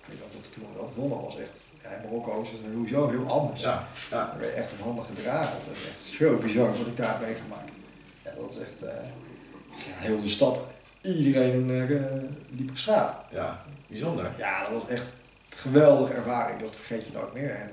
ik 0.00 0.04
weet 0.08 0.18
dat 0.18 0.28
het 0.42 0.52
toen 0.52 0.62
we 0.72 0.80
dat 0.80 0.90
wonnen 0.94 1.20
was 1.20 1.36
echt, 1.38 1.60
ja, 1.82 1.88
in 1.90 2.02
Marokko 2.08 2.42
is 2.42 2.50
het 2.50 2.60
sowieso 2.72 3.08
heel 3.08 3.30
anders. 3.30 3.60
Ja. 3.60 3.86
Ja. 4.10 4.34
Dan 4.38 4.46
je 4.48 4.52
echt 4.54 4.72
op 4.72 4.80
handen 4.80 5.04
gedragen. 5.04 5.56
Dat 5.68 5.76
is 5.76 5.88
echt 5.88 6.00
zo 6.18 6.36
bizar 6.36 6.66
wat 6.78 6.86
ik 6.86 6.96
daar 6.96 7.08
heb 7.18 7.20
meegemaakt. 7.28 7.72
Ja, 8.24 8.30
dat 8.40 8.50
is 8.54 8.58
echt, 8.60 8.82
eh, 8.82 8.88
ja, 9.86 9.92
heel 10.08 10.20
de 10.22 10.28
stad, 10.28 10.58
iedereen 11.00 11.70
eh, 11.70 11.96
liep 12.58 12.70
op 12.70 12.76
straat. 12.78 13.14
Ja. 13.30 13.62
Bijzonder. 13.86 14.30
Ja, 14.36 14.60
dat 14.62 14.72
was 14.82 14.88
echt 14.88 15.02
een 15.50 15.58
geweldige 15.58 16.12
ervaring. 16.12 16.60
Dat 16.60 16.76
vergeet 16.76 17.06
je 17.06 17.12
nooit 17.12 17.32
meer. 17.34 17.50
En 17.50 17.70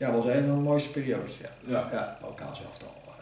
Ja, 0.00 0.12
was 0.12 0.24
een 0.24 0.46
van 0.46 0.54
de 0.56 0.62
mooiste 0.62 0.90
periodes. 0.90 1.36
Ja, 1.40 1.48
Ja. 1.64 1.88
ja 1.92 2.18
lokaal 2.22 2.54
zelf 2.56 2.76
al. 2.82 3.12
eh. 3.12 3.14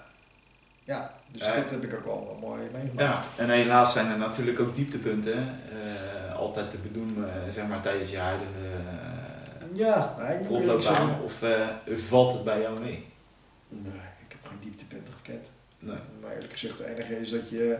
ja, 0.84 1.12
dus 1.32 1.40
Ja. 1.40 1.54
dat 1.54 1.70
heb 1.70 1.82
ik 1.82 1.94
ook 1.94 2.04
wel, 2.04 2.38
mooi 2.40 2.60
meegemaakt. 2.72 3.18
Ja, 3.36 3.42
en 3.44 3.50
helaas 3.50 3.92
zijn 3.92 4.10
er 4.10 4.18
natuurlijk 4.18 4.60
ook 4.60 4.74
dieptepunten. 4.74 5.34
Eh, 5.38 6.36
altijd 6.36 6.70
te 6.70 6.76
bedoelen, 6.76 7.24
eh, 7.34 7.52
zeg 7.52 7.66
maar, 7.66 7.80
tijdens 7.80 8.10
je 8.10 8.18
huidige 8.18 8.50
uh, 9.72 9.78
Ja, 9.78 10.16
zeggen. 10.80 11.22
Of 11.24 11.42
valt 12.08 12.32
het 12.32 12.44
bij 12.44 12.60
jou 12.60 12.80
mee? 12.80 13.06
Nee, 13.68 13.92
ik 14.26 14.32
heb 14.32 14.40
geen 14.44 14.58
dieptepunten 14.60 15.14
gekend. 15.14 15.46
Nee. 15.78 15.96
Maar 16.22 16.32
eerlijk 16.34 16.52
gezegd, 16.52 16.78
het 16.78 16.86
enige 16.88 17.20
is 17.20 17.30
dat 17.30 17.50
je 17.50 17.78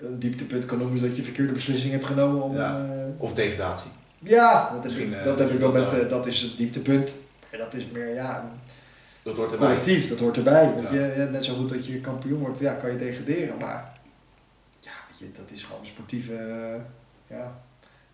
een 0.00 0.18
dieptepunt 0.18 0.64
kan 0.66 0.78
noemen, 0.78 0.96
is 0.96 1.02
dat 1.02 1.16
je 1.16 1.22
verkeerde 1.22 1.52
beslissing 1.52 1.92
hebt 1.92 2.04
genomen 2.04 2.42
om. 2.42 2.56
Ja. 2.56 2.86
Of 3.16 3.34
degradatie? 3.34 3.90
ja 4.18 4.70
dat, 4.74 4.84
is, 4.84 4.96
dat 5.24 5.38
heb 5.38 5.50
ik 5.50 5.58
wel 5.58 5.72
met, 5.72 6.06
dat 6.10 6.26
is 6.26 6.40
het 6.42 6.56
dieptepunt. 6.56 7.14
Maar 7.52 7.60
dat 7.60 7.74
is 7.74 7.86
meer, 7.90 8.14
ja, 8.14 8.42
een 8.42 8.50
Dat 9.22 9.36
hoort 9.36 9.52
erbij. 9.52 9.66
collectief, 9.68 10.08
dat 10.08 10.18
hoort 10.18 10.36
erbij. 10.36 10.74
Weet 10.74 10.88
Ja. 10.88 11.22
je, 11.22 11.28
net 11.30 11.44
zo 11.44 11.54
goed 11.54 11.68
dat 11.68 11.86
je 11.86 12.00
kampioen 12.00 12.38
wordt, 12.40 12.58
ja, 12.58 12.74
kan 12.74 12.90
je 12.92 12.98
degraderen. 12.98 13.58
Maar 13.58 13.92
ja, 14.80 14.92
weet 15.08 15.18
je, 15.18 15.32
dat 15.32 15.50
is 15.50 15.62
gewoon 15.64 15.80
een 15.80 15.86
sportieve 15.86 16.80
ja, 17.26 17.60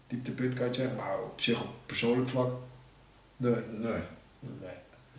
dieptepunt, 0.07 0.55
kan 0.55 0.67
je 0.67 0.75
zeggen. 0.75 0.97
Maar 0.97 1.23
op 1.23 1.41
zich, 1.41 1.61
op 1.63 1.69
persoonlijk 1.87 2.29
vlak, 2.29 2.51
nee. 3.37 3.55
Nee. 3.71 4.03
nee. 4.41 4.78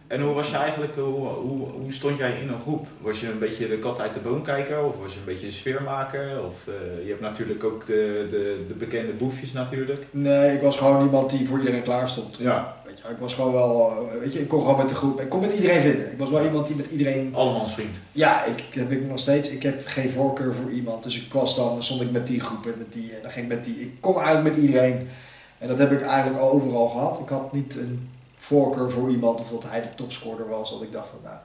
En 0.10 0.22
hoe 0.22 0.34
was 0.34 0.50
je 0.50 0.56
eigenlijk, 0.56 0.96
hoe, 0.96 1.28
hoe, 1.28 1.68
hoe 1.68 1.94
stond 1.94 2.18
jij 2.18 2.40
in 2.42 2.50
een 2.50 2.62
groep? 2.62 2.88
Was 3.02 3.20
je 3.20 3.30
een 3.30 3.40
beetje 3.40 3.68
de 3.68 3.78
kat 3.78 4.00
uit 4.00 4.14
de 4.14 4.20
boom 4.20 4.42
kijker 4.42 4.84
of 4.84 4.98
was 4.98 5.14
je 5.14 5.20
een 5.20 5.26
beetje 5.26 5.46
de 5.46 5.52
sfeermaker? 5.52 6.44
Of 6.46 6.68
eh, 6.68 7.04
je 7.04 7.10
hebt 7.10 7.22
natuurlijk 7.22 7.64
ook 7.64 7.86
de, 7.86 8.28
de, 8.30 8.66
de 8.68 8.74
bekende 8.74 9.12
boefjes 9.12 9.54
natuurlijk. 9.54 10.06
Nee, 10.12 10.56
ik 10.56 10.62
was 10.62 10.78
gewoon 10.78 11.06
iemand 11.06 11.30
die 11.30 11.48
voor 11.48 11.60
iedereen 11.60 11.82
klaar 11.82 12.10
stond. 12.10 12.38
Ja, 12.38 12.76
Weet 12.86 13.00
je, 13.00 13.08
ik 13.10 13.18
was 13.20 13.34
gewoon 13.34 13.52
wel, 13.52 13.92
eh, 13.92 14.20
weet 14.20 14.34
je, 14.34 14.40
ik 14.40 14.48
kon 14.48 14.60
gewoon 14.62 14.78
met 14.78 14.90
de 14.90 14.96
groep, 14.96 15.22
ik 15.22 15.30
kon 15.30 15.40
met 15.40 15.52
iedereen 15.52 15.82
vinden. 15.82 16.12
Ik 16.12 16.18
was 16.18 16.30
wel 16.30 16.44
iemand 16.44 16.68
die 16.68 16.76
met 16.76 16.92
iedereen, 16.92 17.36
allemans 17.36 17.74
vriend. 17.74 17.96
ja, 18.12 18.46
ik 18.46 18.64
heb 18.70 18.92
ik 18.92 19.08
nog 19.08 19.20
steeds, 19.20 19.50
ik 19.50 19.64
heb 19.64 19.82
geen 19.86 20.12
voorkeur 20.12 20.56
voor 20.56 20.72
iemand. 20.72 21.04
Dus 21.04 21.22
ik 21.22 21.34
was 21.34 21.56
dan, 21.56 21.68
dan 21.68 21.84
stond 21.84 22.02
ik 22.02 22.12
met 22.12 22.28
die 22.28 22.40
groep 22.40 22.66
en 22.66 22.74
met 22.78 22.94
die 22.94 23.12
en 23.16 23.22
dan 23.22 23.32
ging 23.32 23.46
ik 23.46 23.56
met 23.56 23.66
die. 23.66 23.80
Ik 23.82 23.92
kon 24.00 24.22
eigenlijk 24.22 24.56
met 24.56 24.66
iedereen. 24.66 25.08
En 25.58 25.68
dat 25.68 25.78
heb 25.78 25.92
ik 25.92 26.02
eigenlijk 26.02 26.42
al 26.42 26.52
overal 26.52 26.88
gehad. 26.88 27.20
Ik 27.20 27.30
had 27.30 27.54
niet 27.54 27.76
een 27.76 28.10
voorkeur 28.50 28.92
voor 28.92 29.10
iemand 29.10 29.40
of 29.40 29.50
dat 29.50 29.64
hij 29.70 29.82
de 29.82 29.96
topscorer 29.96 30.48
was. 30.48 30.70
Dat 30.70 30.82
ik 30.82 30.92
dacht 30.92 31.08
van, 31.10 31.20
nou, 31.24 31.38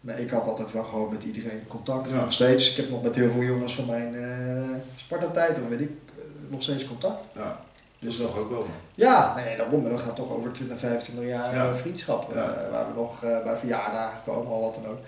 nee, 0.00 0.16
ik 0.24 0.30
had 0.30 0.46
altijd 0.46 0.72
wel 0.72 0.84
gewoon 0.84 1.12
met 1.12 1.24
iedereen 1.24 1.66
contact. 1.68 2.10
Ja. 2.10 2.20
Nog 2.20 2.32
steeds, 2.32 2.70
ik 2.70 2.76
heb 2.76 2.90
nog 2.90 3.02
met 3.02 3.14
heel 3.14 3.30
veel 3.30 3.42
jongens 3.42 3.74
van 3.74 3.86
mijn 3.86 4.14
eh 4.14 4.76
Sparta-tijd, 4.96 5.50
of 5.62 5.68
weet 5.68 5.80
ik, 5.80 5.90
eh, 6.18 6.24
nog 6.48 6.62
steeds 6.62 6.84
contact. 6.86 7.26
Ja, 7.34 7.60
Dus 7.98 8.16
dat 8.16 8.26
dat, 8.26 8.36
is 8.36 8.42
toch 8.42 8.44
ook 8.44 8.50
wel. 8.50 8.66
ja, 8.94 9.34
nee, 9.34 9.56
daarom. 9.56 9.88
Dat 9.90 10.00
gaat 10.00 10.16
toch 10.16 10.30
over 10.30 10.52
20, 10.52 10.78
25 10.78 11.24
jaar 11.24 11.54
Ja. 11.54 11.70
eh, 11.70 11.74
vriendschap. 11.76 12.32
Ja. 12.34 12.56
waar 12.70 12.86
we 12.86 12.94
nog 12.94 13.20
bij 13.20 13.56
verjaardagen 13.56 14.22
komen, 14.24 14.52
al 14.52 14.60
wat 14.60 14.74
dan 14.74 14.86
ook. 14.86 14.98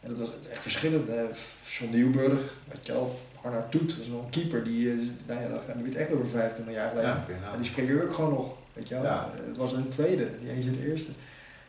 En 0.00 0.08
dat 0.08 0.18
was 0.18 0.28
echt 0.52 0.62
verschillend. 0.62 1.10
John 1.78 1.94
Nieuwburg, 1.94 2.54
weet 2.72 2.86
je 2.86 2.92
wel. 2.92 3.18
Arnaud 3.42 3.70
Toet, 3.70 3.96
is 4.00 4.06
nog 4.06 4.24
een 4.24 4.30
keeper. 4.30 4.64
Die, 4.64 5.12
nou 5.26 5.40
ja, 5.40 5.46
echt 5.96 6.12
over 6.12 6.28
25 6.28 6.74
jaar 6.74 6.88
geleden. 6.88 7.10
Ja, 7.10 7.24
nou. 7.40 7.52
En 7.54 7.60
die 7.62 7.70
springen 7.70 8.02
ook 8.02 8.14
gewoon 8.14 8.30
nog, 8.32 8.54
weet 8.72 8.88
je 8.88 8.94
wel. 8.94 9.02
Ja. 9.04 9.28
Eh, 9.40 9.46
Het 9.48 9.56
was 9.56 9.72
een 9.72 9.88
tweede, 9.88 10.26
die 10.40 10.50
eens 10.50 10.64
het 10.64 10.76
eerste. 10.86 11.10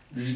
Dus 0.10 0.30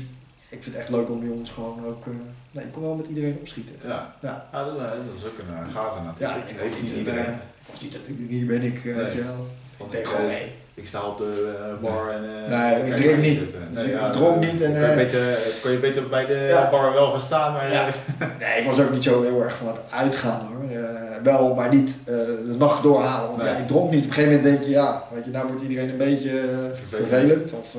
ik 0.50 0.64
vind 0.64 0.66
het 0.66 0.76
echt 0.76 0.90
leuk 0.90 1.10
om 1.10 1.20
die 1.20 1.30
jongens 1.30 1.50
gewoon 1.50 1.86
ook... 1.86 2.06
eh, 2.06 2.12
nee, 2.52 2.66
ik 2.66 2.72
kon 2.72 2.82
wel 2.84 2.94
met 2.96 3.08
iedereen 3.08 3.38
opschieten. 3.40 3.76
Ja, 3.84 4.14
Ja. 4.20 4.48
ja 4.52 4.64
dat, 4.66 4.76
eh, 4.78 4.82
dat 4.82 5.16
is 5.18 5.26
ook 5.26 5.38
een 5.38 5.72
gave 5.74 5.98
Ja, 6.00 6.04
natuurlijk. 6.04 6.50
ik 6.50 6.58
Dat 6.58 6.66
was 6.66 6.74
heeft 6.74 6.74
niet, 6.76 6.84
niet 6.84 6.92
een, 6.92 6.98
iedereen. 6.98 7.34
ik 7.34 7.68
was 7.72 7.82
niet 7.82 7.92
dat 7.92 8.02
ik 8.08 8.16
hier 8.30 8.46
ben 8.46 8.62
ik, 8.62 8.84
weet 8.84 8.96
Nee. 8.96 9.16
je 9.16 9.24
wel. 9.24 9.48
Ik 9.88 9.94
ik, 10.00 10.06
gewoon 10.06 10.26
mee. 10.28 10.52
Ik 10.74 10.88
sta 10.88 11.02
op 11.02 11.18
de 11.18 11.76
bar 11.82 12.10
en... 12.10 12.24
eh, 12.46 12.60
Nee, 12.60 12.92
ik 12.92 12.96
drink 12.98 13.20
niet. 13.22 13.40
zitten. 13.40 13.74
Dus 13.74 13.84
ik 13.86 14.12
dronk 14.12 14.40
niet 14.40 14.62
en, 14.62 14.72
Kon 14.72 14.90
je, 14.90 14.96
beter, 14.96 15.38
kon 15.62 15.72
je 15.72 15.78
beter 15.78 16.08
bij 16.10 16.26
de 16.26 16.34
Ja. 16.34 16.70
bar 16.70 16.94
wel 16.94 17.12
gaan 17.12 17.20
staan, 17.20 17.54
maar... 17.54 17.72
Ja. 17.72 17.90
Nee, 18.40 18.60
ik 18.60 18.66
was 18.66 18.80
ook 18.80 18.92
niet 18.92 19.04
zo 19.04 19.24
heel 19.24 19.44
erg 19.44 19.56
van 19.58 19.68
het 19.68 19.80
uitgaan 19.90 20.40
hoor. 20.48 20.57
Eh, 20.84 21.24
wel, 21.24 21.56
maar 21.56 21.70
niet 21.76 21.98
eh, 22.06 22.14
de 22.16 22.56
nacht 22.58 22.84
doorhalen. 22.84 23.30
Want 23.30 23.42
Nee. 23.44 23.52
ja, 23.52 23.58
ik 23.60 23.68
dronk 23.68 23.92
niet. 23.92 24.04
Op 24.04 24.08
een 24.08 24.14
gegeven 24.14 24.36
moment 24.36 24.54
denk 24.54 24.64
je, 24.66 24.70
ja, 24.80 25.04
weet 25.14 25.26
je, 25.26 25.32
nou 25.32 25.48
wordt 25.48 25.62
iedereen 25.62 25.90
een 25.90 25.98
beetje 25.98 26.30
eh, 26.40 26.46
Vervelend. 26.74 27.10
vervelend. 27.10 27.54
Of 27.54 27.76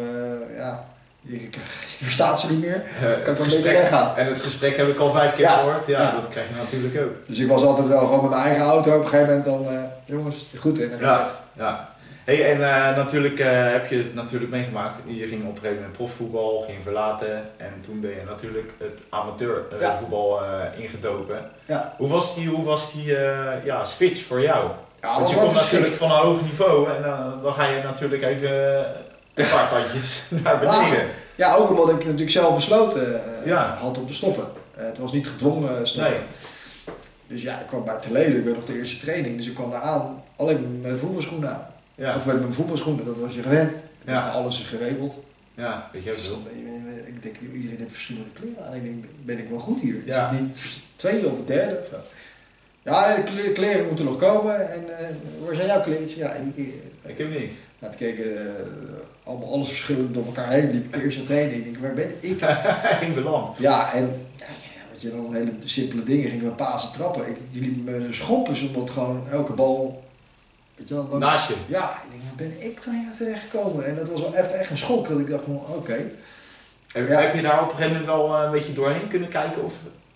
ja, 0.57 0.85
je, 1.21 1.41
je 1.99 2.05
verstaat 2.05 2.41
ze 2.41 2.51
niet 2.53 2.61
meer. 2.61 2.83
eh, 3.01 3.25
Kan 3.25 3.35
ik 3.35 3.39
een 3.39 3.45
beetje 3.45 3.63
weggaan. 3.63 4.17
en 4.17 4.27
het 4.27 4.41
gesprek 4.41 4.77
heb 4.77 4.89
ik 4.89 4.99
al 4.99 5.11
vijf 5.11 5.33
keer 5.35 5.45
Ja. 5.45 5.57
gehoord. 5.59 5.87
Ja, 5.87 6.01
Ja. 6.03 6.11
dat 6.21 6.29
krijg 6.29 6.49
je 6.49 6.55
natuurlijk 6.55 7.01
ook. 7.07 7.27
Dus 7.27 7.39
ik 7.39 7.49
was 7.49 7.63
altijd 7.63 7.89
wel 7.89 7.99
gewoon 8.01 8.21
met 8.21 8.31
mijn 8.31 8.43
eigen 8.43 8.65
auto. 8.65 8.97
Op 8.97 9.03
een 9.03 9.09
gegeven 9.09 9.27
moment 9.27 9.45
dan, 9.45 9.67
jongens, 10.05 10.47
goed 10.59 10.79
in. 10.79 10.91
En 10.93 10.99
dan 10.99 11.09
Ja. 11.09 11.31
Ja. 11.53 11.89
Hey, 12.29 12.53
en 12.55 12.63
eh, 12.63 12.97
natuurlijk 12.97 13.39
eh, 13.39 13.73
heb 13.73 13.87
je 13.87 13.97
het 13.97 14.15
natuurlijk 14.15 14.51
meegemaakt. 14.51 14.97
Je 15.07 15.27
ging 15.27 15.43
op 15.43 15.49
een 15.49 15.55
gegeven 15.55 15.75
moment 15.77 15.93
profvoetbal, 15.93 16.65
ging 16.67 16.83
verlaten. 16.83 17.37
En 17.57 17.73
toen 17.81 18.01
ben 18.01 18.11
je 18.11 18.23
natuurlijk 18.27 18.73
het 18.79 19.01
amateurvoetbal 19.09 20.45
Ja. 20.45 20.73
eh, 20.73 20.83
ingedoken. 20.83 21.51
Ja. 21.67 21.95
Hoe 21.97 22.09
was 22.09 22.35
die, 22.35 22.49
hoe 22.49 22.65
was 22.65 22.93
die 22.93 23.07
ja, 23.65 23.85
switch 23.85 24.23
voor 24.25 24.41
jou? 24.41 24.71
Ja, 25.01 25.19
Want 25.19 25.31
je 25.31 25.37
komt 25.37 25.53
natuurlijk 25.55 25.95
van 25.95 26.11
een 26.11 26.17
hoog 26.17 26.43
niveau 26.43 26.91
en 26.91 27.03
dan, 27.03 27.43
dan 27.43 27.53
ga 27.53 27.67
je 27.67 27.83
natuurlijk 27.83 28.23
even 28.23 28.51
een 29.35 29.49
paar 29.49 29.69
tandjes 29.71 30.23
naar 30.45 30.59
beneden. 30.59 31.07
Ja, 31.35 31.55
ook 31.55 31.71
omdat 31.71 31.89
ik 31.89 32.05
natuurlijk 32.05 32.31
zelf 32.31 32.55
besloten 32.55 33.21
Ja. 33.45 33.77
had 33.81 33.99
om 33.99 34.07
te 34.07 34.15
stoppen. 34.15 34.45
Het 34.77 34.99
was 34.99 35.13
niet 35.13 35.29
gedwongen 35.29 35.87
stoppen. 35.89 36.13
Nee. 36.13 36.21
Dus 37.27 37.43
ja, 37.43 37.59
ik 37.61 37.67
kwam 37.67 37.85
bij 37.85 37.99
Teleden, 38.01 38.37
ik 38.37 38.45
ben 38.45 38.55
nog 38.55 38.65
de 38.65 38.79
eerste 38.79 39.05
training. 39.05 39.37
Dus 39.37 39.47
ik 39.47 39.55
kwam 39.55 39.71
daar 39.71 39.81
aan, 39.83 40.23
alleen 40.37 40.81
met 40.81 40.99
voetbalschoenen 41.01 41.49
aan. 41.51 41.67
Ja, 41.99 42.17
Of 42.17 42.25
met 42.25 42.41
mijn 42.41 42.53
voetbalschoenen, 42.53 43.05
dat 43.05 43.17
was 43.19 43.35
je 43.35 43.43
gewend. 43.43 43.85
Ja. 44.05 44.29
Alles 44.31 44.61
is 44.61 44.67
geregeld. 44.67 45.17
ja 45.55 45.89
weet 45.93 46.05
je 46.05 46.11
Dus 46.11 46.29
wel. 46.29 46.39
ik 47.07 47.23
denk, 47.23 47.37
iedereen 47.55 47.79
heeft 47.79 47.93
verschillende 47.93 48.29
kleren 48.33 48.67
aan. 48.67 48.75
Ik 48.75 48.83
denk, 48.85 49.05
ben 49.25 49.39
ik 49.39 49.49
wel 49.49 49.59
goed 49.59 49.81
hier? 49.81 49.95
Is 49.95 50.15
Ja. 50.15 50.31
het 50.31 50.41
niet 50.41 50.63
tweede 50.97 51.29
of 51.29 51.39
derde 51.45 51.79
of 51.81 51.87
zo? 51.91 51.97
Ja, 52.83 53.17
de 53.17 53.51
kleren 53.53 53.87
moeten 53.87 54.05
nog 54.05 54.17
komen. 54.17 54.73
En 54.73 54.99
eh 54.99 55.07
waar 55.45 55.55
zijn 55.55 55.67
jouw 55.67 55.83
kleren? 55.83 56.09
Ja, 56.17 56.33
ik, 56.33 56.57
ik, 56.57 56.75
Ik 57.07 57.19
heb 57.19 57.29
niks. 57.31 57.55
nou, 57.79 57.93
toen 57.93 58.01
keken 58.01 58.47
eh, 58.47 58.53
allemaal 59.25 59.53
alles 59.53 59.69
verschillend 59.69 60.15
door 60.15 60.25
elkaar 60.27 60.51
heen. 60.51 60.89
De 60.91 61.03
eerste 61.03 61.23
training. 61.25 61.57
Ik 61.57 61.65
denk, 61.65 61.77
waar 61.79 61.95
ben 61.95 62.11
ik? 62.21 62.41
in 63.09 63.15
beland. 63.15 63.59
Ja, 63.59 63.93
en 63.93 64.01
ja, 64.37 64.45
ja, 64.47 64.81
weet 64.91 65.01
je, 65.01 65.11
dan 65.11 65.35
hele 65.35 65.53
simpele 65.65 66.03
dingen. 66.03 66.31
Gingen 66.31 66.45
we 66.45 66.51
pasen 66.51 66.93
trappen. 66.93 67.29
Ik, 67.29 67.37
je 67.51 67.61
liep 67.61 67.85
me 67.85 68.07
schoppen, 68.11 68.55
omdat 68.69 68.91
gewoon 68.91 69.29
elke 69.31 69.53
bal... 69.53 70.07
Weet 70.79 70.89
je 70.89 70.95
wel, 70.95 71.09
dan- 71.09 71.19
Naast 71.19 71.49
je. 71.49 71.55
Ja, 71.67 72.03
ik 72.05 72.11
denk, 72.11 72.23
waar 72.23 72.33
ben 72.49 72.67
ik 72.71 72.85
dan 72.85 72.95
hier 72.95 73.11
terecht 73.17 73.43
gekomen? 73.51 73.87
En 73.87 73.95
dat 73.97 74.09
was 74.09 74.21
wel 74.21 74.35
even 74.35 74.59
echt 74.59 74.71
een 74.71 74.77
schok. 74.77 75.09
Dat 75.09 75.19
ik 75.19 75.29
dacht 75.31 75.45
van, 75.45 75.55
oké. 75.69 76.11
Heb, 76.93 77.09
Ja. 77.09 77.21
heb 77.21 77.35
je 77.35 77.43
daar 77.43 77.63
op 77.63 77.69
een 77.71 77.75
gegeven 77.77 77.91
moment 78.01 78.07
wel 78.11 78.37
eh, 78.37 78.45
een 78.45 78.51
beetje 78.51 78.73
doorheen 78.73 79.09
kunnen 79.09 79.29
kijken? 79.29 79.65
Of... 79.65 79.73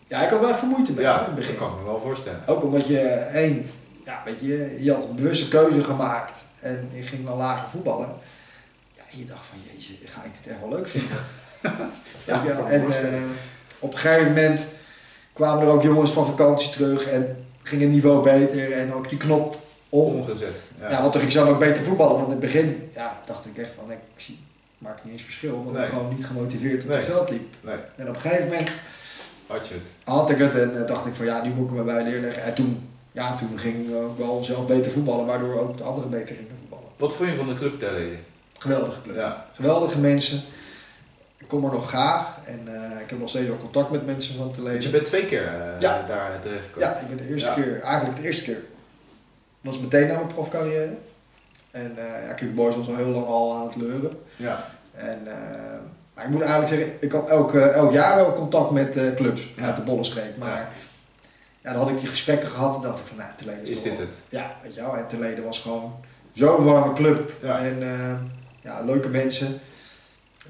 Ja, 0.07 0.22
ik 0.22 0.31
had 0.31 0.40
wel 0.40 0.51
even 0.51 0.68
moeite 0.68 0.92
mee. 0.92 1.05
Ja, 1.05 1.29
dat 1.37 1.55
kan 1.55 1.70
ik 1.72 1.79
me 1.79 1.85
wel 1.85 2.01
voorstellen. 2.01 2.42
Ook 2.46 2.62
omdat 2.62 2.87
je, 2.87 2.98
één, 3.33 3.70
ja, 4.05 4.22
weet 4.25 4.40
je, 4.40 4.77
je 4.81 4.92
had 4.92 5.05
een 5.09 5.14
bewuste 5.16 5.48
keuze 5.48 5.85
gemaakt. 5.85 6.44
En 6.61 6.90
je 6.94 7.03
ging 7.03 7.27
dan 7.27 7.37
lager 7.37 7.68
voetballen. 7.68 8.09
Ja, 8.96 9.03
en 9.12 9.18
je 9.18 9.25
dacht 9.25 9.46
van, 9.46 9.59
jezus, 9.75 9.96
ga 10.05 10.22
ik 10.25 10.31
dit 10.42 10.53
echt 10.53 10.61
wel 10.61 10.68
leuk 10.68 10.88
vinden? 10.88 11.16
Ja, 12.27 12.42
me 12.42 12.51
en 12.53 12.90
eh, 12.90 13.20
op 13.79 13.92
een 13.92 13.98
gegeven 13.98 14.27
moment 14.27 14.66
kwamen 15.33 15.62
er 15.62 15.68
ook 15.72 15.83
jongens 15.83 16.11
van 16.11 16.27
vakantie 16.27 16.70
terug. 16.70 17.07
En 17.09 17.44
ging 17.62 17.83
het 17.83 17.90
niveau 17.90 18.22
beter. 18.22 18.72
En 18.72 18.94
ook 18.94 19.09
die 19.09 19.18
knop 19.18 19.59
om. 19.93 20.15
Omgezet. 20.15 20.55
Ja. 20.81 20.91
Ja, 20.91 21.01
want 21.01 21.13
toen 21.13 21.21
ging 21.21 21.33
ik 21.33 21.39
zelf 21.39 21.49
ook 21.49 21.59
beter 21.59 21.83
voetballen. 21.85 22.13
Want 22.15 22.25
in 22.27 22.31
het 22.33 22.41
begin 22.41 22.91
ja, 22.95 23.21
dacht 23.25 23.47
ik 23.47 23.59
echt 23.59 23.71
van, 23.77 23.91
ik 23.91 23.99
zie, 24.17 24.39
maak 24.79 25.05
niet 25.05 25.13
eens 25.13 25.23
verschil. 25.23 25.55
Omdat 25.55 25.73
Nee. 25.75 25.83
ik 25.83 25.89
gewoon 25.89 26.15
niet 26.15 26.27
gemotiveerd 26.27 26.83
op 26.83 26.89
Nee. 26.89 26.97
het 26.99 27.07
veld 27.07 27.31
liep. 27.31 27.55
Nee, 27.61 27.77
En 27.97 28.09
op 28.09 28.15
een 28.15 28.21
gegeven 28.21 28.45
moment 28.49 28.73
had 29.47 29.69
je 29.69 29.75
het. 29.75 29.83
had 30.05 30.31
ik 30.31 30.39
het 30.39 30.55
en 30.55 30.81
eh, 30.81 30.87
dacht 30.87 31.07
ik 31.07 31.15
van, 31.15 31.27
ja, 31.27 31.43
nu 31.43 31.51
moet 31.51 31.71
ik 31.71 31.77
me 31.77 31.83
bij 31.83 32.03
neerleggen. 32.03 32.43
En 32.43 32.55
toen, 32.55 32.89
ja, 33.13 33.35
toen 33.35 33.59
ging 33.59 33.89
ik 33.89 33.95
ook 33.95 34.19
wel 34.19 34.45
zelf 34.45 34.67
beter 34.67 34.93
voetballen. 34.93 35.27
Waardoor 35.27 35.61
ook 35.61 35.77
de 35.77 35.83
anderen 35.85 36.11
beter 36.11 36.35
gingen 36.35 36.51
voetballen. 36.61 36.85
Wat 36.97 37.15
vond 37.17 37.31
je 37.31 37.37
van 37.37 37.47
de 37.49 37.55
club 37.55 37.79
Terleden? 37.79 38.19
Geweldige 38.59 39.03
club. 39.03 39.17
Ja. 39.17 39.47
Geweldige 39.55 39.99
mensen. 39.99 40.41
Ik 41.39 41.49
kom 41.49 41.65
er 41.65 41.71
nog 41.73 41.89
graag. 41.89 42.27
En 42.45 42.61
eh, 42.67 43.01
ik 43.01 43.11
heb 43.11 43.19
nog 43.19 43.29
steeds 43.29 43.49
wel 43.49 43.57
contact 43.59 43.91
met 43.91 44.07
mensen 44.07 44.37
van 44.37 44.51
te 44.53 44.57
Want 44.63 44.69
je 44.69 44.75
lezen. 44.75 44.91
bent 44.93 45.05
twee 45.05 45.27
keer 45.27 45.43
Ja. 45.79 46.03
daar 46.07 46.41
terechtgekomen. 46.43 46.89
Ja, 46.89 46.97
ik 46.97 47.09
ben 47.09 47.17
de 47.17 47.29
eerste 47.33 47.49
Ja. 47.49 47.55
keer, 47.55 47.81
eigenlijk 47.81 48.17
de 48.21 48.23
eerste 48.27 48.45
keer, 48.45 48.59
was 49.62 49.79
meteen 49.79 50.09
na 50.09 50.14
mijn 50.14 50.27
profcarrière. 50.27 50.90
En 51.70 51.92
eh 51.96 52.27
ja, 52.27 52.33
Kick 52.33 52.55
Boys 52.55 52.77
was 52.77 52.88
al 52.88 52.96
heel 52.96 53.07
lang 53.09 53.27
al 53.27 53.55
aan 53.55 53.66
het 53.66 53.77
leuren. 53.77 54.11
Ja. 54.37 54.64
En, 54.94 55.18
eh, 55.27 55.79
maar 56.14 56.25
ik 56.25 56.31
moet 56.31 56.40
eigenlijk 56.42 56.72
zeggen, 56.72 56.96
ik 57.01 57.12
had 57.12 57.29
elk, 57.29 57.55
eh, 57.55 57.66
elk 57.75 57.92
jaar 57.92 58.16
wel 58.16 58.33
contact 58.35 58.70
met 58.70 58.96
eh, 58.96 59.14
clubs 59.14 59.53
Ja. 59.57 59.62
uit 59.64 59.77
de 59.77 59.83
Bollenstreek. 59.83 60.37
Maar 60.38 60.68
ja. 61.62 61.72
dan 61.72 61.81
had 61.81 61.90
ik 61.90 61.98
die 61.98 62.09
gesprekken 62.09 62.48
gehad 62.48 62.75
en 62.77 62.83
dacht 62.83 62.98
ik 62.98 63.05
van, 63.07 63.16
nou, 63.16 63.31
Teleden 63.37 63.62
is, 63.62 63.68
Is 63.68 63.83
dit 63.83 63.92
wel- 63.96 64.01
het? 64.07 64.14
Ja, 64.29 64.57
weet 64.62 64.75
je 64.75 64.81
wel. 64.81 64.96
En 64.96 65.07
Teleden 65.07 65.44
was 65.44 65.59
gewoon 65.59 65.94
zo'n 66.33 66.64
warme 66.64 66.92
club. 66.92 67.33
Ja. 67.42 67.59
En 67.59 67.79
ja, 68.62 68.81
leuke 68.81 69.09
mensen. 69.09 69.61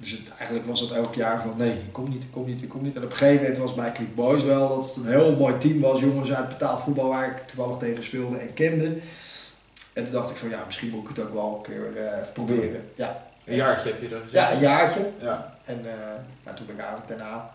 Dus 0.03 0.11
het, 0.11 0.21
eigenlijk 0.39 0.67
was 0.69 0.81
het 0.81 0.91
elk 0.91 1.15
jaar 1.15 1.41
van, 1.41 1.55
nee, 1.57 1.73
ik 1.73 1.93
kom 1.93 2.09
niet, 2.09 2.23
ik 2.23 2.31
kom 2.31 2.45
niet, 2.45 2.63
ik 2.63 2.69
kom 2.69 2.83
niet. 2.83 2.97
En 2.97 3.05
op 3.05 3.11
een 3.11 3.17
gegeven 3.17 3.43
moment 3.43 3.59
was 3.59 3.75
bij 3.75 3.93
Click 3.93 4.15
Boys 4.15 4.45
wel 4.45 4.69
dat 4.69 4.87
het 4.87 4.97
een 4.97 5.11
heel 5.11 5.37
mooi 5.37 5.59
team 5.59 5.81
was. 5.81 6.01
Jongens 6.01 6.33
uit 6.33 6.49
betaald 6.49 6.81
voetbal 6.83 7.09
waar 7.09 7.27
ik 7.27 7.47
toevallig 7.47 7.79
tegen 7.79 8.03
speelde 8.03 8.37
en 8.37 8.55
kende. 8.55 8.97
En 9.93 10.05
toen 10.05 10.13
dacht 10.13 10.31
ik 10.31 10.37
van, 10.37 10.49
ja, 10.49 10.63
misschien 10.67 10.91
moet 10.91 11.03
ik 11.03 11.09
het 11.09 11.21
ook 11.21 11.33
wel 11.33 11.55
een 11.57 11.73
keer 11.73 12.05
eh, 12.07 12.29
proberen. 12.33 12.89
Ja. 12.95 13.23
Een 13.45 13.57
jaartje 13.57 13.91
heb 13.91 14.01
je 14.01 14.15
er 14.15 14.21
gezeten? 14.21 14.41
Ja, 14.41 14.53
een 14.53 14.61
jaartje. 14.61 15.11
Ja, 15.21 15.55
En 15.65 15.79
uh, 15.79 15.93
nou, 16.45 16.57
toen 16.57 16.67
ben 16.67 16.75
ik 16.75 16.81
eigenlijk 16.81 17.09
daarna 17.09 17.51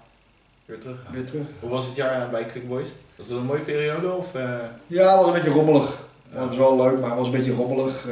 weer 0.65 0.79
terug. 0.79 0.97
weer 1.11 1.25
terug. 1.25 1.45
Hoe 1.59 1.69
was 1.69 1.85
het 1.85 1.95
jaar 1.95 2.29
bij 2.29 2.45
Quick 2.45 2.67
Boys? 2.67 2.89
Was 3.15 3.27
dat 3.27 3.37
een 3.37 3.45
mooie 3.45 3.61
periode? 3.61 4.11
Of, 4.11 4.35
uh... 4.35 4.59
Ja, 4.87 5.09
het 5.09 5.17
was 5.17 5.27
een 5.27 5.33
beetje 5.33 5.49
rommelig. 5.49 6.05
Het 6.29 6.47
was 6.47 6.57
wel 6.57 6.77
leuk, 6.77 6.99
maar 6.99 7.09
het 7.09 7.17
was 7.17 7.27
een 7.27 7.33
beetje 7.33 7.53
rommelig. 7.53 8.07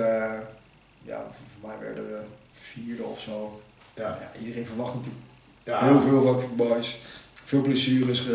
Ja, 1.02 1.26
voor 1.60 1.70
mij 1.70 1.80
werden 1.80 2.08
we 2.08 2.20
vierde 2.62 3.04
of 3.04 3.20
zo. 3.20 3.62
Ja. 3.96 4.18
ja 4.22 4.40
iedereen 4.40 4.66
verwacht 4.66 4.94
natuurlijk 4.94 5.24
ja. 5.64 5.86
heel 5.88 6.02
veel 6.02 6.40
van 6.40 6.56
Boys. 6.56 7.00
Veel 7.34 7.62
blessures, 7.62 8.28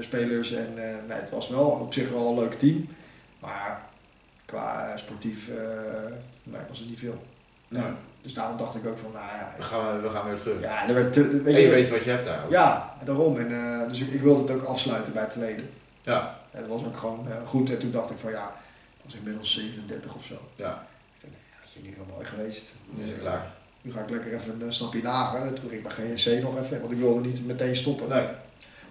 spelers. 0.00 0.52
En 0.52 0.74
nee, 0.74 1.18
het 1.18 1.30
was 1.30 1.48
wel 1.48 1.66
op 1.66 1.92
zich 1.92 2.10
wel 2.10 2.28
een 2.28 2.38
leuk 2.38 2.54
team. 2.54 2.88
Maar 3.38 3.80
qua 4.44 4.96
sportief 4.96 5.48
nee, 6.42 6.60
was 6.68 6.78
het 6.78 6.88
niet 6.88 6.98
veel. 6.98 7.22
Nee. 7.68 7.82
Dus 8.22 8.34
daarom 8.34 8.56
dacht 8.56 8.74
ik 8.74 8.86
ook 8.86 8.98
van, 8.98 9.12
nou 9.12 9.24
ja. 9.24 9.54
We 9.56 9.62
gaan, 9.62 10.02
we 10.02 10.08
gaan 10.08 10.26
weer 10.26 10.36
terug. 10.36 10.60
Ja, 10.60 10.88
er 10.88 10.94
werd 10.94 11.16
weet 11.16 11.44
en 11.44 11.52
je, 11.52 11.60
je, 11.60 11.68
weet 11.68 11.90
wat 11.90 12.04
je 12.04 12.10
hebt 12.10 12.24
daar 12.24 12.44
ook. 12.44 12.50
Ja, 12.50 12.94
daarom. 13.04 13.38
En, 13.38 13.50
uh, 13.50 13.88
dus 13.88 14.00
ik, 14.00 14.12
ik, 14.12 14.20
wilde 14.20 14.42
het 14.42 14.50
ook 14.50 14.64
afsluiten 14.64 15.12
bij 15.12 15.22
het 15.22 15.36
leden. 15.36 15.70
Ja. 16.02 16.38
En 16.50 16.58
het 16.60 16.68
was 16.68 16.84
ook 16.84 16.96
gewoon 16.96 17.26
goed. 17.46 17.70
En 17.70 17.78
toen 17.78 17.90
dacht 17.90 18.10
ik 18.10 18.18
van 18.18 18.30
ja, 18.30 18.46
ik 18.96 19.04
was 19.04 19.14
inmiddels 19.14 19.52
37 19.52 20.14
of 20.14 20.24
zo. 20.24 20.34
Ja. 20.56 20.86
Ik 21.16 21.20
dacht, 21.20 21.34
ja, 21.50 21.56
dat 21.62 21.72
je 21.72 21.80
nu 21.82 21.94
wel 21.96 22.14
mooi 22.14 22.26
geweest. 22.26 22.74
Nu 22.90 23.02
is 23.02 23.10
het 23.10 23.20
klaar. 23.20 23.52
Nu 23.82 23.92
ga 23.92 24.00
ik 24.00 24.10
lekker 24.10 24.34
even 24.34 24.60
een 24.60 24.72
stapje 24.72 25.02
nager. 25.02 25.40
En 25.40 25.54
toen 25.54 25.68
ging 25.68 25.86
ik 25.86 25.96
bij 25.96 26.14
GSC 26.14 26.42
nog 26.42 26.58
even, 26.58 26.80
want 26.80 26.92
ik 26.92 26.98
wilde 26.98 27.20
niet 27.20 27.46
meteen 27.46 27.76
stoppen. 27.76 28.08
Nee. 28.08 28.26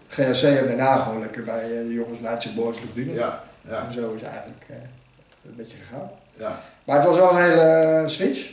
GSC 0.08 0.44
en 0.44 0.68
daarna 0.68 0.96
gewoon 0.96 1.20
lekker 1.20 1.44
bij 1.44 1.70
uh, 1.72 1.88
de 1.88 1.94
jongens 1.94 2.20
Leidse 2.20 2.54
Boys 2.54 2.80
Luftdune. 2.80 3.14
Ja. 3.14 3.44
ja. 3.68 3.86
En 3.86 3.94
zo 3.94 4.14
is 4.14 4.22
eigenlijk 4.22 4.66
een 5.46 5.56
beetje 5.56 5.78
gegaan. 5.78 6.10
Ja. 6.38 6.62
Maar 6.84 6.96
het 6.96 7.06
was 7.06 7.18
wel 7.18 7.30
een 7.30 7.42
hele 7.42 8.04
switch. 8.06 8.52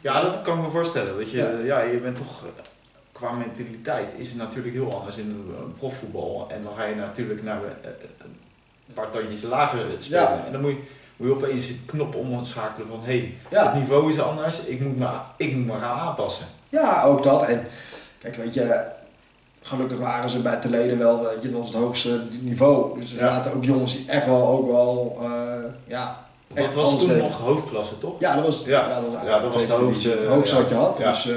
Ja, 0.00 0.22
dat 0.22 0.42
kan 0.42 0.58
ik 0.58 0.64
me 0.64 0.70
voorstellen. 0.70 1.16
Dat 1.16 1.30
je, 1.30 1.36
ja. 1.36 1.80
ja. 1.80 1.80
je 1.80 1.98
bent 1.98 2.16
toch, 2.16 2.44
qua 3.12 3.32
mentaliteit 3.32 4.12
is 4.16 4.28
het 4.28 4.38
natuurlijk 4.38 4.74
heel 4.74 4.98
anders 4.98 5.16
in 5.16 5.54
profvoetbal. 5.76 6.46
En 6.50 6.62
dan 6.62 6.74
ga 6.76 6.84
je 6.84 6.94
natuurlijk 6.94 7.42
naar 7.42 7.60
een 8.86 8.94
paar 8.94 9.10
tandjes 9.10 9.42
lager 9.42 9.78
spelen. 9.98 10.20
Ja. 10.20 10.44
En 10.46 10.52
dan 10.52 10.60
moet 10.60 10.70
je, 10.70 10.82
moet 11.22 11.40
je 11.40 11.46
opeens 11.46 11.68
een 11.68 11.82
knop 11.86 12.14
omschakelen 12.14 12.88
van 12.88 13.00
hé, 13.02 13.18
hey, 13.18 13.34
ja. 13.50 13.64
het 13.64 13.74
niveau 13.74 14.10
is 14.10 14.20
anders, 14.20 14.60
ik 14.60 14.80
moet, 14.80 14.98
me, 14.98 15.08
ik 15.36 15.54
moet 15.54 15.66
me 15.66 15.78
gaan 15.78 15.98
aanpassen. 15.98 16.46
Ja, 16.68 17.02
ook 17.02 17.22
dat. 17.22 17.42
En 17.42 17.66
kijk, 18.18 18.36
weet 18.36 18.54
je, 18.54 18.84
gelukkig 19.62 19.98
waren 19.98 20.30
ze 20.30 20.38
bij 20.38 20.56
te 20.56 20.68
leden 20.68 20.98
wel, 20.98 21.22
weet 21.22 21.42
je, 21.42 21.48
het 21.48 21.56
was 21.56 21.66
het 21.66 21.76
hoogste 21.76 22.22
niveau. 22.40 23.00
Dus 23.00 23.12
er 23.12 23.18
zaten 23.18 23.54
ook 23.54 23.64
jongens 23.64 23.96
die 23.96 24.04
echt 24.08 24.26
wel 24.26 24.46
ook 24.46 24.70
wel, 24.70 25.18
uh, 25.22 25.28
ja, 25.86 26.26
dat 26.54 26.74
was 26.74 26.98
toen 26.98 27.16
nog 27.16 27.38
hoofdklasse, 27.38 27.98
toch? 27.98 28.20
Ja, 28.20 28.34
dat 28.34 28.44
was, 28.44 28.64
ja. 28.64 28.88
ja, 28.88 29.00
dat 29.00 29.10
was, 29.12 29.22
ja, 29.24 29.40
dat 29.40 29.54
was 29.54 29.66
de 29.66 29.72
hoogste, 29.72 30.08
het 30.08 30.28
hoogste 30.28 30.56
wat 30.56 30.68
je 30.68 30.74
had. 30.74 30.98
Ja. 30.98 31.10
Dus, 31.10 31.26
uh, 31.26 31.36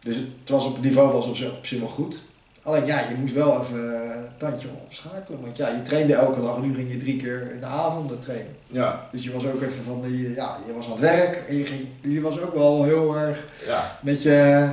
dus 0.00 0.16
het 0.16 0.50
was 0.50 0.64
op 0.64 0.74
het 0.74 0.84
niveau 0.84 1.12
was 1.12 1.26
op 1.26 1.36
zich, 1.36 1.50
op 1.50 1.66
zich 1.66 1.78
wel 1.78 1.88
goed. 1.88 2.18
Alleen 2.64 2.86
ja, 2.86 3.00
je 3.00 3.14
moest 3.14 3.34
wel 3.34 3.60
even 3.60 3.78
een 4.16 4.28
tandje 4.36 4.68
opschakelen. 4.84 5.40
Want 5.40 5.56
ja, 5.56 5.68
je 5.68 5.82
trainde 5.82 6.14
elke 6.14 6.40
dag 6.40 6.56
en 6.56 6.62
nu 6.62 6.74
ging 6.74 6.92
je 6.92 6.96
drie 6.96 7.16
keer 7.16 7.50
in 7.54 7.60
de 7.60 7.66
avonden 7.66 8.20
trainen. 8.20 8.56
Ja. 8.66 9.06
Dus 9.12 9.24
je 9.24 9.32
was 9.32 9.46
ook 9.46 9.62
even 9.62 9.84
van 9.84 10.02
die, 10.02 10.34
ja, 10.34 10.56
je 10.66 10.74
was 10.74 10.84
aan 10.84 10.92
het 10.92 11.00
werk 11.00 11.42
en 11.48 11.56
je, 11.56 11.66
ging, 11.66 11.86
je 12.00 12.20
was 12.20 12.40
ook 12.40 12.54
wel 12.54 12.84
heel 12.84 13.16
erg 13.16 13.38
ja. 13.66 13.98
met 14.00 14.22
je, 14.22 14.68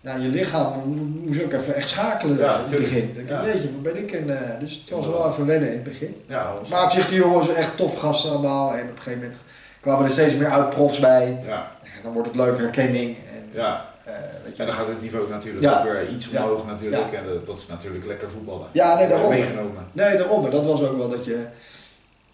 ja, 0.00 0.14
je 0.14 0.28
lichaam 0.28 0.82
moest 1.24 1.44
ook 1.44 1.52
even 1.52 1.74
echt 1.74 1.88
schakelen 1.88 2.38
ja, 2.38 2.54
in 2.54 2.60
het 2.60 2.80
begin. 2.80 3.14
Ik 3.16 3.28
ja. 3.28 3.42
Weet 3.42 3.62
je, 3.62 3.72
waar 3.72 3.92
ben 3.92 4.02
ik? 4.02 4.12
En, 4.12 4.28
uh, 4.28 4.40
dus 4.60 4.74
het 4.74 4.90
was 4.90 5.06
wel 5.06 5.28
even 5.30 5.46
wennen 5.46 5.68
in 5.68 5.74
het 5.74 5.84
begin. 5.84 6.22
Ja, 6.26 6.52
maar 6.70 6.84
op 6.84 6.90
zich, 6.90 7.08
die 7.08 7.18
jongens 7.18 7.54
echt 7.54 7.76
topgasten 7.76 8.30
allemaal. 8.30 8.74
En 8.74 8.82
op 8.82 8.96
een 8.96 8.96
gegeven 8.96 9.18
moment 9.18 9.38
kwamen 9.80 10.04
er 10.04 10.10
steeds 10.10 10.34
meer 10.34 10.50
oud-profs 10.50 10.98
bij. 10.98 11.38
Ja. 11.46 11.70
En 11.82 12.02
dan 12.02 12.12
wordt 12.12 12.28
het 12.28 12.36
leuk, 12.36 12.58
herkenning. 12.58 13.16
En, 13.16 13.48
ja. 13.52 13.84
Uh, 14.06 14.12
weet 14.44 14.56
je. 14.56 14.62
En 14.62 14.66
dan 14.66 14.74
gaat 14.74 14.86
het 14.86 15.02
niveau 15.02 15.28
natuurlijk 15.28 15.64
ja. 15.64 15.78
ook 15.78 15.84
weer 15.84 16.08
iets 16.08 16.30
omhoog 16.30 16.66
natuurlijk. 16.66 17.12
En 17.12 17.24
dat, 17.24 17.46
dat, 17.46 17.58
is 17.58 17.66
natuurlijk 17.66 18.06
lekker 18.06 18.30
voetballen. 18.30 18.68
Ja, 18.72 18.94
nee, 18.94 19.08
daarom. 19.08 19.30
Meegenomen. 19.30 19.86
Nee, 19.92 20.16
daarom. 20.16 20.44
En 20.44 20.50
dat 20.50 20.64
was 20.64 20.82
ook 20.82 20.96
wel 20.96 21.08
dat 21.08 21.24
je... 21.24 21.46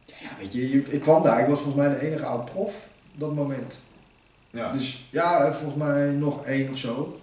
Ja, 0.05 0.29
weet 0.39 0.53
je, 0.53 0.85
ik 0.91 1.01
kwam 1.01 1.23
daar. 1.23 1.41
Ik 1.41 1.47
was 1.47 1.61
volgens 1.61 1.87
mij 1.87 1.95
de 1.95 2.07
enige 2.07 2.25
oud-prof 2.25 2.75
op 3.15 3.21
dat 3.21 3.35
moment. 3.35 3.79
Ja. 4.51 4.73
Dus 4.73 5.09
ja, 5.11 5.53
volgens 5.53 5.83
mij 5.83 6.11
nog 6.11 6.47
één 6.47 6.71
of 6.71 6.77
zo. 6.77 7.21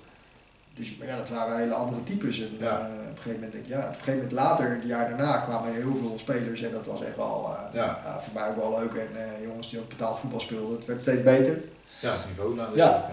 Dus 0.73 0.95
maar 0.97 1.07
ja, 1.07 1.17
dat 1.17 1.29
waren 1.29 1.57
hele 1.57 1.73
andere 1.73 2.03
types. 2.03 2.39
En 2.39 2.49
ja. 2.59 2.79
uh, 2.79 2.85
op 2.85 2.91
een 2.91 3.15
gegeven 3.15 3.33
moment 3.33 3.51
denk 3.51 3.63
ik, 3.63 3.69
ja, 3.69 3.79
op 3.79 3.83
een 3.83 3.93
gegeven 3.93 4.13
moment 4.13 4.31
later, 4.31 4.69
het 4.69 4.83
jaar 4.83 5.09
daarna, 5.09 5.37
kwamen 5.37 5.73
heel 5.73 5.95
veel 5.95 6.13
spelers 6.17 6.61
en 6.61 6.71
dat 6.71 6.85
was 6.85 7.01
echt 7.03 7.15
wel 7.15 7.49
uh, 7.51 7.73
ja. 7.73 7.99
uh, 8.05 8.17
voor 8.17 8.33
mij 8.33 8.49
ook 8.49 8.55
wel 8.55 8.79
leuk. 8.79 8.93
En 8.93 9.41
jongens 9.43 9.69
die 9.69 9.79
ook 9.79 9.89
betaald 9.89 10.19
voetbal 10.19 10.39
speelden, 10.39 10.75
het 10.75 10.85
werd 10.85 11.01
steeds 11.01 11.23
beter. 11.23 11.61
Ja, 11.99 12.11
het 12.11 12.27
niveau 12.27 12.55
nou. 12.55 12.75
Ja. 12.75 13.09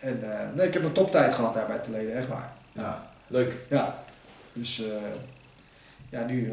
En 0.00 0.22
nee, 0.54 0.66
ik 0.66 0.72
heb 0.72 0.84
een 0.84 0.92
toptijd 0.92 1.34
gehad 1.34 1.54
daar 1.54 1.66
bij 1.66 1.78
te 1.78 1.90
leden, 1.90 2.16
echt 2.16 2.28
waar. 2.28 2.52
Ja, 2.72 3.02
leuk. 3.26 3.54
Ja, 3.68 3.98
dus 4.52 4.82
ja, 6.08 6.24
nu, 6.24 6.46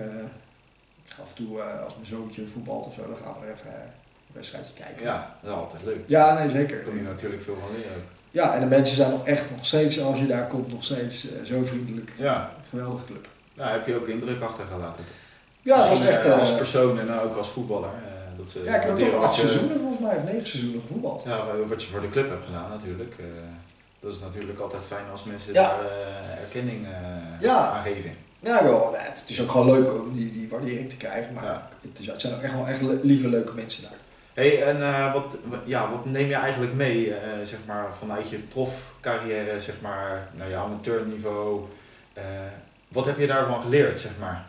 ik 1.06 1.14
ga 1.14 1.22
af 1.22 1.30
en 1.30 1.36
toe 1.36 1.62
als 1.62 1.94
mijn 1.96 2.08
zoontje 2.08 2.48
voetbalt 2.48 2.86
of 2.86 2.94
zo, 2.94 3.02
dan 3.02 3.18
gaan 3.24 3.34
we 3.40 3.46
er 3.46 3.54
even 3.54 3.68
een 3.68 3.92
wedstrijdje 4.32 4.74
kijken. 4.74 5.04
Ja, 5.04 5.36
dat 5.42 5.52
is 5.52 5.58
altijd 5.58 5.84
leuk. 5.84 6.04
Ja, 6.06 6.34
nee, 6.34 6.50
zeker. 6.50 6.76
Daar 6.76 6.86
kun 6.86 6.96
je 6.96 7.02
natuurlijk 7.02 7.42
veel 7.42 7.58
van 7.60 7.76
leren 7.76 7.92
ook. 7.96 8.10
Ja, 8.32 8.54
en 8.54 8.60
de 8.60 8.66
mensen 8.66 8.96
zijn 8.96 9.12
nog 9.12 9.26
echt 9.26 9.52
nog 9.52 9.66
steeds, 9.66 10.02
als 10.02 10.20
je 10.20 10.28
daar 10.28 10.48
komt, 10.48 10.72
nog 10.72 10.84
steeds 10.84 11.32
uh, 11.32 11.44
zo 11.44 11.66
vriendelijk. 11.66 12.12
Ja. 12.18 12.52
Geweldige 12.70 13.06
club. 13.06 13.28
Ja, 13.54 13.72
heb 13.72 13.88
je 13.88 13.96
ook 13.96 14.08
indruk 14.08 14.42
achtergelaten? 14.42 15.04
Ja, 15.62 15.78
dat 15.78 15.90
was 15.90 16.08
echt... 16.08 16.26
Uh, 16.26 16.40
als 16.40 16.56
persoon 16.56 17.00
en 17.00 17.20
ook 17.20 17.36
als 17.36 17.50
voetballer. 17.50 17.90
Dat 18.38 18.50
ze 18.52 18.64
ja, 18.64 18.76
ik 18.76 18.82
heb 18.82 19.12
toch 19.12 19.24
acht 19.24 19.36
seizoenen 19.36 19.80
volgens 19.80 20.00
mij, 20.00 20.18
of 20.18 20.24
negen 20.24 20.48
seizoenen 20.48 20.82
gevoetbald. 20.82 21.24
Ja, 21.24 21.46
wat 21.68 21.84
je 21.84 21.90
voor 21.90 22.02
de 22.02 22.10
club 22.10 22.30
hebt 22.30 22.46
gedaan 22.46 22.70
natuurlijk. 22.70 23.16
dat 24.00 24.14
is 24.14 24.20
natuurlijk 24.20 24.60
altijd 24.60 24.84
fijn 24.84 25.06
als 25.12 25.24
mensen 25.24 25.54
ja. 25.54 25.62
daar 25.62 25.80
erkenning 26.42 26.88
ja. 27.40 27.58
aan 27.58 27.84
geven. 27.84 28.12
Ja, 28.40 28.64
wel. 28.64 28.90
Nee, 28.92 29.02
het 29.02 29.24
is 29.28 29.42
ook 29.42 29.52
gewoon 29.52 29.72
leuk 29.72 29.94
om 29.94 30.14
die, 30.14 30.32
die 30.32 30.50
waardering 30.50 30.90
te 30.90 30.98
krijgen. 30.98 31.34
Maar 31.34 31.44
ja. 31.44 31.70
het, 31.82 32.00
is, 32.00 32.06
het 32.06 32.22
zijn 32.22 32.34
ook 32.34 32.42
echt 32.42 32.54
wel 32.54 32.68
echt 32.68 32.82
lieve, 33.04 33.30
leuke 33.30 33.54
mensen 33.54 33.84
daar. 33.84 33.98
Hey, 34.34 34.64
en 34.64 35.12
wat, 35.14 35.38
ja, 35.66 35.90
wat 35.90 36.06
neem 36.06 36.28
je 36.28 36.36
eigenlijk 36.36 36.74
mee 36.74 37.14
zeg 37.44 37.60
maar, 37.66 37.96
vanuit 38.00 38.30
je 38.30 38.38
profcarrière 38.38 39.62
zeg 39.62 39.82
maar, 39.82 40.28
naar 40.36 40.50
je 40.50 40.56
amateurniveau? 40.56 41.66
Wat 42.88 43.06
heb 43.06 43.20
je 43.20 43.28
daarvan 43.28 43.62
geleerd? 43.62 44.00
Zeg 44.00 44.12
maar? 44.20 44.46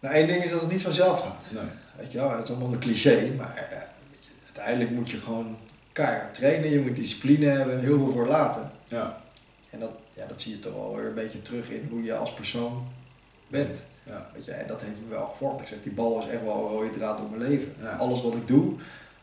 Nou, 0.00 0.14
één 0.14 0.26
ding 0.26 0.42
is 0.42 0.50
dat 0.50 0.60
het 0.60 0.70
niet 0.70 0.82
vanzelf 0.82 1.20
gaat. 1.20 1.44
Nee. 1.50 1.62
Weet 1.96 2.12
je 2.12 2.18
wel, 2.18 2.28
dat 2.28 2.42
is 2.42 2.50
allemaal 2.50 2.72
een 2.72 2.78
cliché, 2.78 3.32
maar 3.36 3.68
weet 4.10 4.24
je, 4.24 4.30
uiteindelijk 4.44 4.90
moet 4.90 5.10
je 5.10 5.16
gewoon 5.16 5.56
keihard 5.92 6.34
trainen, 6.34 6.70
je 6.70 6.80
moet 6.80 6.96
discipline 6.96 7.46
hebben, 7.46 7.80
heel 7.80 7.98
veel 7.98 8.12
voor 8.12 8.26
laten. 8.26 8.70
Ja. 8.88 9.20
En 9.70 9.78
dat, 9.78 9.90
ja, 10.14 10.26
dat 10.26 10.42
zie 10.42 10.52
je 10.52 10.60
toch 10.60 10.74
wel 10.74 10.96
weer 10.96 11.06
een 11.06 11.14
beetje 11.14 11.42
terug 11.42 11.70
in 11.70 11.86
hoe 11.90 12.02
je 12.02 12.16
als 12.16 12.34
persoon 12.34 12.86
bent. 13.48 13.80
Ja. 14.02 14.26
Weet 14.34 14.44
je, 14.44 14.52
en 14.52 14.66
dat 14.66 14.80
heeft 14.80 14.96
me 15.04 15.08
wel 15.08 15.26
gevormd. 15.26 15.60
Ik 15.60 15.66
zeg, 15.66 15.82
die 15.82 15.92
bal 15.92 16.18
is 16.18 16.26
echt 16.26 16.42
wel 16.42 16.54
een 16.54 16.72
rode 16.72 16.90
draad 16.90 17.18
door 17.18 17.30
mijn 17.30 17.50
leven. 17.50 17.74
Ja. 17.80 17.96
Alles 17.96 18.22
wat 18.22 18.34
ik 18.34 18.48
doe, 18.48 18.72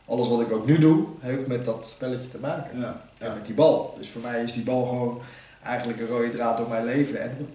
alles 0.04 0.28
wat 0.28 0.40
ik 0.40 0.52
ook 0.52 0.66
nu 0.66 0.78
doe, 0.78 1.06
heeft 1.18 1.46
met 1.46 1.64
dat 1.64 1.86
spelletje 1.86 2.28
te 2.28 2.38
maken. 2.38 2.80
Ja. 2.80 3.00
Ja. 3.18 3.26
En 3.26 3.34
met 3.34 3.46
die 3.46 3.54
bal. 3.54 3.94
Dus 3.98 4.08
voor 4.08 4.22
mij 4.22 4.42
is 4.42 4.52
die 4.52 4.64
bal 4.64 4.86
gewoon 4.86 5.20
eigenlijk 5.62 6.00
een 6.00 6.06
rode 6.06 6.28
draad 6.28 6.56
door 6.58 6.68
mijn 6.68 6.84
leven. 6.84 7.20
En 7.20 7.48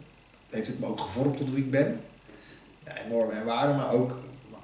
heeft 0.49 0.67
het 0.67 0.79
me 0.79 0.85
ook 0.85 0.99
gevormd 0.99 1.37
tot 1.37 1.49
wie 1.49 1.63
ik 1.63 1.71
ben. 1.71 1.99
Ja, 2.95 3.09
normen 3.09 3.35
en 3.35 3.45
waarden, 3.45 3.75
maar 3.75 3.91
ook 3.91 4.17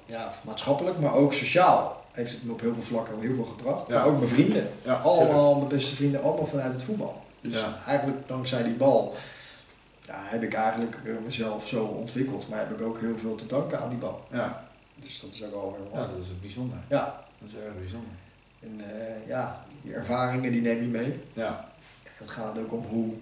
ja, 0.06 0.32
maatschappelijk, 0.44 0.98
maar 0.98 1.14
ook 1.14 1.32
sociaal. 1.32 2.04
Heeft 2.12 2.32
het 2.32 2.44
me 2.44 2.52
op 2.52 2.60
heel 2.60 2.74
veel 2.74 2.82
vlakken 2.82 3.20
heel 3.20 3.34
veel 3.34 3.44
gebracht. 3.44 3.88
Ja. 3.88 3.94
Maar 3.94 4.06
ook 4.06 4.16
mijn 4.18 4.30
vrienden. 4.30 4.68
Ja, 4.84 4.94
allemaal 4.94 5.54
mijn 5.54 5.68
beste 5.68 5.94
vrienden, 5.94 6.22
allemaal 6.22 6.46
vanuit 6.46 6.72
het 6.72 6.82
voetbal. 6.82 7.22
Dus 7.40 7.54
Ja. 7.54 7.78
eigenlijk 7.86 8.28
dankzij 8.28 8.62
die 8.62 8.74
bal 8.74 9.14
ja, 10.06 10.14
heb 10.18 10.42
ik 10.42 10.54
eigenlijk 10.54 10.96
eh, 11.04 11.12
mezelf 11.24 11.68
zo 11.68 11.84
ontwikkeld, 11.84 12.48
maar 12.48 12.58
heb 12.58 12.70
ik 12.70 12.86
ook 12.86 13.00
heel 13.00 13.16
veel 13.18 13.34
te 13.34 13.46
danken 13.46 13.80
aan 13.80 13.88
die 13.88 13.98
bal. 13.98 14.20
Ja. 14.32 14.64
Dus 14.94 15.20
dat 15.20 15.34
is 15.34 15.44
ook 15.44 15.50
wel 15.50 15.76
heel 15.90 16.00
ja, 16.00 16.06
dat 16.06 16.20
is 16.22 16.40
bijzonder. 16.40 16.78
Ja, 16.88 17.24
Dat 17.38 17.48
is 17.48 17.54
erg 17.54 17.78
bijzonder. 17.78 18.10
en 18.60 18.80
eh, 18.90 19.26
ja, 19.28 19.64
die 19.82 19.94
ervaringen 19.94 20.52
die 20.52 20.60
neem 20.60 20.80
je 20.82 20.88
mee. 20.88 21.20
Ja. 21.32 21.68
Het 22.16 22.30
gaat 22.30 22.58
ook 22.58 22.72
om 22.72 22.84
hoe 22.90 23.12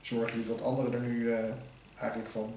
zorg 0.00 0.32
je 0.32 0.44
dat 0.48 0.62
anderen 0.62 0.92
er 0.92 1.00
nu 1.00 1.32
eh, 1.32 1.38
eigenlijk 1.98 2.30
van 2.30 2.52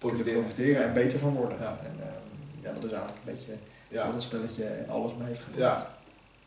Profiteren. 0.00 0.40
profiteren 0.40 0.82
en 0.84 0.92
beter 0.94 1.18
van 1.18 1.34
worden. 1.34 1.56
Ja. 1.60 1.78
En 1.82 1.96
ehm, 2.00 2.64
ja, 2.66 2.72
dat 2.72 2.84
is 2.84 2.90
eigenlijk 2.90 3.18
een 3.26 3.32
beetje 3.34 3.52
Ja. 3.88 4.10
dat 4.12 4.22
spelletje 4.22 4.64
en 4.64 4.88
alles 4.88 5.12
me 5.18 5.24
heeft 5.24 5.42
gebracht. 5.42 5.80
Ja. 5.80 5.90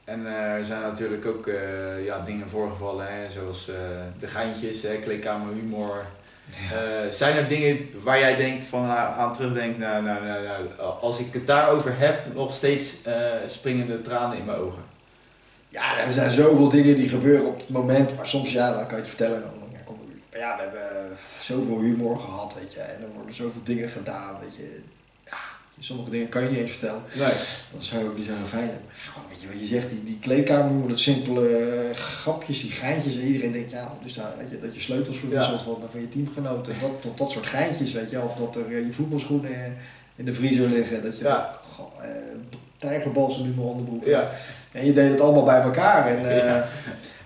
En 0.03 0.27
eh, 0.27 0.33
er 0.53 0.65
zijn 0.65 0.81
natuurlijk 0.81 1.25
ook 1.25 1.47
eh, 1.47 2.05
ja, 2.05 2.19
dingen 2.19 2.49
voorgevallen, 2.49 3.06
hè, 3.08 3.31
zoals 3.31 3.69
eh, 3.69 3.75
de 4.19 4.27
geintjes, 4.27 4.81
hè, 4.81 4.95
kleedkamer 4.97 5.54
humor. 5.54 6.06
Eh, 6.71 7.10
zijn 7.10 7.37
er 7.37 7.47
dingen 7.47 7.89
waar 8.04 8.19
jij 8.19 8.35
denkt 8.35 8.63
van, 8.63 8.85
aan 8.89 9.33
terugdenkt, 9.33 9.77
nou, 9.77 10.04
nou, 10.04 10.23
nou, 10.25 10.43
nou, 10.43 10.67
als 11.01 11.19
ik 11.19 11.33
het 11.33 11.47
daarover 11.47 11.93
heb, 11.97 12.33
nog 12.33 12.54
steeds 12.54 13.01
eh, 13.04 13.13
springen 13.47 13.87
de 13.87 14.01
tranen 14.01 14.37
in 14.37 14.45
mijn 14.45 14.58
ogen? 14.58 14.81
Ja, 15.69 15.97
er 15.99 16.10
zijn 16.10 16.31
zoveel 16.31 16.69
dingen 16.69 16.95
die 16.95 17.10
gebeuren 17.10 17.47
op 17.47 17.58
het 17.60 17.69
moment, 17.69 18.15
maar 18.15 18.27
soms 18.27 18.51
ja, 18.51 18.73
dan 18.73 18.81
kan 18.81 18.89
je 18.89 18.95
het 18.95 19.08
vertellen. 19.08 19.35
en 19.35 19.41
Dan, 19.41 19.51
ja, 19.51 19.62
maar 20.34 20.42
ja, 20.42 20.56
we 20.56 20.62
hebben 20.62 21.17
zoveel 21.42 21.79
humor 21.79 22.19
gehad, 22.19 22.54
weet 22.60 22.73
je, 22.73 22.79
en 22.79 23.02
er 23.02 23.13
worden 23.15 23.36
zoveel 23.36 23.62
dingen 23.63 23.90
gedaan, 23.90 24.36
weet 24.42 24.56
je. 24.56 24.81
Ja, 25.25 25.38
Sommige 25.79 26.10
dingen 26.10 26.29
kan 26.29 26.44
je 26.44 26.50
niet 26.50 26.60
eens 26.60 26.71
vertellen. 26.71 27.02
Nee. 27.13 27.31
Dat 27.73 27.84
zou 27.84 28.04
ook 28.06 28.17
niet 28.17 28.25
zo 28.25 28.31
fijn. 28.48 28.71
Gewoon, 29.13 29.29
weet 29.29 29.42
je 29.42 29.48
wat 29.48 29.60
je 29.60 29.65
zegt, 29.65 29.90
die, 29.90 30.04
die 30.04 30.19
kleedkamer, 30.19 30.88
dat 30.88 31.00
simpele 31.00 31.58
eh, 31.58 31.96
grapjes, 31.96 32.62
die 32.62 32.71
geintjes. 32.71 33.15
En 33.15 33.21
iedereen 33.21 33.52
denkt, 33.52 33.71
ja, 33.71 33.94
dus 34.04 34.13
daar, 34.13 34.31
weet 34.38 34.50
je, 34.50 34.60
dat 34.60 34.73
je 34.75 34.81
sleutels 34.81 35.17
verwisselt 35.17 35.60
Ja. 35.60 35.65
van, 35.65 35.81
van 35.92 36.02
je 36.02 36.10
teamgenoten. 36.10 36.75
Dat, 36.81 37.02
tot 37.02 37.17
dat 37.17 37.31
soort 37.31 37.46
geintjes, 37.46 37.92
weet 37.92 38.10
je. 38.10 38.21
Of 38.21 38.36
dat 38.36 38.56
er 38.56 38.65
eh, 38.65 38.86
je 38.86 38.94
voetbalschoenen 38.94 39.77
in, 40.15 40.25
de 40.25 40.34
vriezer 40.34 40.67
liggen. 40.69 41.04
Dat 41.04 41.17
je, 41.17 41.23
Ja. 41.23 41.60
goh, 41.71 42.04
eh, 42.04 42.10
in 42.79 43.54
mijn 43.56 43.58
onderbroek. 43.67 44.06
Ja. 44.06 44.31
En 44.71 44.86
je 44.86 44.94
deed 44.94 45.12
het 45.12 45.21
allemaal 45.21 45.44
bij 45.44 45.62
elkaar. 45.62 46.08
En, 46.08 46.36
Ja. 46.46 46.67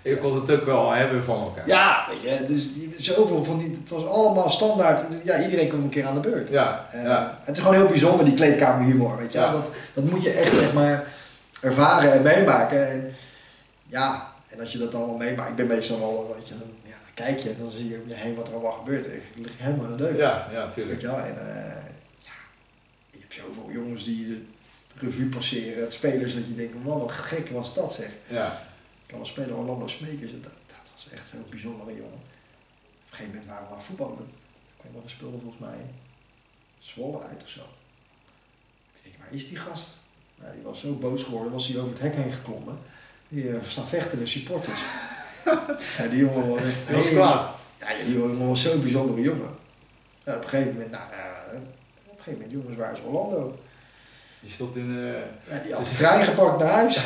Je 0.09 0.17
kon 0.17 0.35
het 0.41 0.51
ook 0.51 0.65
wel 0.65 0.91
hebben 0.91 1.23
van 1.23 1.41
elkaar. 1.41 1.67
ja, 1.67 2.07
weet 2.09 2.21
je, 2.39 2.45
dus 2.45 2.69
zoveel 2.97 3.43
van 3.43 3.57
die, 3.57 3.69
het 3.69 3.89
was 3.89 4.05
allemaal 4.05 4.49
standaard. 4.49 5.01
Ja, 5.23 5.43
iedereen 5.43 5.67
kwam 5.67 5.81
een 5.83 5.89
keer 5.89 6.05
aan 6.05 6.13
de 6.21 6.29
beurt. 6.29 6.49
Ja, 6.49 6.87
Eh, 6.91 7.03
ja. 7.03 7.39
Het 7.43 7.57
is 7.57 7.63
gewoon 7.63 7.77
heel 7.77 7.87
bijzonder, 7.87 8.25
die 8.25 8.33
kleedkamerhumor, 8.33 9.17
weet 9.17 9.31
je. 9.31 9.39
Ja. 9.39 9.51
Dat, 9.51 9.71
dat 9.93 10.03
moet 10.03 10.23
je 10.23 10.31
echt, 10.31 10.55
zeg 10.55 10.73
maar, 10.73 11.03
ervaren 11.61 12.11
en 12.13 12.21
meemaken. 12.21 12.89
En 12.91 13.13
ja, 13.87 14.31
en 14.47 14.59
als 14.59 14.71
je 14.71 14.77
dat 14.77 14.95
allemaal 14.95 15.17
meemaakt, 15.17 15.49
ik 15.49 15.55
ben 15.55 15.67
meestal 15.67 15.99
wel, 15.99 16.35
weet 16.37 16.47
je, 16.47 16.57
dan, 16.57 16.67
ja, 16.83 16.89
dan 17.05 17.25
kijk 17.25 17.39
je 17.39 17.49
en 17.49 17.55
dan 17.59 17.71
zie 17.71 17.89
je 17.89 17.99
om 18.03 18.09
je 18.09 18.15
heen 18.15 18.35
wat 18.35 18.47
er 18.47 18.53
allemaal 18.53 18.71
gebeurt. 18.71 19.05
Ik 19.05 19.21
lig 19.35 19.51
helemaal 19.57 19.85
in 19.85 19.97
de 19.97 20.03
deuk. 20.03 20.17
Ja, 20.17 20.47
ja, 20.51 20.65
Weet 20.65 20.73
tuurlijk. 20.73 21.01
je 21.01 21.07
wel, 21.07 21.17
en 21.19 21.37
eh, 21.39 21.81
ja, 22.19 22.31
je 23.11 23.17
hebt 23.19 23.33
zoveel 23.33 23.69
jongens 23.71 24.03
die 24.03 24.27
de 24.27 25.05
revue 25.05 25.25
passeren, 25.29 25.81
het 25.83 25.93
spelers, 25.93 26.33
dat 26.35 26.47
je 26.47 26.55
denkt, 26.55 26.73
man, 26.83 26.99
wat 26.99 27.11
gek 27.11 27.49
was 27.49 27.73
dat 27.73 27.93
zeg. 27.93 28.09
Ja, 28.27 28.57
kan 29.07 29.17
wel 29.17 29.27
spelen 29.27 29.55
Orlando 29.55 29.87
Smekers, 29.87 30.31
dat, 30.31 30.41
dat 30.43 30.85
was 30.95 31.07
echt 31.13 31.29
zo'n 31.29 31.45
bijzondere 31.49 31.95
jongen. 31.95 32.13
Op 32.13 33.09
een 33.09 33.15
gegeven 33.15 33.31
moment 33.31 33.49
waren 33.49 33.67
we 33.67 33.73
aan 33.73 33.83
voetballen. 33.83 34.27
Ik 34.83 34.89
we 35.03 35.09
speelden 35.09 35.41
volgens 35.41 35.61
mij 35.61 35.79
Zwolle 36.79 37.21
uit 37.23 37.43
of 37.43 37.49
zo. 37.49 37.59
Ik 38.95 39.03
denk, 39.03 39.15
waar 39.19 39.31
is 39.31 39.49
die 39.49 39.57
gast? 39.57 39.87
Nou, 40.35 40.53
die 40.53 40.63
was 40.63 40.79
zo 40.79 40.93
boos 40.93 41.23
geworden, 41.23 41.51
was 41.51 41.67
hij 41.67 41.77
over 41.77 41.91
het 41.91 42.01
hek 42.01 42.15
heen 42.15 42.31
geklommen. 42.31 42.77
Die 43.27 43.43
uh, 43.43 43.61
staan 43.67 43.87
vechten 43.87 44.19
de 44.19 44.25
supporters. 44.25 44.79
ja, 45.97 46.07
die 46.07 46.19
jongen 46.19 46.49
was 46.49 46.61
echt 46.61 46.87
helemaal- 46.87 47.33
kwaad. 47.33 47.55
Ja, 47.79 48.03
die 48.05 48.13
jongen 48.13 48.47
was 48.47 48.61
zo'n 48.61 48.81
bijzondere 48.81 49.21
jongen. 49.21 49.49
Op 50.25 50.43
een 50.43 50.49
gegeven 50.49 50.73
moment, 50.73 50.91
nou, 50.91 51.11
ja, 51.11 51.43
op 51.47 51.53
een 51.53 52.23
gegeven 52.23 52.31
moment, 52.33 52.51
jongens, 52.51 52.75
waar 52.77 52.91
is 52.93 52.99
Orlando? 53.01 53.59
Je 54.39 54.49
stond 54.49 54.75
in... 54.75 55.13
eh 55.13 55.53
Ja, 55.55 55.63
die 55.63 55.73
had 55.73 55.85
de 55.89 55.95
trein 55.95 56.25
gepakt 56.25 56.59
naar 56.59 56.69
huis. 56.71 56.95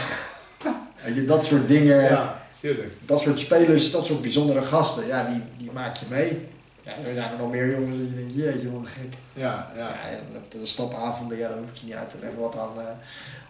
Weet 1.05 1.15
je, 1.15 1.25
dat 1.25 1.45
soort 1.45 1.67
dingen 1.67 2.03
ja, 2.03 2.41
tuurlijk. 2.59 2.93
dat 3.05 3.19
soort 3.21 3.39
spelers, 3.39 3.91
dat 3.91 4.05
soort 4.05 4.21
bijzondere 4.21 4.61
gasten, 4.61 5.07
ja, 5.07 5.23
die, 5.31 5.41
die 5.57 5.71
maak 5.71 5.95
je 5.97 6.05
mee. 6.09 6.45
Ja, 6.83 6.91
er 7.05 7.13
zijn 7.13 7.31
er 7.31 7.37
nog 7.37 7.51
meer 7.51 7.71
jongens 7.71 7.97
dat 7.97 8.07
je 8.09 8.15
denkt, 8.15 8.33
jeetje, 8.35 8.71
wat 8.71 8.85
gek. 8.87 9.13
Ja, 9.33 9.71
Ja. 9.75 9.87
ja. 9.87 10.09
en 10.09 10.19
op 10.35 10.51
de 10.51 10.65
stapavonden, 10.65 11.37
ja, 11.37 11.47
daar 11.47 11.57
hoef 11.57 11.69
ik 11.69 11.75
je 11.77 11.85
niet 11.85 11.95
uit 11.95 12.09
te 12.09 12.17
leggen 12.21 12.39
wat 12.39 12.55
aan 12.57 12.69
eh, 12.81 12.85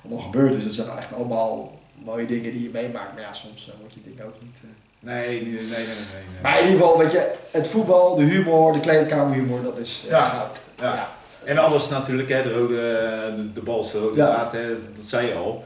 allemaal 0.03 0.23
gebeurt. 0.23 0.53
Dus 0.53 0.63
het 0.63 0.73
zijn 0.73 0.87
eigenlijk 0.89 1.17
allemaal 1.17 1.79
mooie 2.03 2.25
dingen 2.25 2.51
die 2.51 2.63
je 2.63 2.69
meemaakt. 2.73 3.13
Maar 3.13 3.21
ja, 3.21 3.33
soms 3.33 3.67
eh, 3.67 3.73
moet 3.81 3.93
je 3.93 3.99
dingen 4.09 4.25
ook 4.25 4.35
niet... 4.41 4.57
eh. 4.63 4.69
Nee, 4.99 5.41
nee, 5.41 5.51
nee, 5.51 5.53
nee, 5.53 5.69
nee. 5.69 5.85
nee. 6.31 6.41
Maar 6.41 6.59
in 6.59 6.65
ieder 6.67 6.79
geval, 6.79 6.97
weet 6.97 7.11
je, 7.11 7.31
het 7.51 7.67
voetbal, 7.67 8.15
de 8.15 8.23
humor, 8.23 8.73
de 8.73 8.79
kleedkamerhumor, 8.79 9.63
dat 9.63 9.77
is 9.77 10.01
eh, 10.05 10.09
Ja. 10.11 10.21
goud. 10.25 10.61
Ja. 10.79 11.09
En 11.43 11.57
alles 11.57 11.89
natuurlijk, 11.89 12.29
hè, 12.29 12.43
de 12.43 12.53
rode, 12.53 12.75
de, 13.35 13.53
de 13.53 13.61
bal 13.61 13.81
de 13.91 13.99
rode 13.99 14.15
Ja. 14.15 14.25
draad, 14.25 14.51
hè, 14.51 14.67
dat 14.95 15.03
zei 15.03 15.27
je 15.27 15.33
al. 15.33 15.63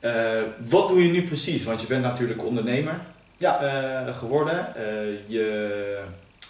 Eh, 0.00 0.42
wat 0.68 0.88
doe 0.88 1.02
je 1.06 1.12
nu 1.12 1.22
precies? 1.22 1.64
Want 1.64 1.80
je 1.80 1.86
bent 1.86 2.02
natuurlijk 2.02 2.44
ondernemer 2.44 3.00
Ja. 3.36 3.60
eh, 4.06 4.16
geworden. 4.16 4.74
Eh, 4.76 4.82
je 5.26 6.02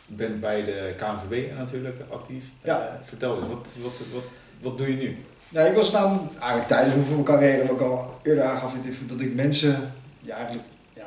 bent 0.06 0.40
bij 0.40 0.64
de 0.64 0.94
KNVB 0.96 1.56
natuurlijk 1.58 2.00
actief. 2.10 2.44
Ja. 2.62 2.98
Vertel 3.02 3.36
eens, 3.38 3.46
wat, 3.46 3.66
wat, 3.82 3.92
wat, 4.12 4.22
wat 4.60 4.78
doe 4.78 4.90
je 4.90 4.96
nu? 5.02 5.16
Nou, 5.48 5.68
ik 5.68 5.74
was 5.76 5.90
nou 5.92 6.18
eigenlijk 6.38 6.66
tijdens 6.68 6.94
mijn 6.94 7.06
voetbalcarrière 7.06 7.70
ook 7.70 7.80
al 7.80 8.20
eerder 8.22 8.44
aangaf 8.44 8.74
ik 8.74 9.08
dat 9.08 9.20
ik 9.20 9.34
mensen 9.34 9.92
ja, 10.20 10.34
eigenlijk 10.36 10.66
ja, 10.92 11.06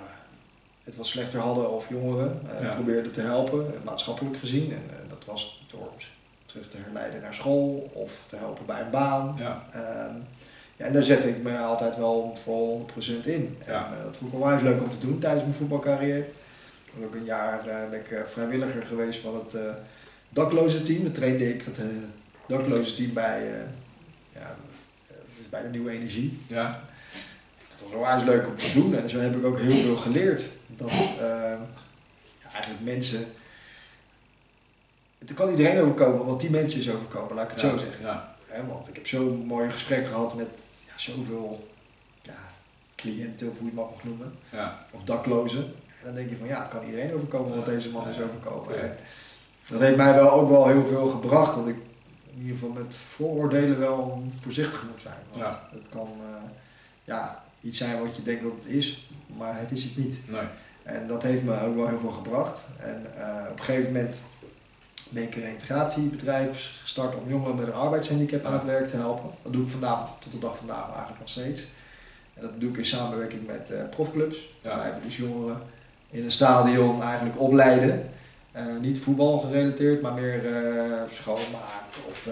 het 0.83 0.95
wat 0.95 1.07
slechter 1.07 1.39
hadden 1.39 1.71
of 1.71 1.89
jongeren 1.89 2.41
Ja. 2.61 2.73
probeerde 2.73 3.11
te 3.11 3.21
helpen, 3.21 3.73
maatschappelijk 3.83 4.37
gezien. 4.37 4.71
En 4.71 4.81
dat 5.09 5.25
was 5.25 5.63
door 5.71 5.89
terug 6.45 6.69
te 6.69 6.77
herleiden 6.81 7.21
naar 7.21 7.33
school 7.33 7.89
of 7.93 8.11
te 8.25 8.35
helpen 8.35 8.65
bij 8.65 8.81
een 8.81 8.89
baan. 8.89 9.35
Ja, 9.39 9.63
Ehm, 9.71 10.15
ja, 10.79 10.85
en 10.85 10.93
daar 10.93 11.03
zette 11.03 11.29
ik 11.29 11.43
me 11.43 11.57
altijd 11.57 11.97
wel 11.97 12.37
voor 12.43 12.79
100% 13.21 13.25
in. 13.25 13.57
Ja. 13.67 13.85
En, 13.85 13.97
eh, 13.97 14.03
dat 14.03 14.17
vond 14.17 14.33
ik 14.33 14.39
onwijs 14.39 14.61
leuk 14.61 14.81
om 14.81 14.89
te 14.89 14.99
doen 14.99 15.19
tijdens 15.19 15.43
mijn 15.43 15.55
voetbalcarrière. 15.55 16.19
Ik 16.85 16.93
ben 16.95 17.07
ook 17.07 17.15
een 17.15 17.23
jaar 17.23 17.63
ben 17.89 17.99
ik, 17.99 18.11
eh, 18.11 18.19
vrijwilliger 18.25 18.81
geweest 18.81 19.19
van 19.19 19.35
het 19.35 19.53
eh 19.53 19.73
dakloze 20.29 20.83
team. 20.83 21.03
Dat 21.03 21.15
trainde 21.15 21.53
ik, 21.53 21.65
dat 21.65 21.85
dakloze 22.45 22.93
team 22.93 23.13
bij, 23.13 23.51
ja, 24.33 24.55
het 25.07 25.39
is 25.39 25.49
bij 25.49 25.61
de 25.61 25.67
Nieuwe 25.67 25.91
Energie. 25.91 26.39
ja, 26.47 26.83
Het 27.71 27.81
was 27.83 27.91
onwijs 27.91 28.23
leuk 28.23 28.47
om 28.47 28.57
te 28.57 28.73
doen 28.73 28.95
en 28.95 29.09
zo 29.09 29.19
heb 29.19 29.35
ik 29.35 29.45
ook 29.45 29.59
heel 29.59 29.75
veel 29.75 29.95
geleerd. 29.95 30.45
Dat 30.67 30.91
eigenlijk 32.51 32.83
mensen... 32.83 33.25
Het 35.17 35.33
kan 35.33 35.49
iedereen 35.49 35.81
overkomen, 35.81 36.25
wat 36.25 36.41
die 36.41 36.49
mensen 36.49 36.79
is 36.79 36.89
overkomen, 36.89 37.35
laat 37.35 37.45
ik 37.45 37.51
het 37.51 37.61
ja, 37.61 37.69
zo 37.69 37.77
zeggen. 37.77 38.05
Ja, 38.05 38.35
want 38.67 38.87
ik 38.87 38.95
heb 38.95 39.07
zo'n 39.07 39.43
mooi 39.45 39.71
gesprek 39.71 40.07
gehad 40.07 40.35
met 40.35 40.49
zoveel 41.01 41.67
ja, 42.21 42.33
cliënten, 42.95 43.49
of 43.49 43.57
hoe 43.59 43.69
je 43.71 43.77
het 43.79 43.89
mag 43.89 44.03
noemen, 44.03 44.33
ja, 44.51 44.85
of 44.91 45.03
daklozen. 45.03 45.63
En 45.99 46.05
dan 46.05 46.15
denk 46.15 46.29
je 46.29 46.37
van 46.37 46.47
ja, 46.47 46.61
het 46.61 46.69
kan 46.69 46.85
iedereen 46.85 47.13
overkomen 47.13 47.55
wat 47.55 47.65
deze 47.65 47.89
man 47.89 48.07
is 48.09 48.19
overkomen. 48.21 48.75
Ja. 48.75 48.95
Dat 49.69 49.81
heeft 49.81 49.97
mij 49.97 50.13
wel 50.13 50.31
ook 50.31 50.49
wel 50.49 50.67
heel 50.67 50.85
veel 50.85 51.07
gebracht, 51.09 51.55
dat 51.55 51.67
ik 51.67 51.75
in 52.33 52.41
ieder 52.41 52.53
geval 52.57 52.69
met 52.83 52.95
vooroordelen 52.95 53.79
wel 53.79 54.23
voorzichtig 54.39 54.83
moet 54.91 55.01
zijn. 55.01 55.17
Want 55.31 55.43
Ja. 55.43 55.69
het 55.71 55.89
kan 55.89 56.07
eh, 56.19 56.41
ja, 57.03 57.43
iets 57.61 57.77
zijn 57.77 58.01
wat 58.01 58.15
je 58.15 58.21
denkt 58.23 58.43
dat 58.43 58.51
het 58.55 58.65
is, 58.65 59.09
maar 59.37 59.59
het 59.59 59.71
is 59.71 59.83
het 59.83 59.97
niet. 59.97 60.17
nee. 60.27 60.41
En 60.83 61.07
dat 61.07 61.23
heeft 61.23 61.43
me 61.43 61.61
ook 61.61 61.75
wel 61.75 61.87
heel 61.87 61.99
veel 61.99 62.11
gebracht. 62.11 62.63
En 62.79 63.05
eh, 63.17 63.51
op 63.51 63.59
een 63.59 63.63
gegeven 63.65 63.93
moment 63.93 64.19
reintegratiebedrijf 65.13 66.79
gestart 66.81 67.15
om 67.15 67.29
jongeren 67.29 67.55
met 67.55 67.67
een 67.67 67.73
arbeidshandicap 67.73 68.45
aan 68.45 68.53
het 68.53 68.65
werk 68.65 68.87
te 68.87 68.95
helpen. 68.95 69.29
Dat 69.43 69.53
doe 69.53 69.63
ik 69.63 69.69
vandaag, 69.69 69.99
tot 70.19 70.31
de 70.31 70.39
dag 70.39 70.57
vandaag 70.57 70.85
eigenlijk 70.87 71.19
nog 71.19 71.29
steeds. 71.29 71.59
En 72.33 72.41
dat 72.41 72.59
doe 72.59 72.69
ik 72.69 72.77
in 72.77 72.85
samenwerking 72.85 73.47
met 73.47 73.71
eh, 73.71 73.81
profclubs. 73.89 74.35
Ja. 74.61 74.69
Waarbij 74.69 74.93
we 74.93 75.05
dus 75.05 75.17
jongeren 75.17 75.61
in 76.09 76.23
een 76.23 76.31
stadion 76.31 77.03
eigenlijk 77.03 77.39
opleiden. 77.39 78.09
Eh, 78.51 78.63
niet 78.81 78.99
voetbal 78.99 79.39
gerelateerd, 79.39 80.01
maar 80.01 80.13
meer 80.13 80.45
eh 80.45 80.83
schoonmaak 81.11 81.87
of 82.07 82.27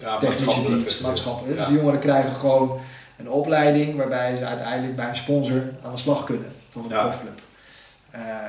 Ja, 0.00 0.18
technische 0.18 0.64
dienst, 0.64 1.00
maatschappelijk. 1.02 1.56
Dus 1.56 1.66
Ja. 1.66 1.70
de 1.72 1.76
jongeren 1.78 2.00
krijgen 2.00 2.32
gewoon 2.34 2.80
een 3.16 3.30
opleiding 3.30 3.96
waarbij 3.96 4.36
ze 4.36 4.44
uiteindelijk 4.46 4.96
bij 4.96 5.08
een 5.08 5.16
sponsor 5.16 5.62
aan 5.84 5.92
de 5.92 5.98
slag 5.98 6.24
kunnen 6.24 6.48
van 6.68 6.82
een 6.82 6.88
profclub. 6.88 7.40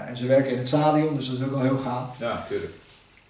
En 0.07 0.17
ze 0.17 0.25
werken 0.25 0.51
in 0.51 0.57
het 0.57 0.67
stadion, 0.67 1.15
dus 1.15 1.27
dat 1.29 1.37
is 1.37 1.43
ook 1.43 1.51
wel 1.51 1.61
heel 1.61 1.77
gaaf. 1.77 2.19
Ja, 2.19 2.45
tuurlijk. 2.47 2.73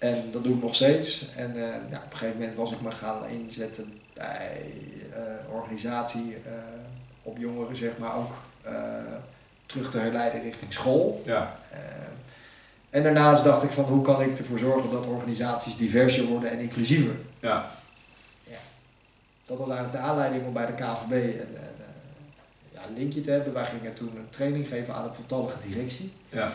En 0.00 0.24
dat 0.32 0.42
doe 0.42 0.54
ik 0.54 0.62
nog 0.62 0.74
steeds. 0.74 1.28
En 1.36 1.54
ja, 1.90 1.98
op 2.04 2.10
een 2.10 2.16
gegeven 2.16 2.38
moment 2.38 2.56
was 2.56 2.72
ik 2.72 2.80
me 2.80 2.90
gaan 2.90 3.28
inzetten 3.28 4.00
bij 4.12 4.60
een 5.14 5.52
organisatie 5.52 6.34
eh, 6.34 6.52
op 7.22 7.38
jongeren, 7.38 7.76
zeg 7.76 7.98
maar, 7.98 8.16
ook 8.16 8.32
terug 9.66 9.90
te 9.90 9.98
herleiden 9.98 10.42
richting 10.42 10.72
school. 10.72 11.22
Ja, 11.24 11.58
en 12.90 13.02
daarnaast 13.02 13.44
dacht 13.44 13.62
ik 13.62 13.70
van 13.70 13.84
hoe 13.84 14.02
kan 14.02 14.22
ik 14.22 14.38
ervoor 14.38 14.58
zorgen 14.58 14.90
dat 14.90 15.06
organisaties 15.06 15.76
diverser 15.76 16.24
worden 16.24 16.50
en 16.50 16.58
inclusiever. 16.58 17.14
ja, 17.40 17.70
Dat 19.46 19.58
was 19.58 19.68
eigenlijk 19.68 19.98
de 19.98 20.08
aanleiding 20.10 20.46
om 20.46 20.52
bij 20.52 20.66
de 20.66 20.72
KVB 20.72 21.12
een, 21.12 21.56
ja, 22.72 22.86
een 22.86 22.94
linkje 22.96 23.20
te 23.20 23.30
hebben. 23.30 23.52
Wij 23.52 23.64
gingen 23.64 23.94
toen 23.94 24.16
een 24.16 24.30
training 24.30 24.68
geven 24.68 24.94
aan 24.94 25.08
de 25.08 25.14
voltallige 25.14 25.58
directie. 25.68 26.12
ja, 26.28 26.52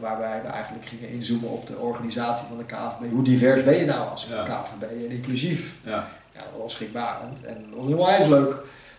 waarbij 0.00 0.42
we 0.42 0.48
eigenlijk 0.48 0.86
gingen 0.86 1.08
inzoomen 1.08 1.48
op 1.48 1.66
de 1.66 1.76
organisatie 1.76 2.46
van 2.46 2.56
de 2.58 2.64
KVB. 2.64 3.10
Hoe 3.10 3.22
divers 3.24 3.64
ben 3.64 3.76
je 3.76 3.84
nou 3.84 4.08
als 4.08 4.26
Ja. 4.26 4.42
KVB 4.44 4.82
en 4.90 5.10
inclusief? 5.10 5.74
ja, 5.84 6.08
Ja, 6.34 6.40
dat 6.52 6.60
was 6.60 6.72
schrikbarend. 6.72 7.44
En 7.44 7.54
dat 7.54 7.76
was 7.78 7.86
een 7.86 7.92
onwijs 7.98 8.26
leuk 8.26 8.56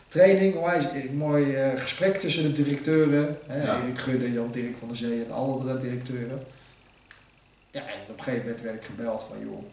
training, 0.07 0.55
onwijs 0.55 0.83
een 0.83 1.15
mooi 1.17 1.55
eh, 1.55 1.79
gesprek 1.79 2.15
tussen 2.19 2.43
de 2.43 2.63
directeuren. 2.63 3.37
Hè, 3.47 3.63
Ja. 3.63 3.81
Erik 3.81 3.99
Gudde, 3.99 4.31
Jan 4.31 4.51
Dirk 4.51 4.77
van 4.77 4.87
der 4.87 4.97
Zee 4.97 5.23
en 5.25 5.31
alle 5.31 5.51
andere 5.53 5.77
directeuren. 5.77 6.45
Ja, 7.71 7.79
en 7.81 7.93
op 8.09 8.17
een 8.17 8.23
gegeven 8.23 8.45
moment 8.45 8.61
werd 8.61 8.75
ik 8.75 8.83
gebeld 8.83 9.25
van 9.29 9.39
joh, 9.39 9.63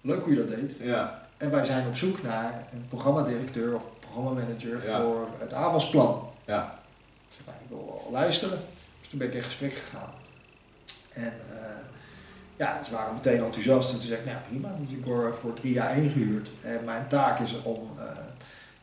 leuk 0.00 0.22
hoe 0.22 0.32
je 0.34 0.46
dat 0.46 0.56
deed. 0.56 0.74
ja, 0.80 1.22
En 1.36 1.50
wij 1.50 1.64
zijn 1.64 1.86
op 1.86 1.96
zoek 1.96 2.22
naar 2.22 2.64
een 2.72 2.84
programmadirecteur 2.88 3.74
of 3.74 3.82
programmamanager 4.00 4.86
Ja. 4.86 5.00
voor 5.00 5.28
het 5.38 5.52
AWAS-plan. 5.52 6.28
ja, 6.44 6.78
Ik 7.38 7.46
nou, 7.46 7.58
ik 7.62 7.68
wil 7.68 8.02
wel 8.04 8.12
luisteren. 8.12 8.58
Dus 9.06 9.14
toen 9.18 9.26
ben 9.26 9.36
ik 9.36 9.42
in 9.42 9.50
gesprek 9.50 9.74
gegaan. 9.74 10.10
En 11.12 11.32
eh, 11.50 11.76
ja, 12.56 12.82
ze 12.82 12.92
waren 12.92 13.14
meteen 13.14 13.44
enthousiast. 13.44 13.92
En 13.92 13.98
toen 13.98 14.08
zei 14.08 14.20
ik, 14.20 14.26
nou 14.26 14.38
prima, 14.48 14.76
dus 14.80 14.96
ik 14.96 15.04
word 15.04 15.36
voor 15.40 15.54
drie 15.54 15.72
jaar 15.72 15.98
ingehuurd. 15.98 16.50
En 16.62 16.84
mijn 16.84 17.08
taak 17.08 17.40
is 17.40 17.62
om 17.62 17.88
eh, 17.98 18.04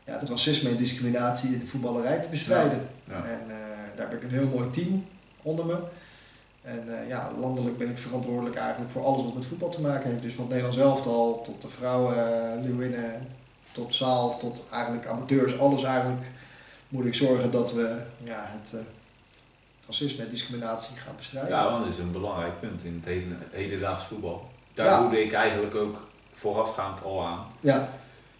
ja, 0.04 0.18
het 0.18 0.28
racisme 0.28 0.70
en 0.70 0.76
discriminatie 0.76 1.52
in 1.52 1.58
de 1.58 1.66
voetballerij 1.66 2.20
te 2.20 2.28
bestrijden. 2.28 2.88
ja, 3.08 3.24
En 3.24 3.40
eh, 3.48 3.56
daar 3.96 4.10
heb 4.10 4.16
ik 4.16 4.22
een 4.22 4.38
heel 4.38 4.46
mooi 4.46 4.70
team 4.70 5.06
onder 5.42 5.66
me. 5.66 5.78
En 6.62 6.88
ja, 7.08 7.32
landelijk 7.38 7.78
ben 7.78 7.90
ik 7.90 7.98
verantwoordelijk 7.98 8.56
eigenlijk 8.56 8.90
voor 8.90 9.04
alles 9.04 9.22
wat 9.22 9.34
met 9.34 9.44
voetbal 9.44 9.68
te 9.68 9.80
maken 9.80 10.10
heeft. 10.10 10.22
Dus 10.22 10.34
van 10.34 10.44
het 10.44 10.52
Nederlands 10.52 10.80
elftal 10.80 11.42
tot 11.42 11.62
de 11.62 11.68
vrouwen, 11.68 12.16
Leeuwinnen, 12.62 13.26
tot 13.72 13.94
zaal, 13.94 14.38
tot 14.38 14.62
eigenlijk 14.72 15.06
amateurs. 15.06 15.58
Alles 15.58 15.82
eigenlijk 15.82 16.22
moet 16.88 17.04
ik 17.04 17.14
zorgen 17.14 17.50
dat 17.50 17.72
we 17.72 17.96
ja, 18.22 18.44
het 18.48 18.74
racisme 19.86 20.24
en 20.24 20.30
discriminatie 20.30 20.96
gaan 20.96 21.16
bestrijden. 21.16 21.56
Ja, 21.56 21.70
want 21.70 21.84
dat 21.84 21.92
is 21.92 21.98
een 21.98 22.12
belangrijk 22.12 22.60
punt 22.60 22.84
in 22.84 22.94
het 22.94 23.04
heden, 23.04 23.38
hedendaags 23.50 24.04
voetbal. 24.04 24.50
Daar 24.72 24.86
ja. 24.86 25.18
ik 25.18 25.32
eigenlijk 25.32 25.74
ook 25.74 26.06
voorafgaand 26.34 27.02
al 27.02 27.26
aan. 27.26 27.46
Ja. 27.60 27.88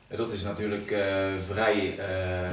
En 0.08 0.16
dat 0.16 0.32
is 0.32 0.42
natuurlijk 0.42 0.90
uh, 0.90 0.98
vrij 1.46 1.98
uh, 1.98 2.50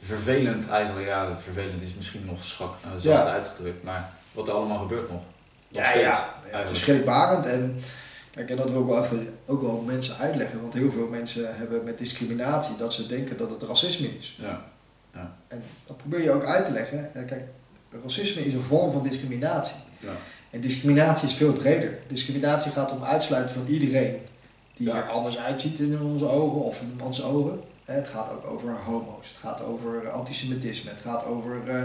vervelend 0.00 0.68
eigenlijk. 0.68 1.06
Ja, 1.06 1.38
vervelend 1.38 1.82
is 1.82 1.94
misschien 1.94 2.24
nog 2.24 2.44
schak, 2.44 2.74
uh, 2.84 2.90
zacht 2.90 3.26
ja. 3.26 3.32
uitgedrukt, 3.32 3.82
maar 3.82 4.10
wat 4.32 4.48
er 4.48 4.54
allemaal 4.54 4.78
gebeurt 4.78 5.10
nog. 5.10 5.20
nog 5.68 5.82
ja, 5.82 5.88
steeds, 5.88 6.02
ja. 6.02 6.34
ja, 6.50 6.58
het 6.58 6.70
is 6.70 6.78
schrikbarend 6.78 7.46
en 7.46 7.80
kijk, 8.30 8.50
en 8.50 8.56
dat 8.56 8.70
wil 8.70 8.80
ik 8.80 8.86
wel 8.86 9.04
even 9.04 9.38
ook 9.46 9.62
wel 9.62 9.82
mensen 9.86 10.16
uitleggen, 10.16 10.60
want 10.60 10.74
heel 10.74 10.90
veel 10.90 11.06
mensen 11.06 11.56
hebben 11.56 11.84
met 11.84 11.98
discriminatie 11.98 12.76
dat 12.76 12.94
ze 12.94 13.06
denken 13.06 13.36
dat 13.36 13.50
het 13.50 13.62
racisme 13.62 14.08
is. 14.18 14.38
Ja. 14.40 14.64
Ja. 15.14 15.36
En 15.48 15.62
dat 15.86 15.96
probeer 15.96 16.22
je 16.22 16.30
ook 16.30 16.44
uit 16.44 16.64
te 16.64 16.72
leggen. 16.72 17.10
Kijk, 17.12 17.44
racisme 18.02 18.46
is 18.46 18.54
een 18.54 18.62
vorm 18.62 18.92
van 18.92 19.02
discriminatie. 19.02 19.76
Ja. 19.98 20.16
En 20.50 20.60
discriminatie 20.60 21.28
is 21.28 21.34
veel 21.34 21.52
breder. 21.52 21.98
Discriminatie 22.06 22.72
gaat 22.72 22.92
om 22.92 23.04
uitsluiten 23.04 23.54
van 23.54 23.66
iedereen 23.66 24.16
die 24.76 24.88
ja. 24.88 24.96
er 24.96 25.08
anders 25.08 25.38
uitziet 25.38 25.78
in 25.78 26.02
onze 26.02 26.28
ogen 26.28 26.60
of 26.60 26.80
in 26.80 27.00
onze 27.04 27.24
ogen. 27.24 27.60
Het 27.84 28.08
gaat 28.08 28.30
ook 28.30 28.46
over 28.46 28.76
homo's, 28.84 29.28
het 29.28 29.38
gaat 29.38 29.64
over 29.64 30.10
antisemitisme, 30.10 30.90
het 30.90 31.00
gaat 31.00 31.24
over 31.24 31.60
uh, 31.66 31.82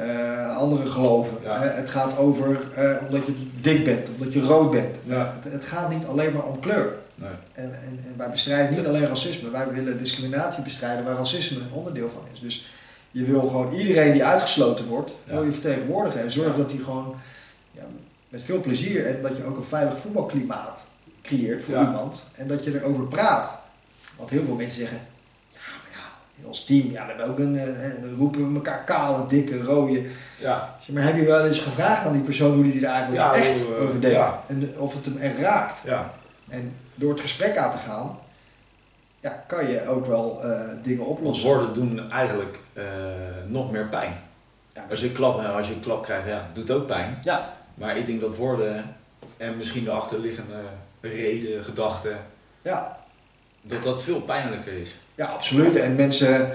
uh, 0.00 0.56
andere 0.56 0.86
geloven. 0.86 1.36
Ja. 1.42 1.62
het 1.62 1.90
gaat 1.90 2.16
over 2.16 2.60
uh, 2.78 2.96
omdat 3.06 3.26
je 3.26 3.34
dik 3.60 3.84
bent, 3.84 4.08
omdat 4.08 4.32
je 4.32 4.40
rood 4.40 4.70
bent. 4.70 4.96
Ja. 5.04 5.38
Het, 5.40 5.52
het, 5.52 5.64
gaat 5.64 5.90
niet 5.90 6.06
alleen 6.06 6.32
maar 6.32 6.44
om 6.44 6.60
kleur. 6.60 6.94
Nee. 7.14 7.30
En, 7.52 7.64
en, 7.64 8.00
en, 8.06 8.14
wij 8.16 8.30
bestrijden 8.30 8.76
niet 8.76 8.86
alleen 8.86 9.06
racisme, 9.06 9.50
wij 9.50 9.72
willen 9.72 9.98
discriminatie 9.98 10.62
bestrijden 10.62 11.04
waar 11.04 11.16
racisme 11.16 11.60
een 11.60 11.72
onderdeel 11.72 12.08
van 12.08 12.22
is. 12.32 12.40
Dus 12.40 12.66
je 13.10 13.24
wil 13.24 13.40
gewoon 13.40 13.72
iedereen 13.74 14.12
die 14.12 14.24
uitgesloten 14.24 14.86
wordt, 14.86 15.16
wil 15.24 15.42
je 15.42 15.52
vertegenwoordigen 15.52 16.20
en 16.20 16.30
zorgen 16.30 16.56
dat 16.56 16.70
die 16.70 16.82
gewoon 16.84 17.14
ja, 17.72 17.82
met 18.28 18.42
veel 18.42 18.60
plezier 18.60 19.06
en 19.06 19.22
dat 19.22 19.36
je 19.36 19.44
ook 19.44 19.56
een 19.56 19.64
veilig 19.64 19.98
voetbalklimaat 19.98 20.86
creëert 21.22 21.62
voor 21.62 21.78
iemand 21.78 22.24
en 22.34 22.46
dat 22.46 22.64
je 22.64 22.74
erover 22.80 23.04
praat. 23.04 23.54
Want 24.16 24.30
heel 24.30 24.44
veel 24.44 24.54
mensen 24.54 24.78
zeggen, 24.80 24.98
ja, 25.48 25.58
maar 25.58 26.00
ja, 26.00 26.06
in 26.40 26.46
ons 26.46 26.64
team, 26.64 26.90
ja, 26.90 27.02
we 27.06 27.08
hebben 27.12 27.26
ook 27.28 27.38
een, 27.38 27.58
eh, 27.58 28.02
dan 28.02 28.14
roepen 28.16 28.48
we 28.48 28.54
elkaar 28.54 28.84
kale, 28.84 29.26
dikke, 29.26 29.62
rode. 29.62 30.02
Ja, 30.38 30.76
Maar 30.92 31.02
heb 31.02 31.16
je 31.16 31.24
wel 31.24 31.46
eens 31.46 31.58
gevraagd 31.58 32.06
aan 32.06 32.12
die 32.12 32.22
persoon 32.22 32.54
hoe 32.54 32.62
die 32.62 32.86
er 32.86 32.92
eigenlijk 32.92 33.22
Ja, 33.22 33.34
echt 33.34 33.50
eh, 33.50 33.82
over 33.82 34.00
denkt? 34.00 34.16
ja. 34.16 34.42
En 34.46 34.74
of 34.78 34.94
het 34.94 35.04
hem 35.06 35.16
echt 35.16 35.38
raakt? 35.38 35.80
ja, 35.84 36.14
En 36.48 36.74
door 36.94 37.10
het 37.10 37.20
gesprek 37.20 37.56
aan 37.56 37.70
te 37.70 37.78
gaan, 37.78 38.18
ja, 39.28 39.44
kan 39.46 39.68
je 39.68 39.88
ook 39.88 40.06
wel 40.06 40.40
eh, 40.42 40.60
dingen 40.82 41.04
oplossen. 41.04 41.48
woorden 41.48 41.74
doen 41.74 42.10
eigenlijk 42.10 42.58
eh, 42.72 42.84
nog 43.46 43.70
meer 43.72 43.86
pijn. 43.86 44.20
Ja. 44.74 44.86
Als 44.90 45.00
je, 45.00 45.12
klap, 45.12 45.38
als 45.38 45.68
je 45.68 45.74
een 45.74 45.80
klap 45.80 46.02
krijgt, 46.02 46.26
ja, 46.26 46.50
doet 46.52 46.70
ook 46.70 46.86
pijn. 46.86 47.18
Ja, 47.22 47.54
Maar 47.74 47.96
ik 47.96 48.06
denk 48.06 48.20
dat 48.20 48.36
woorden 48.36 48.96
en 49.36 49.56
misschien 49.56 49.84
de 49.84 49.90
achterliggende 49.90 50.60
reden, 51.00 51.64
gedachten, 51.64 52.18
ja, 52.62 52.98
dat 53.62 53.82
dat 53.82 54.02
veel 54.02 54.20
pijnlijker 54.20 54.72
is. 54.72 54.94
ja, 55.14 55.26
absoluut. 55.26 55.76
En 55.76 55.96
mensen 55.96 56.50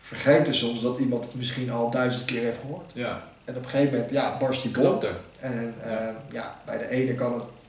vergeten 0.00 0.54
soms 0.54 0.82
dat 0.82 0.98
iemand 0.98 1.24
het 1.24 1.34
misschien 1.34 1.70
al 1.70 1.90
duizend 1.90 2.24
keer 2.24 2.42
heeft 2.42 2.58
gehoord. 2.60 2.92
Ja, 2.94 3.22
En 3.44 3.56
op 3.56 3.64
een 3.64 3.70
gegeven 3.70 3.92
moment 3.92 4.10
ja, 4.10 4.36
barst 4.38 4.62
die 4.62 4.72
bom. 4.72 4.98
En 5.40 5.74
eh, 5.82 6.14
ja, 6.30 6.54
bij 6.64 6.78
de 6.78 6.88
ene 6.88 7.14
kan 7.14 7.32
het 7.32 7.61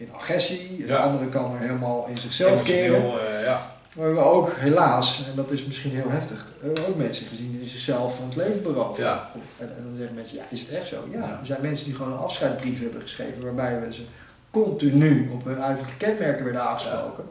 in 0.00 0.12
agressie, 0.14 0.76
de 0.76 0.86
Ja. 0.86 0.96
andere 0.96 1.26
kan 1.28 1.52
er 1.54 1.60
helemaal 1.60 2.06
in 2.08 2.18
zichzelf 2.18 2.62
keren. 2.62 3.02
Eh, 3.02 3.44
ja. 3.44 3.74
Maar 3.96 4.08
we 4.08 4.14
hebben 4.14 4.32
ook 4.32 4.52
helaas, 4.56 5.18
en 5.30 5.34
dat 5.34 5.50
is 5.50 5.64
misschien 5.64 5.90
heel 5.90 6.10
heftig, 6.10 6.46
we 6.60 6.66
hebben 6.66 6.86
ook 6.88 6.96
mensen 6.96 7.26
gezien 7.26 7.58
die 7.60 7.68
zichzelf 7.68 8.16
van 8.16 8.24
het 8.24 8.36
leven 8.36 8.62
beroven. 8.62 9.04
Ja. 9.04 9.30
En, 9.58 9.76
en 9.76 9.82
dan 9.84 9.96
zeggen 9.96 10.14
mensen, 10.14 10.36
ja, 10.36 10.44
is 10.50 10.60
het 10.60 10.70
echt 10.70 10.86
zo? 10.86 10.96
Ja. 11.10 11.38
Er 11.40 11.46
zijn 11.46 11.60
mensen 11.62 11.84
die 11.86 11.94
gewoon 11.94 12.12
een 12.12 12.18
afscheidsbrief 12.18 12.80
hebben 12.80 13.00
geschreven 13.00 13.42
waarbij 13.44 13.80
we 13.80 13.94
ze 13.94 14.02
continu 14.50 15.30
op 15.32 15.44
hun 15.44 15.62
uiterlijke 15.62 15.96
kenmerken 16.04 16.44
werden 16.44 16.62
aangesproken. 16.62 17.24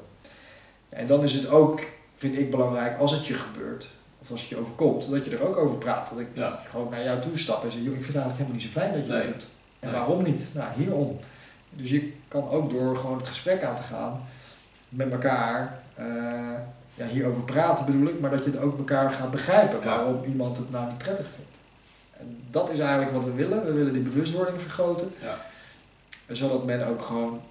En 0.89 1.07
dan 1.07 1.24
is 1.24 1.34
het 1.34 1.49
ook, 1.49 1.82
vind 2.15 2.38
ik 2.38 2.51
belangrijk, 2.51 2.99
als 2.99 3.11
het 3.11 3.26
je 3.28 3.34
gebeurt, 3.34 3.88
of 4.22 4.32
als 4.32 4.39
het 4.41 4.49
je 4.49 4.57
overkomt, 4.59 5.09
dat 5.11 5.26
je 5.26 5.32
er 5.38 5.47
ook 5.47 5.57
over 5.57 5.78
praat. 5.78 6.09
Dat 6.09 6.20
ik 6.20 6.28
gewoon 6.70 6.89
naar 6.89 7.03
jou 7.03 7.20
toe 7.22 7.38
stap 7.39 7.63
en 7.63 7.72
zeg, 7.72 7.82
joh, 7.82 7.93
ik 7.95 8.03
vind 8.03 8.13
het 8.13 8.24
eigenlijk 8.24 8.38
helemaal 8.38 8.61
niet 8.61 8.74
zo 8.74 8.80
fijn 8.80 8.93
dat 8.93 9.05
je 9.05 9.11
Nee. 9.11 9.22
dat 9.24 9.32
doet. 9.34 9.47
En 9.80 9.89
Nee. 9.89 9.97
waarom 9.99 10.24
niet? 10.24 10.49
Nou, 10.53 10.67
hierom. 10.76 11.20
Dus 11.70 11.89
je 11.89 12.13
kan 12.28 12.49
ook 12.49 12.70
door 12.70 12.95
gewoon 12.97 13.17
het 13.17 13.28
gesprek 13.28 13.63
aan 13.63 13.76
te 13.76 13.84
gaan 13.84 14.22
met 14.89 15.11
elkaar, 15.11 15.80
eh, 15.93 16.05
ja, 16.93 17.05
hierover 17.07 17.43
praten 17.43 17.86
bedoel 17.86 18.07
ik, 18.07 18.20
maar 18.20 18.30
dat 18.32 18.43
je 18.43 18.51
het 18.51 18.59
ook 18.59 18.78
elkaar 18.78 19.11
gaat 19.11 19.32
begrijpen 19.32 19.80
Ja. 19.80 19.86
waarom 19.86 20.24
iemand 20.24 20.57
het 20.57 20.72
nou 20.72 20.88
niet 20.88 20.97
prettig 20.97 21.26
vindt. 21.36 21.59
En 22.17 22.43
dat 22.51 22.70
is 22.72 22.80
eigenlijk 22.80 23.11
wat 23.11 23.24
we 23.26 23.34
willen. 23.34 23.65
We 23.65 23.72
willen 23.72 23.93
die 23.93 24.01
bewustwording 24.01 24.61
vergroten. 24.61 25.11
Ja. 25.22 25.38
Zodat 26.28 26.65
men 26.65 26.88
ook 26.88 27.01
gewoon 27.01 27.41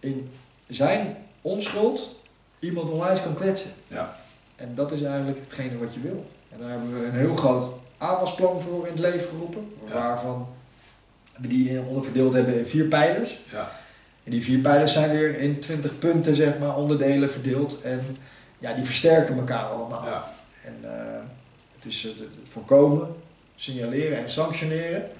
in 0.00 0.30
zijn 0.66 1.16
onschuld 1.42 2.14
iemand 2.58 2.90
onwijs 2.90 3.22
kan 3.22 3.34
kwetsen. 3.34 3.70
Ja. 3.86 4.16
En 4.56 4.74
dat 4.74 4.92
is 4.92 5.02
eigenlijk 5.02 5.38
hetgene 5.40 5.78
wat 5.78 5.94
je 5.94 6.00
wil. 6.00 6.30
En 6.52 6.58
daar 6.60 6.70
hebben 6.70 7.00
we 7.00 7.06
een 7.06 7.12
heel 7.12 7.36
groot 7.36 7.72
aanvalsplan 7.98 8.60
voor 8.60 8.86
in 8.86 8.92
het 8.92 9.00
leven 9.00 9.28
geroepen. 9.28 9.74
Waarvan 9.92 10.48
die 11.36 11.80
onderverdeeld 11.80 12.32
hebben 12.32 12.58
in 12.58 12.66
vier 12.66 12.84
pijlers. 12.84 13.40
Ja. 13.52 13.72
En 14.24 14.30
die 14.30 14.44
vier 14.44 14.58
pijlers 14.58 14.92
zijn 14.92 15.10
weer 15.10 15.38
in 15.38 15.60
20 15.60 15.98
punten, 15.98 16.34
zeg 16.34 16.58
maar, 16.58 16.76
onderdelen 16.76 17.30
verdeeld. 17.30 17.80
En 17.82 18.16
ja, 18.58 18.72
die 18.72 18.84
versterken 18.84 19.38
elkaar 19.38 19.64
allemaal. 19.64 20.04
Ja. 20.04 20.24
En 20.64 20.78
eh, 20.82 21.20
het 21.76 21.84
is 21.84 22.02
het, 22.02 22.22
voorkomen, 22.48 23.16
signaleren 23.54 24.18
en 24.18 24.30
sanctioneren. 24.30 25.10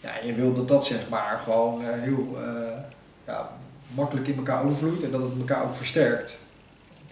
Ja, 0.00 0.18
en 0.18 0.26
je 0.26 0.34
wilt 0.34 0.56
dat 0.56 0.68
dat 0.68 0.86
zeg 0.86 1.08
maar 1.08 1.40
gewoon 1.44 1.82
eh, 1.84 1.88
heel 1.92 2.38
eh, 2.44 2.78
ja, 3.26 3.50
makkelijk 3.94 4.28
in 4.28 4.36
elkaar 4.36 4.64
overvloeit 4.64 5.02
en 5.02 5.10
dat 5.10 5.22
het 5.22 5.38
elkaar 5.38 5.64
ook 5.64 5.76
versterkt. 5.76 6.40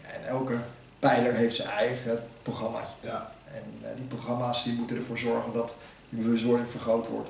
En 0.03 0.29
elke 0.29 0.55
pijler 0.99 1.35
heeft 1.35 1.57
zijn 1.57 1.69
eigen 1.69 2.23
programmaatje. 2.43 2.95
Ja. 3.01 3.33
En 3.55 3.95
die 3.97 4.05
programma's 4.05 4.65
die 4.65 4.73
moeten 4.73 4.97
ervoor 4.97 5.19
zorgen 5.19 5.53
dat 5.53 5.75
die 6.09 6.23
bewustwording 6.23 6.71
vergroot 6.71 7.09
wordt. 7.09 7.29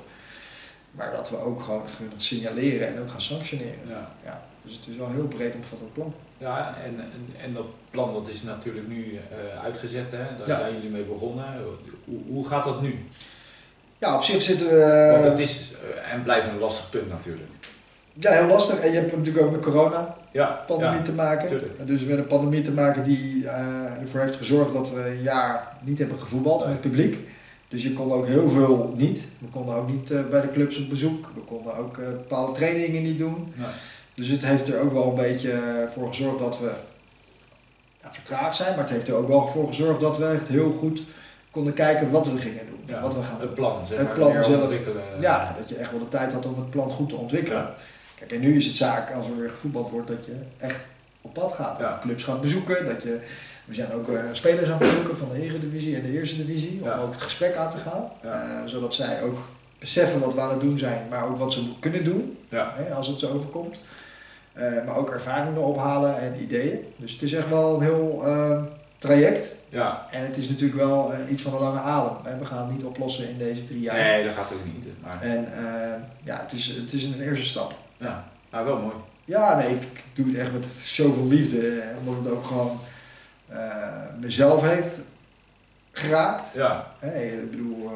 Maar 0.91 1.11
dat 1.15 1.29
we 1.29 1.37
ook 1.37 1.61
gewoon 1.61 1.81
gaan 1.89 2.11
signaleren 2.17 2.87
en 2.87 2.99
ook 3.01 3.09
gaan 3.09 3.21
sanctioneren. 3.21 3.79
Ja. 3.87 4.11
Ja, 4.25 4.41
dus 4.61 4.75
het 4.75 4.87
is 4.87 4.95
wel 4.95 5.07
een 5.07 5.13
heel 5.13 5.27
breed 5.27 5.55
omvattend 5.55 5.93
plan. 5.93 6.13
Ja, 6.37 6.75
en, 6.85 6.99
en, 6.99 7.43
en 7.43 7.53
dat 7.53 7.65
plan 7.89 8.13
dat 8.13 8.27
is 8.29 8.43
natuurlijk 8.43 8.87
nu 8.87 9.19
eh, 9.31 9.63
uitgezet, 9.63 10.05
hè? 10.11 10.37
daar 10.37 10.47
Ja. 10.47 10.59
zijn 10.59 10.73
jullie 10.73 10.89
mee 10.89 11.03
begonnen. 11.03 11.45
Hoe, 12.05 12.17
hoe 12.27 12.47
gaat 12.47 12.63
dat 12.63 12.81
nu? 12.81 13.05
Ja, 13.97 14.15
op 14.15 14.23
zich 14.23 14.41
zitten 14.41 14.67
we... 14.67 15.09
Want 15.11 15.23
het 15.23 15.39
is 15.39 15.73
eh, 16.05 16.13
en 16.13 16.23
blijft 16.23 16.47
een 16.47 16.57
lastig 16.59 16.89
punt 16.89 17.09
natuurlijk. 17.09 17.49
Ja, 18.13 18.31
heel 18.31 18.47
lastig. 18.47 18.79
En 18.79 18.91
je 18.91 18.99
hebt 18.99 19.17
natuurlijk 19.17 19.45
ook 19.45 19.51
met 19.51 19.61
corona 19.61 20.15
Ja, 20.31 20.63
pandemie 20.67 20.97
ja, 20.97 21.03
te 21.03 21.13
maken. 21.13 21.47
tuurlijk. 21.47 21.87
Dus 21.87 22.03
met 22.03 22.17
een 22.17 22.27
pandemie 22.27 22.61
te 22.61 22.71
maken 22.71 23.03
die 23.03 23.47
eh, 23.47 24.01
ervoor 24.01 24.19
heeft 24.19 24.35
gezorgd 24.35 24.73
dat 24.73 24.91
we 24.91 25.07
een 25.07 25.21
jaar 25.21 25.67
niet 25.81 25.97
hebben 25.97 26.19
gevoetbald 26.19 26.59
met 26.59 26.69
het 26.71 26.81
publiek. 26.81 27.17
Dus 27.71 27.83
je 27.83 27.93
kon 27.93 28.11
ook 28.11 28.27
heel 28.27 28.49
veel 28.49 28.93
niet. 28.97 29.21
We 29.39 29.47
konden 29.47 29.75
ook 29.75 29.87
niet 29.87 30.11
eh, 30.11 30.19
bij 30.29 30.41
de 30.41 30.51
clubs 30.51 30.77
op 30.77 30.89
bezoek. 30.89 31.29
We 31.35 31.41
konden 31.41 31.75
ook 31.77 31.97
eh, 31.97 32.07
bepaalde 32.07 32.51
trainingen 32.51 33.03
niet 33.03 33.17
doen. 33.17 33.53
Nee. 33.55 33.67
Dus 34.15 34.27
het 34.27 34.45
heeft 34.45 34.67
er 34.67 34.79
ook 34.79 34.93
wel 34.93 35.07
een 35.09 35.15
beetje 35.15 35.51
eh, 35.51 35.61
voor 35.93 36.07
gezorgd 36.07 36.39
dat 36.39 36.59
we 36.59 36.71
ja, 38.01 38.13
vertraagd 38.13 38.55
zijn. 38.55 38.75
Maar 38.75 38.83
het 38.83 38.93
heeft 38.93 39.07
er 39.07 39.15
ook 39.15 39.27
wel 39.27 39.47
voor 39.47 39.67
gezorgd 39.67 40.01
dat 40.01 40.17
we 40.17 40.25
echt 40.25 40.47
heel 40.47 40.71
goed 40.71 41.01
konden 41.51 41.73
kijken 41.73 42.11
wat 42.11 42.31
we 42.31 42.37
gingen 42.37 42.65
doen. 42.69 42.79
Ja, 42.85 43.01
Wat 43.01 43.13
we 43.15 43.23
gaan 43.23 43.39
het 43.41 43.53
plan, 43.55 43.85
zeg 43.87 43.97
Het 43.97 44.07
maar, 44.07 44.15
plan 44.15 44.33
meer 44.33 44.43
zelf. 44.43 44.61
ontwikkelen. 44.61 45.03
Ja, 45.19 45.55
dat 45.59 45.69
je 45.69 45.75
echt 45.75 45.91
wel 45.91 45.99
de 45.99 46.09
tijd 46.09 46.33
had 46.33 46.45
om 46.45 46.55
het 46.57 46.69
plan 46.69 46.89
goed 46.89 47.09
te 47.09 47.15
ontwikkelen. 47.15 47.59
Ja. 47.61 47.75
Kijk, 48.15 48.31
en 48.31 48.39
nu 48.39 48.55
is 48.55 48.65
het 48.65 48.75
zaak, 48.75 49.13
als 49.13 49.25
er 49.25 49.37
weer 49.37 49.49
gevoetbald 49.49 49.89
wordt, 49.89 50.07
dat 50.07 50.25
je 50.25 50.35
echt 50.57 50.85
op 51.21 51.33
pad 51.33 51.51
gaat. 51.51 51.79
Dat 51.79 51.89
je 51.93 51.99
clubs 51.99 52.23
gaat 52.23 52.41
bezoeken. 52.41 52.85
Dat 52.85 53.03
je, 53.03 53.19
we 53.71 53.77
zijn 53.77 53.93
ook 53.93 54.09
eh, 54.09 54.23
spelers 54.31 54.69
aan 54.69 54.77
het 54.79 54.87
bezoeken 54.87 55.17
van 55.17 55.27
de 55.33 55.41
Eredivisie 55.41 55.95
en 55.95 56.01
de 56.01 56.11
Eerste 56.11 56.45
Divisie. 56.45 56.79
Om 56.81 56.89
ook 56.89 57.11
het 57.11 57.21
gesprek 57.21 57.55
aan 57.55 57.69
te 57.71 57.77
gaan. 57.77 58.09
Eh, 58.21 58.65
zodat 58.65 58.93
zij 58.93 59.21
ook 59.21 59.37
beseffen 59.79 60.19
wat 60.19 60.33
we 60.33 60.41
aan 60.41 60.49
het 60.49 60.59
doen 60.59 60.77
zijn, 60.77 61.07
maar 61.09 61.25
ook 61.25 61.37
wat 61.37 61.53
ze 61.53 61.63
kunnen 61.79 62.03
doen 62.03 62.37
hè, 62.49 62.93
als 62.93 63.07
het 63.07 63.19
zo 63.19 63.33
overkomt. 63.33 63.81
Eh, 64.53 64.63
maar 64.85 64.95
ook 64.95 65.09
ervaringen 65.09 65.61
ophalen 65.61 66.19
en 66.19 66.41
ideeën. 66.41 66.79
Dus 66.95 67.11
het 67.11 67.21
is 67.21 67.33
echt 67.33 67.49
wel 67.49 67.75
een 67.75 67.81
heel 67.81 68.23
traject. 68.97 69.55
Ja, 69.69 70.07
En 70.11 70.25
het 70.25 70.37
is 70.37 70.49
natuurlijk 70.49 70.79
wel 70.79 71.13
iets 71.29 71.41
van 71.41 71.53
een 71.53 71.59
lange 71.59 71.79
adem. 71.79 72.17
Hè. 72.23 72.37
We 72.37 72.45
gaan 72.45 72.65
het 72.67 72.75
niet 72.75 72.85
oplossen 72.85 73.29
in 73.29 73.37
deze 73.37 73.63
drie 73.63 73.79
jaar. 73.81 73.95
nee, 73.95 74.25
dat 74.25 74.33
gaat 74.33 74.51
ook 74.53 74.65
niet. 74.65 74.85
Maar 75.01 75.21
En 75.21 75.47
ja, 76.23 76.39
het 76.41 76.51
is, 76.53 76.67
het 76.67 76.93
is 76.93 77.03
een 77.03 77.21
eerste 77.21 77.45
stap. 77.45 77.73
ja, 77.97 78.25
nou, 78.51 78.65
wel 78.65 78.77
mooi. 78.79 78.95
Ja, 79.25 79.55
nee, 79.57 79.69
ik, 79.69 79.81
ik 79.81 80.03
doe 80.13 80.25
het 80.25 80.35
echt 80.35 80.51
met 80.51 80.65
zoveel 80.65 81.27
liefde. 81.27 81.81
Omdat 81.99 82.23
het 82.23 82.33
ook 82.33 82.43
gewoon 82.43 82.79
mezelf 84.19 84.61
heeft 84.61 85.01
geraakt. 85.91 86.53
Ja, 86.53 86.91
Hè, 86.99 87.23
ik 87.23 87.51
bedoel, 87.51 87.91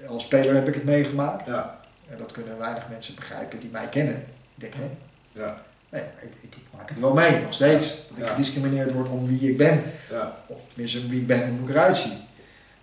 eh, 0.00 0.08
als 0.08 0.22
speler 0.24 0.54
heb 0.54 0.68
ik 0.68 0.74
het 0.74 0.84
meegemaakt. 0.84 1.46
ja, 1.48 1.78
En 2.08 2.18
dat 2.18 2.32
kunnen 2.32 2.58
weinig 2.58 2.88
mensen 2.88 3.14
begrijpen 3.14 3.60
die 3.60 3.70
mij 3.70 3.86
kennen. 3.88 4.14
Ik 4.54 4.60
denk, 4.60 4.74
hé, 4.74 4.90
Ja. 5.32 5.62
nee, 5.88 6.02
ik, 6.02 6.30
ik, 6.40 6.54
ik 6.56 6.62
maak 6.76 6.88
het 6.88 7.00
wel 7.00 7.14
mee, 7.14 7.40
nog 7.42 7.52
steeds. 7.54 7.88
Dat 8.08 8.18
ik 8.18 8.24
Ja. 8.24 8.30
gediscrimineerd 8.30 8.92
word 8.92 9.08
om 9.08 9.26
wie 9.26 9.50
ik 9.50 9.56
ben. 9.56 9.82
Ja. 10.10 10.36
Of 10.46 10.60
tenminste 10.68 10.98
om 10.98 11.08
wie 11.08 11.20
ik 11.20 11.26
ben 11.26 11.42
en 11.42 11.50
hoe 11.58 11.68
ik 11.68 11.74
eruit 11.74 11.96
zie. 11.96 12.12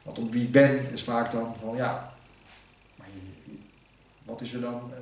Want 0.03 0.17
om 0.19 0.31
wie 0.31 0.43
ik 0.43 0.51
ben 0.51 0.91
is 0.93 1.03
vaak 1.03 1.31
dan 1.31 1.55
van, 1.61 1.75
ja, 1.75 2.13
maar 2.95 3.07
je- 3.13 3.51
je- 3.51 3.57
wat 4.23 4.41
is 4.41 4.53
er 4.53 4.61
dan 4.61 4.91
eh, 4.93 4.99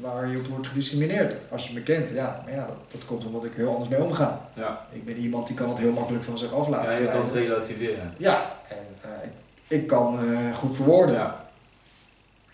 waar 0.00 0.28
je 0.28 0.38
op 0.38 0.46
wordt 0.46 0.66
gediscrimineerd? 0.66 1.34
Als 1.50 1.68
je 1.68 1.74
me 1.74 1.82
kent, 1.82 2.10
ja, 2.10 2.42
maar 2.44 2.54
ja, 2.54 2.66
dat, 2.66 2.76
dat 2.90 3.04
komt 3.04 3.24
omdat 3.24 3.44
ik 3.44 3.54
heel 3.54 3.70
anders 3.72 3.88
mee 3.90 4.02
omga. 4.02 4.40
Ja. 4.54 4.86
Ik 4.92 5.04
ben 5.04 5.16
iemand 5.16 5.46
die 5.46 5.56
kan 5.56 5.68
het 5.68 5.78
heel 5.78 5.92
makkelijk 5.92 6.24
van 6.24 6.38
zich 6.38 6.52
af 6.52 6.68
laten 6.68 6.92
Ja, 6.92 6.98
je 6.98 7.08
kan 7.08 7.24
het 7.24 7.32
relativeren. 7.34 8.14
Ja, 8.16 8.52
en 8.68 8.76
eh, 9.00 9.10
ik, 9.24 9.30
ik 9.80 9.86
kan 9.86 10.18
eh, 10.18 10.54
goed 10.56 10.76
verwoorden. 10.76 11.14
Ja. 11.14 11.46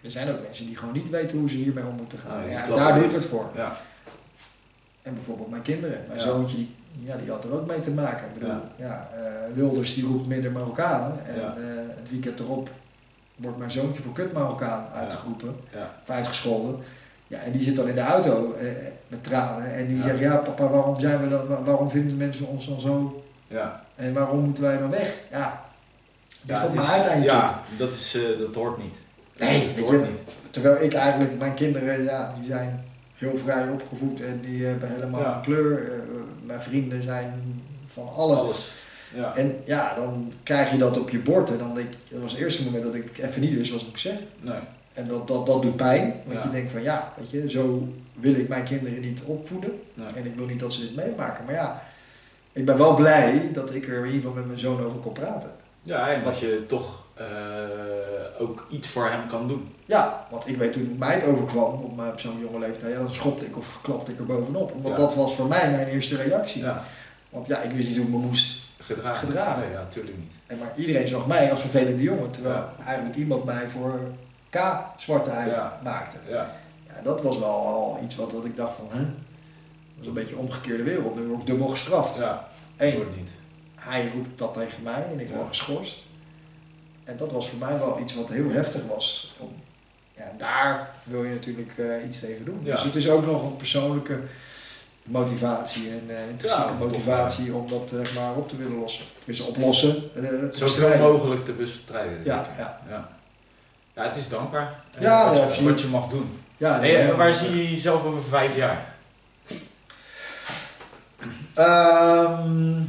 Er 0.03 0.11
zijn 0.11 0.31
ook 0.31 0.43
mensen 0.43 0.67
die 0.67 0.77
gewoon 0.77 0.95
niet 0.95 1.11
weten 1.11 1.39
hoe 1.39 1.49
ze 1.51 1.57
hiermee 1.57 1.85
om 1.85 1.95
moeten 1.95 2.19
gaan. 2.19 2.49
Ja, 2.51 2.65
en 2.65 2.71
daar 2.71 2.95
doe 2.95 3.05
ik 3.05 3.13
het 3.15 3.25
voor. 3.25 3.51
Ja. 3.55 3.77
En 5.03 5.15
bijvoorbeeld 5.15 5.51
mijn 5.51 5.63
kinderen. 5.63 6.05
Mijn 6.07 6.19
Ja. 6.19 6.25
zoontje, 6.25 6.57
die, 6.57 6.75
ja, 7.05 7.17
die 7.17 7.31
had 7.31 7.45
er 7.45 7.53
ook 7.55 7.67
mee 7.67 7.81
te 7.81 7.91
maken. 7.91 8.27
Ik 8.27 8.35
bedoel, 8.35 8.55
Ja. 8.77 9.09
eh, 9.15 9.55
Wilders 9.55 9.95
die 9.95 10.05
roept 10.07 10.27
minder 10.27 10.53
Marokkanen. 10.53 11.27
En 11.27 11.55
het 11.99 12.11
weekend 12.11 12.41
erop 12.41 12.69
wordt 13.37 13.59
mijn 13.59 13.71
zoontje 13.71 14.03
voor 14.03 14.13
kut 14.13 14.33
Marokkaan 14.33 14.87
uitgeroepen. 14.95 15.57
Ja. 15.73 15.95
Of 16.03 16.11
uitgescholden. 16.11 16.77
Ja, 17.27 17.39
en 17.39 17.53
die 17.53 17.63
zit 17.63 17.77
dan 17.77 17.89
in 17.89 17.95
de 17.95 18.01
auto 18.01 18.53
eh, 18.53 18.67
met 19.09 19.25
tranen. 19.25 19.75
En 19.75 19.87
die 19.89 19.97
Ja. 19.97 20.03
zegt, 20.03 20.19
ja 20.19 20.37
papa, 20.37 20.69
waarom, 20.69 21.01
zijn 21.01 21.23
we 21.23 21.29
dan, 21.29 21.47
wa- 21.47 21.63
waarom 21.63 21.91
vinden 21.91 22.17
mensen 22.17 22.47
ons 22.47 22.67
dan 22.69 22.81
zo? 22.81 23.25
Ja. 23.49 23.85
En 23.97 24.13
waarom 24.13 24.41
moeten 24.41 24.63
wij 24.63 24.79
dan 24.79 24.91
weg? 24.91 25.15
Ja, 25.31 25.65
dat 26.47 26.75
is-. 26.75 27.23
Ja, 27.23 27.63
dat, 27.77 27.93
is, 27.93 28.15
eh, 28.15 28.39
dat 28.41 28.55
hoort 28.55 28.79
niet. 28.79 28.95
Nee, 29.39 29.75
dat 29.77 29.85
hoort 29.85 30.01
je, 30.07 30.11
niet. 30.13 30.21
Terwijl 30.51 30.83
ik 30.83 30.95
eigenlijk, 30.95 31.39
mijn 31.39 31.55
kinderen, 31.55 32.03
ja, 32.05 32.35
die 32.39 32.47
zijn 32.51 32.85
heel 33.15 33.37
vrij 33.37 33.69
opgevoed 33.69 34.21
en 34.21 34.41
die 34.41 34.65
hebben 34.65 34.89
helemaal 34.89 35.21
Ja. 35.21 35.37
een 35.37 35.43
kleur. 35.43 35.93
Eh, 35.93 35.99
mijn 36.47 36.61
vrienden 36.61 37.03
zijn 37.03 37.63
van 37.87 38.09
alle. 38.17 38.35
Alles. 38.37 38.73
Ja. 39.15 39.37
En 39.37 39.57
ja, 39.65 39.95
dan 39.95 40.33
krijg 40.43 40.71
je 40.71 40.79
dat 40.79 40.99
op 41.01 41.11
je 41.11 41.19
bord 41.19 41.51
en 41.51 41.59
dan 41.59 41.75
denk 41.75 41.93
ik, 41.93 41.99
dat 42.09 42.21
was 42.21 42.33
het 42.33 42.41
eerste 42.41 42.65
moment 42.65 42.83
dat 42.83 42.95
ik 42.95 43.19
even 43.19 43.41
niet 43.41 43.55
wist 43.55 43.71
wat 43.73 43.81
ik 43.81 43.87
moest 43.89 44.03
zeggen. 44.03 44.27
Nee. 44.41 44.59
En 44.95 45.09
dat, 45.09 45.29
dat, 45.29 45.47
dat 45.47 45.63
doet 45.63 45.77
pijn, 45.77 46.15
want 46.25 46.39
Ja. 46.39 46.45
je 46.45 46.51
denkt 46.51 46.73
van 46.73 46.83
ja, 46.83 47.13
weet 47.17 47.31
je, 47.31 47.51
zo 47.51 47.89
wil 48.15 48.35
ik 48.35 48.49
mijn 48.49 48.65
kinderen 48.65 49.01
niet 49.01 49.23
opvoeden. 49.23 49.71
Nee. 49.95 50.07
En 50.17 50.25
ik 50.27 50.37
wil 50.37 50.47
niet 50.47 50.61
dat 50.61 50.73
ze 50.73 50.81
dit 50.81 50.97
meemaken. 50.97 51.45
Maar 51.45 51.55
ja, 51.55 51.83
ik 52.53 52.65
ben 52.65 52.79
wel 52.79 52.95
blij 52.95 53.49
dat 53.53 53.75
ik 53.75 53.87
er 53.89 53.99
in 53.99 54.05
ieder 54.05 54.21
geval 54.21 54.33
met 54.37 54.47
mijn 54.47 54.59
zoon 54.59 54.81
over 54.85 54.99
kon 54.99 55.13
praten. 55.13 55.51
Ja, 55.83 56.09
en 56.13 56.25
dat 56.25 56.39
je 56.39 56.65
toch 56.67 57.03
eh, 57.15 57.25
ook 58.39 58.67
iets 58.71 58.89
voor 58.89 59.09
hem 59.11 59.27
kan 59.27 59.49
doen. 59.49 59.69
Ja, 59.85 60.27
want 60.31 60.49
ik 60.49 60.57
weet 60.57 60.73
toen 60.73 60.97
mij 60.99 61.15
het 61.15 61.25
overkwam 61.25 61.73
op, 61.73 61.99
op 62.13 62.21
zo'n 62.21 62.41
jonge 62.41 62.59
leeftijd, 62.59 62.93
ja, 62.93 62.99
dan 62.99 63.13
schopte 63.13 63.45
ik 63.47 63.57
of 63.57 63.79
klapte 63.83 64.13
ik 64.13 64.19
er 64.19 64.27
bovenop. 64.27 64.73
Ja. 64.85 64.95
dat 64.95 65.15
was 65.15 65.35
voor 65.35 65.47
mij 65.47 65.71
mijn 65.71 65.89
eerste 65.89 66.17
reactie. 66.17 66.63
Ja. 66.63 66.83
Want 67.31 67.47
ja, 67.47 67.59
ik 67.61 67.71
wist 67.71 67.89
niet 67.89 67.97
hoe 67.97 68.07
ik 68.07 68.13
me 68.13 68.19
moest. 68.19 68.63
Gedragen. 68.79 69.27
Gedragen. 69.29 69.61
Nee, 69.63 69.71
ja, 69.71 69.79
natuurlijk 69.79 70.17
niet. 70.17 70.33
En 70.47 70.59
maar 70.59 70.73
iedereen 70.77 71.09
zag 71.09 71.27
mij 71.27 71.51
als 71.51 71.61
vervelende 71.61 72.03
jongen, 72.03 72.31
terwijl 72.31 72.65
eigenlijk 72.87 73.17
iemand 73.17 73.45
mij 73.45 73.69
voor 73.69 74.01
K 74.59 74.85
zwarte 74.97 75.31
ei 75.31 75.51
Ja. 75.51 75.81
maakte. 75.83 76.17
Ja. 76.29 76.51
Ja, 76.87 77.01
dat 77.03 77.23
was 77.23 77.39
wel 77.39 77.49
al 77.67 77.99
iets 78.05 78.17
wat, 78.17 78.33
wat 78.33 78.45
ik 78.45 78.57
dacht 78.57 78.77
van, 78.77 78.87
hè? 78.91 78.99
Dat 79.05 80.01
is 80.01 80.07
een 80.07 80.13
beetje 80.13 80.35
een 80.35 80.41
omgekeerde 80.41 80.83
wereld. 80.83 81.17
Nu 81.19 81.27
word 81.27 81.41
ik 81.41 81.47
dubbel 81.47 81.69
gestraft. 81.69 82.17
Ja, 82.19 82.49
Eén, 82.77 82.95
hoort 82.97 83.17
niet. 83.17 83.29
hij 83.75 84.11
roept 84.15 84.39
dat 84.39 84.55
tegen 84.55 84.83
mij 84.83 85.05
en 85.13 85.21
ik 85.21 85.29
word 85.35 85.49
geschorst. 85.49 86.05
En 87.05 87.17
dat 87.17 87.33
was 87.33 87.49
voor 87.49 87.59
mij 87.59 87.79
wel 87.79 87.99
iets 88.01 88.15
wat 88.15 88.29
heel 88.29 88.51
heftig 88.51 88.83
was. 88.89 89.35
Om, 89.39 89.49
ja, 90.17 90.33
daar 90.39 90.91
wil 91.05 91.25
je 91.25 91.31
natuurlijk 91.35 91.79
eh, 91.79 92.07
iets 92.07 92.21
tegen 92.21 92.45
doen. 92.45 92.61
Ja. 92.63 92.75
Dus 92.75 92.85
het 92.85 92.95
is 92.95 93.09
ook 93.09 93.27
nog 93.27 93.43
een 93.43 93.57
persoonlijke 93.57 94.19
motivatie 95.03 95.89
en 95.91 96.03
eh 96.17 96.29
intrinsieke 96.31 96.69
Ja, 96.69 96.77
motivatie 96.79 97.55
om 97.55 97.69
dat 97.69 97.93
eh, 97.93 98.15
maar 98.15 98.35
op 98.35 98.49
te 98.49 98.57
willen 98.57 98.79
lossen. 98.79 99.05
Dus 99.25 99.41
oplossen. 99.47 99.93
Zoveel 99.95 100.49
bestrijden. 100.51 101.13
mogelijk 101.13 101.45
te 101.45 101.53
bestrijden. 101.53 102.25
Ja, 102.25 102.47
ja. 102.59 102.81
ja. 102.89 103.09
Ja, 103.95 104.03
het 104.09 104.17
is 104.17 104.29
dankbaar. 104.29 104.81
eh, 104.95 105.03
Ja, 105.03 105.33
wat, 105.35 105.57
je, 105.57 105.65
wat 105.65 105.81
je 105.81 105.87
mag 105.87 106.09
doen. 106.09 106.39
Ja, 106.57 106.81
nee, 106.81 106.97
en 106.97 107.17
waar 107.17 107.33
zie 107.35 107.57
je 107.57 107.71
jezelf 107.71 108.05
over 108.05 108.23
vijf 108.23 108.57
jaar? 108.57 108.95
Ehm, 111.55 112.81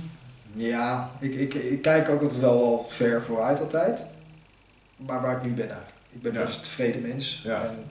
ja, 0.53 1.09
ik, 1.19 1.33
ik, 1.35 1.53
ik 1.53 1.81
kijk 1.81 2.09
ook 2.09 2.21
altijd 2.21 2.39
wel, 2.39 2.59
wel 2.59 2.85
ver 2.89 3.23
vooruit 3.23 3.59
altijd. 3.59 4.05
Maar 4.95 5.21
waar 5.21 5.35
ik 5.37 5.43
nu 5.43 5.49
ben 5.53 5.65
eigenlijk. 5.69 5.93
Ik 6.09 6.21
ben 6.21 6.31
best 6.33 6.55
een 6.55 6.61
tevreden 6.61 7.01
mens. 7.01 7.45
En 7.45 7.83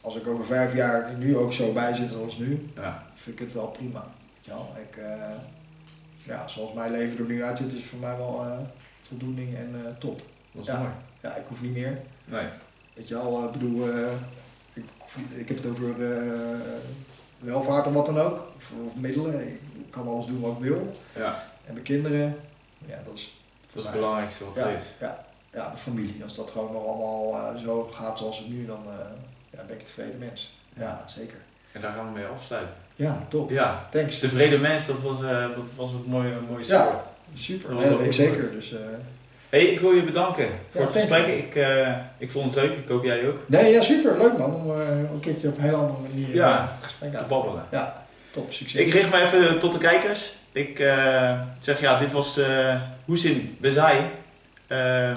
als 0.00 0.16
ik 0.16 0.26
over 0.26 0.44
vijf 0.44 0.74
jaar 0.74 1.14
nu 1.18 1.36
ook 1.36 1.52
zo 1.52 1.72
bij 1.72 1.94
zit 1.94 2.14
als 2.14 2.36
nu, 2.38 2.70
Ja. 2.76 3.02
vind 3.14 3.38
ik 3.40 3.44
het 3.44 3.54
wel 3.54 3.66
prima. 3.66 4.04
Ja, 4.40 4.54
ik, 4.90 4.96
eh, 4.96 5.12
ja, 6.22 6.48
zoals 6.48 6.72
mijn 6.72 6.90
leven 6.92 7.18
er 7.18 7.24
nu 7.24 7.44
uitziet, 7.44 7.72
is 7.72 7.84
voor 7.84 7.98
mij 7.98 8.16
wel 8.16 8.44
eh, 8.44 8.58
voldoening 9.02 9.56
en 9.56 9.70
eh, 9.74 9.90
top. 9.98 10.22
Dat 10.52 10.62
is 10.62 10.66
Ja. 10.68 10.78
mooi. 10.78 10.90
Ja, 11.22 11.34
ik 11.34 11.44
hoef 11.48 11.62
niet 11.62 11.72
meer. 11.74 11.98
Nee. 12.24 12.46
Weet 12.94 13.08
je 13.08 13.14
wel, 13.14 13.44
ik 13.44 13.52
bedoel, 13.52 13.88
eh, 13.92 14.12
ik, 14.72 14.84
ik 15.34 15.48
heb 15.48 15.56
het 15.56 15.66
over 15.66 15.88
eh, 16.16 16.60
welvaart 17.38 17.86
of 17.86 17.92
wat 17.92 18.06
dan 18.06 18.18
ook. 18.20 18.46
Of, 18.56 18.72
of 18.86 18.94
middelen. 18.94 19.48
Ik 19.48 19.90
kan 19.90 20.08
alles 20.08 20.26
doen 20.26 20.40
wat 20.40 20.52
ik 20.56 20.62
wil. 20.62 20.96
Ja, 21.16 21.42
En 21.66 21.72
mijn 21.72 21.84
kinderen, 21.84 22.36
ja, 22.86 22.98
dat 23.06 23.14
is, 23.14 23.40
dat 23.66 23.76
is 23.76 23.84
het 23.84 23.94
belangrijkste 23.94 24.44
wat 24.44 24.54
Ja, 24.54 24.66
is. 24.68 24.84
ja, 25.00 25.24
ja, 25.52 25.70
de 25.70 25.76
familie. 25.78 26.22
Als 26.24 26.34
dat 26.34 26.50
gewoon 26.50 26.72
nog 26.72 26.86
allemaal 26.86 27.34
eh, 27.54 27.62
zo 27.62 27.82
gaat 27.92 28.18
zoals 28.18 28.38
het 28.38 28.48
nu, 28.48 28.66
dan 28.66 28.82
eh, 28.88 29.04
ja, 29.50 29.62
ben 29.66 29.74
ik 29.74 29.80
een 29.80 29.86
tevreden 29.86 30.18
mens. 30.18 30.58
Ja, 30.76 31.04
zeker. 31.06 31.36
En 31.72 31.80
daar 31.80 31.92
gaan 31.92 32.06
we 32.06 32.18
mee 32.18 32.26
afsluiten. 32.26 32.74
Ja, 32.96 33.24
top. 33.28 33.50
Ja, 33.50 33.88
Thanks. 33.90 34.18
tevreden 34.18 34.60
mens, 34.60 34.86
dat 34.86 35.00
was, 35.00 35.22
eh, 35.22 35.48
dat 35.56 35.70
was 35.76 35.90
een 35.92 36.04
mooie, 36.06 36.40
mooie 36.50 36.66
Ja. 36.66 37.04
Super. 37.34 37.68
Dat 37.70 37.78
Nee, 37.78 37.88
dat 37.90 37.98
was 38.06 38.16
ben 38.16 38.26
ik 38.26 38.32
ook 38.32 38.36
zeker. 38.36 38.52
Dus, 38.52 38.72
eh, 38.72 38.80
Hey, 39.54 39.64
ik 39.64 39.80
wil 39.80 39.92
je 39.92 40.02
bedanken 40.02 40.48
voor 40.70 40.80
Ja, 40.80 40.86
het 40.86 40.96
gesprek. 40.96 41.26
Ik, 41.26 41.54
eh, 41.54 41.92
ik 42.18 42.30
vond 42.30 42.54
het 42.54 42.64
leuk, 42.64 42.72
ik 42.78 42.88
hoop 42.88 43.04
jij 43.04 43.28
ook, 43.28 43.38
nee, 43.46 43.72
ja, 43.72 43.80
super. 43.80 44.18
Leuk 44.18 44.38
man. 44.38 44.54
Om 44.54 44.70
eh, 44.80 44.88
een 44.98 45.20
keertje 45.20 45.48
op 45.48 45.56
een 45.56 45.62
hele 45.62 45.76
andere 45.76 45.98
manier 46.08 46.34
Ja, 46.34 46.58
eh, 46.58 46.84
gesprek 46.84 47.16
te 47.18 47.24
babbelen. 47.28 47.64
Ja, 47.70 48.04
top. 48.30 48.52
Succes. 48.52 48.80
Ik 48.80 48.92
richt 48.92 49.10
me 49.10 49.20
even 49.20 49.58
tot 49.58 49.72
de 49.72 49.78
kijkers. 49.78 50.32
Ik 50.52 50.78
zeg 51.60 51.80
ja, 51.80 51.98
dit 51.98 52.12
was 52.12 52.38
eh 52.38 52.80
Hoesin 53.04 53.56
Bezai. 53.60 54.00
Eh, 54.66 55.12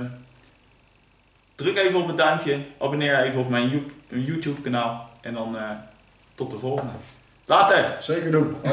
druk 1.56 1.78
even 1.78 2.02
op 2.02 2.08
het 2.08 2.18
duimpje, 2.18 2.58
abonneer 2.80 3.20
even 3.24 3.40
op 3.40 3.50
mijn 3.50 3.70
You- 3.70 4.24
YouTube 4.26 4.62
kanaal 4.62 5.10
en 5.22 5.34
dan 5.34 5.58
tot 6.36 6.52
de 6.52 6.58
volgende. 6.58 6.92
Later! 7.46 7.96
Zeker 8.00 8.32
doen. 8.32 8.56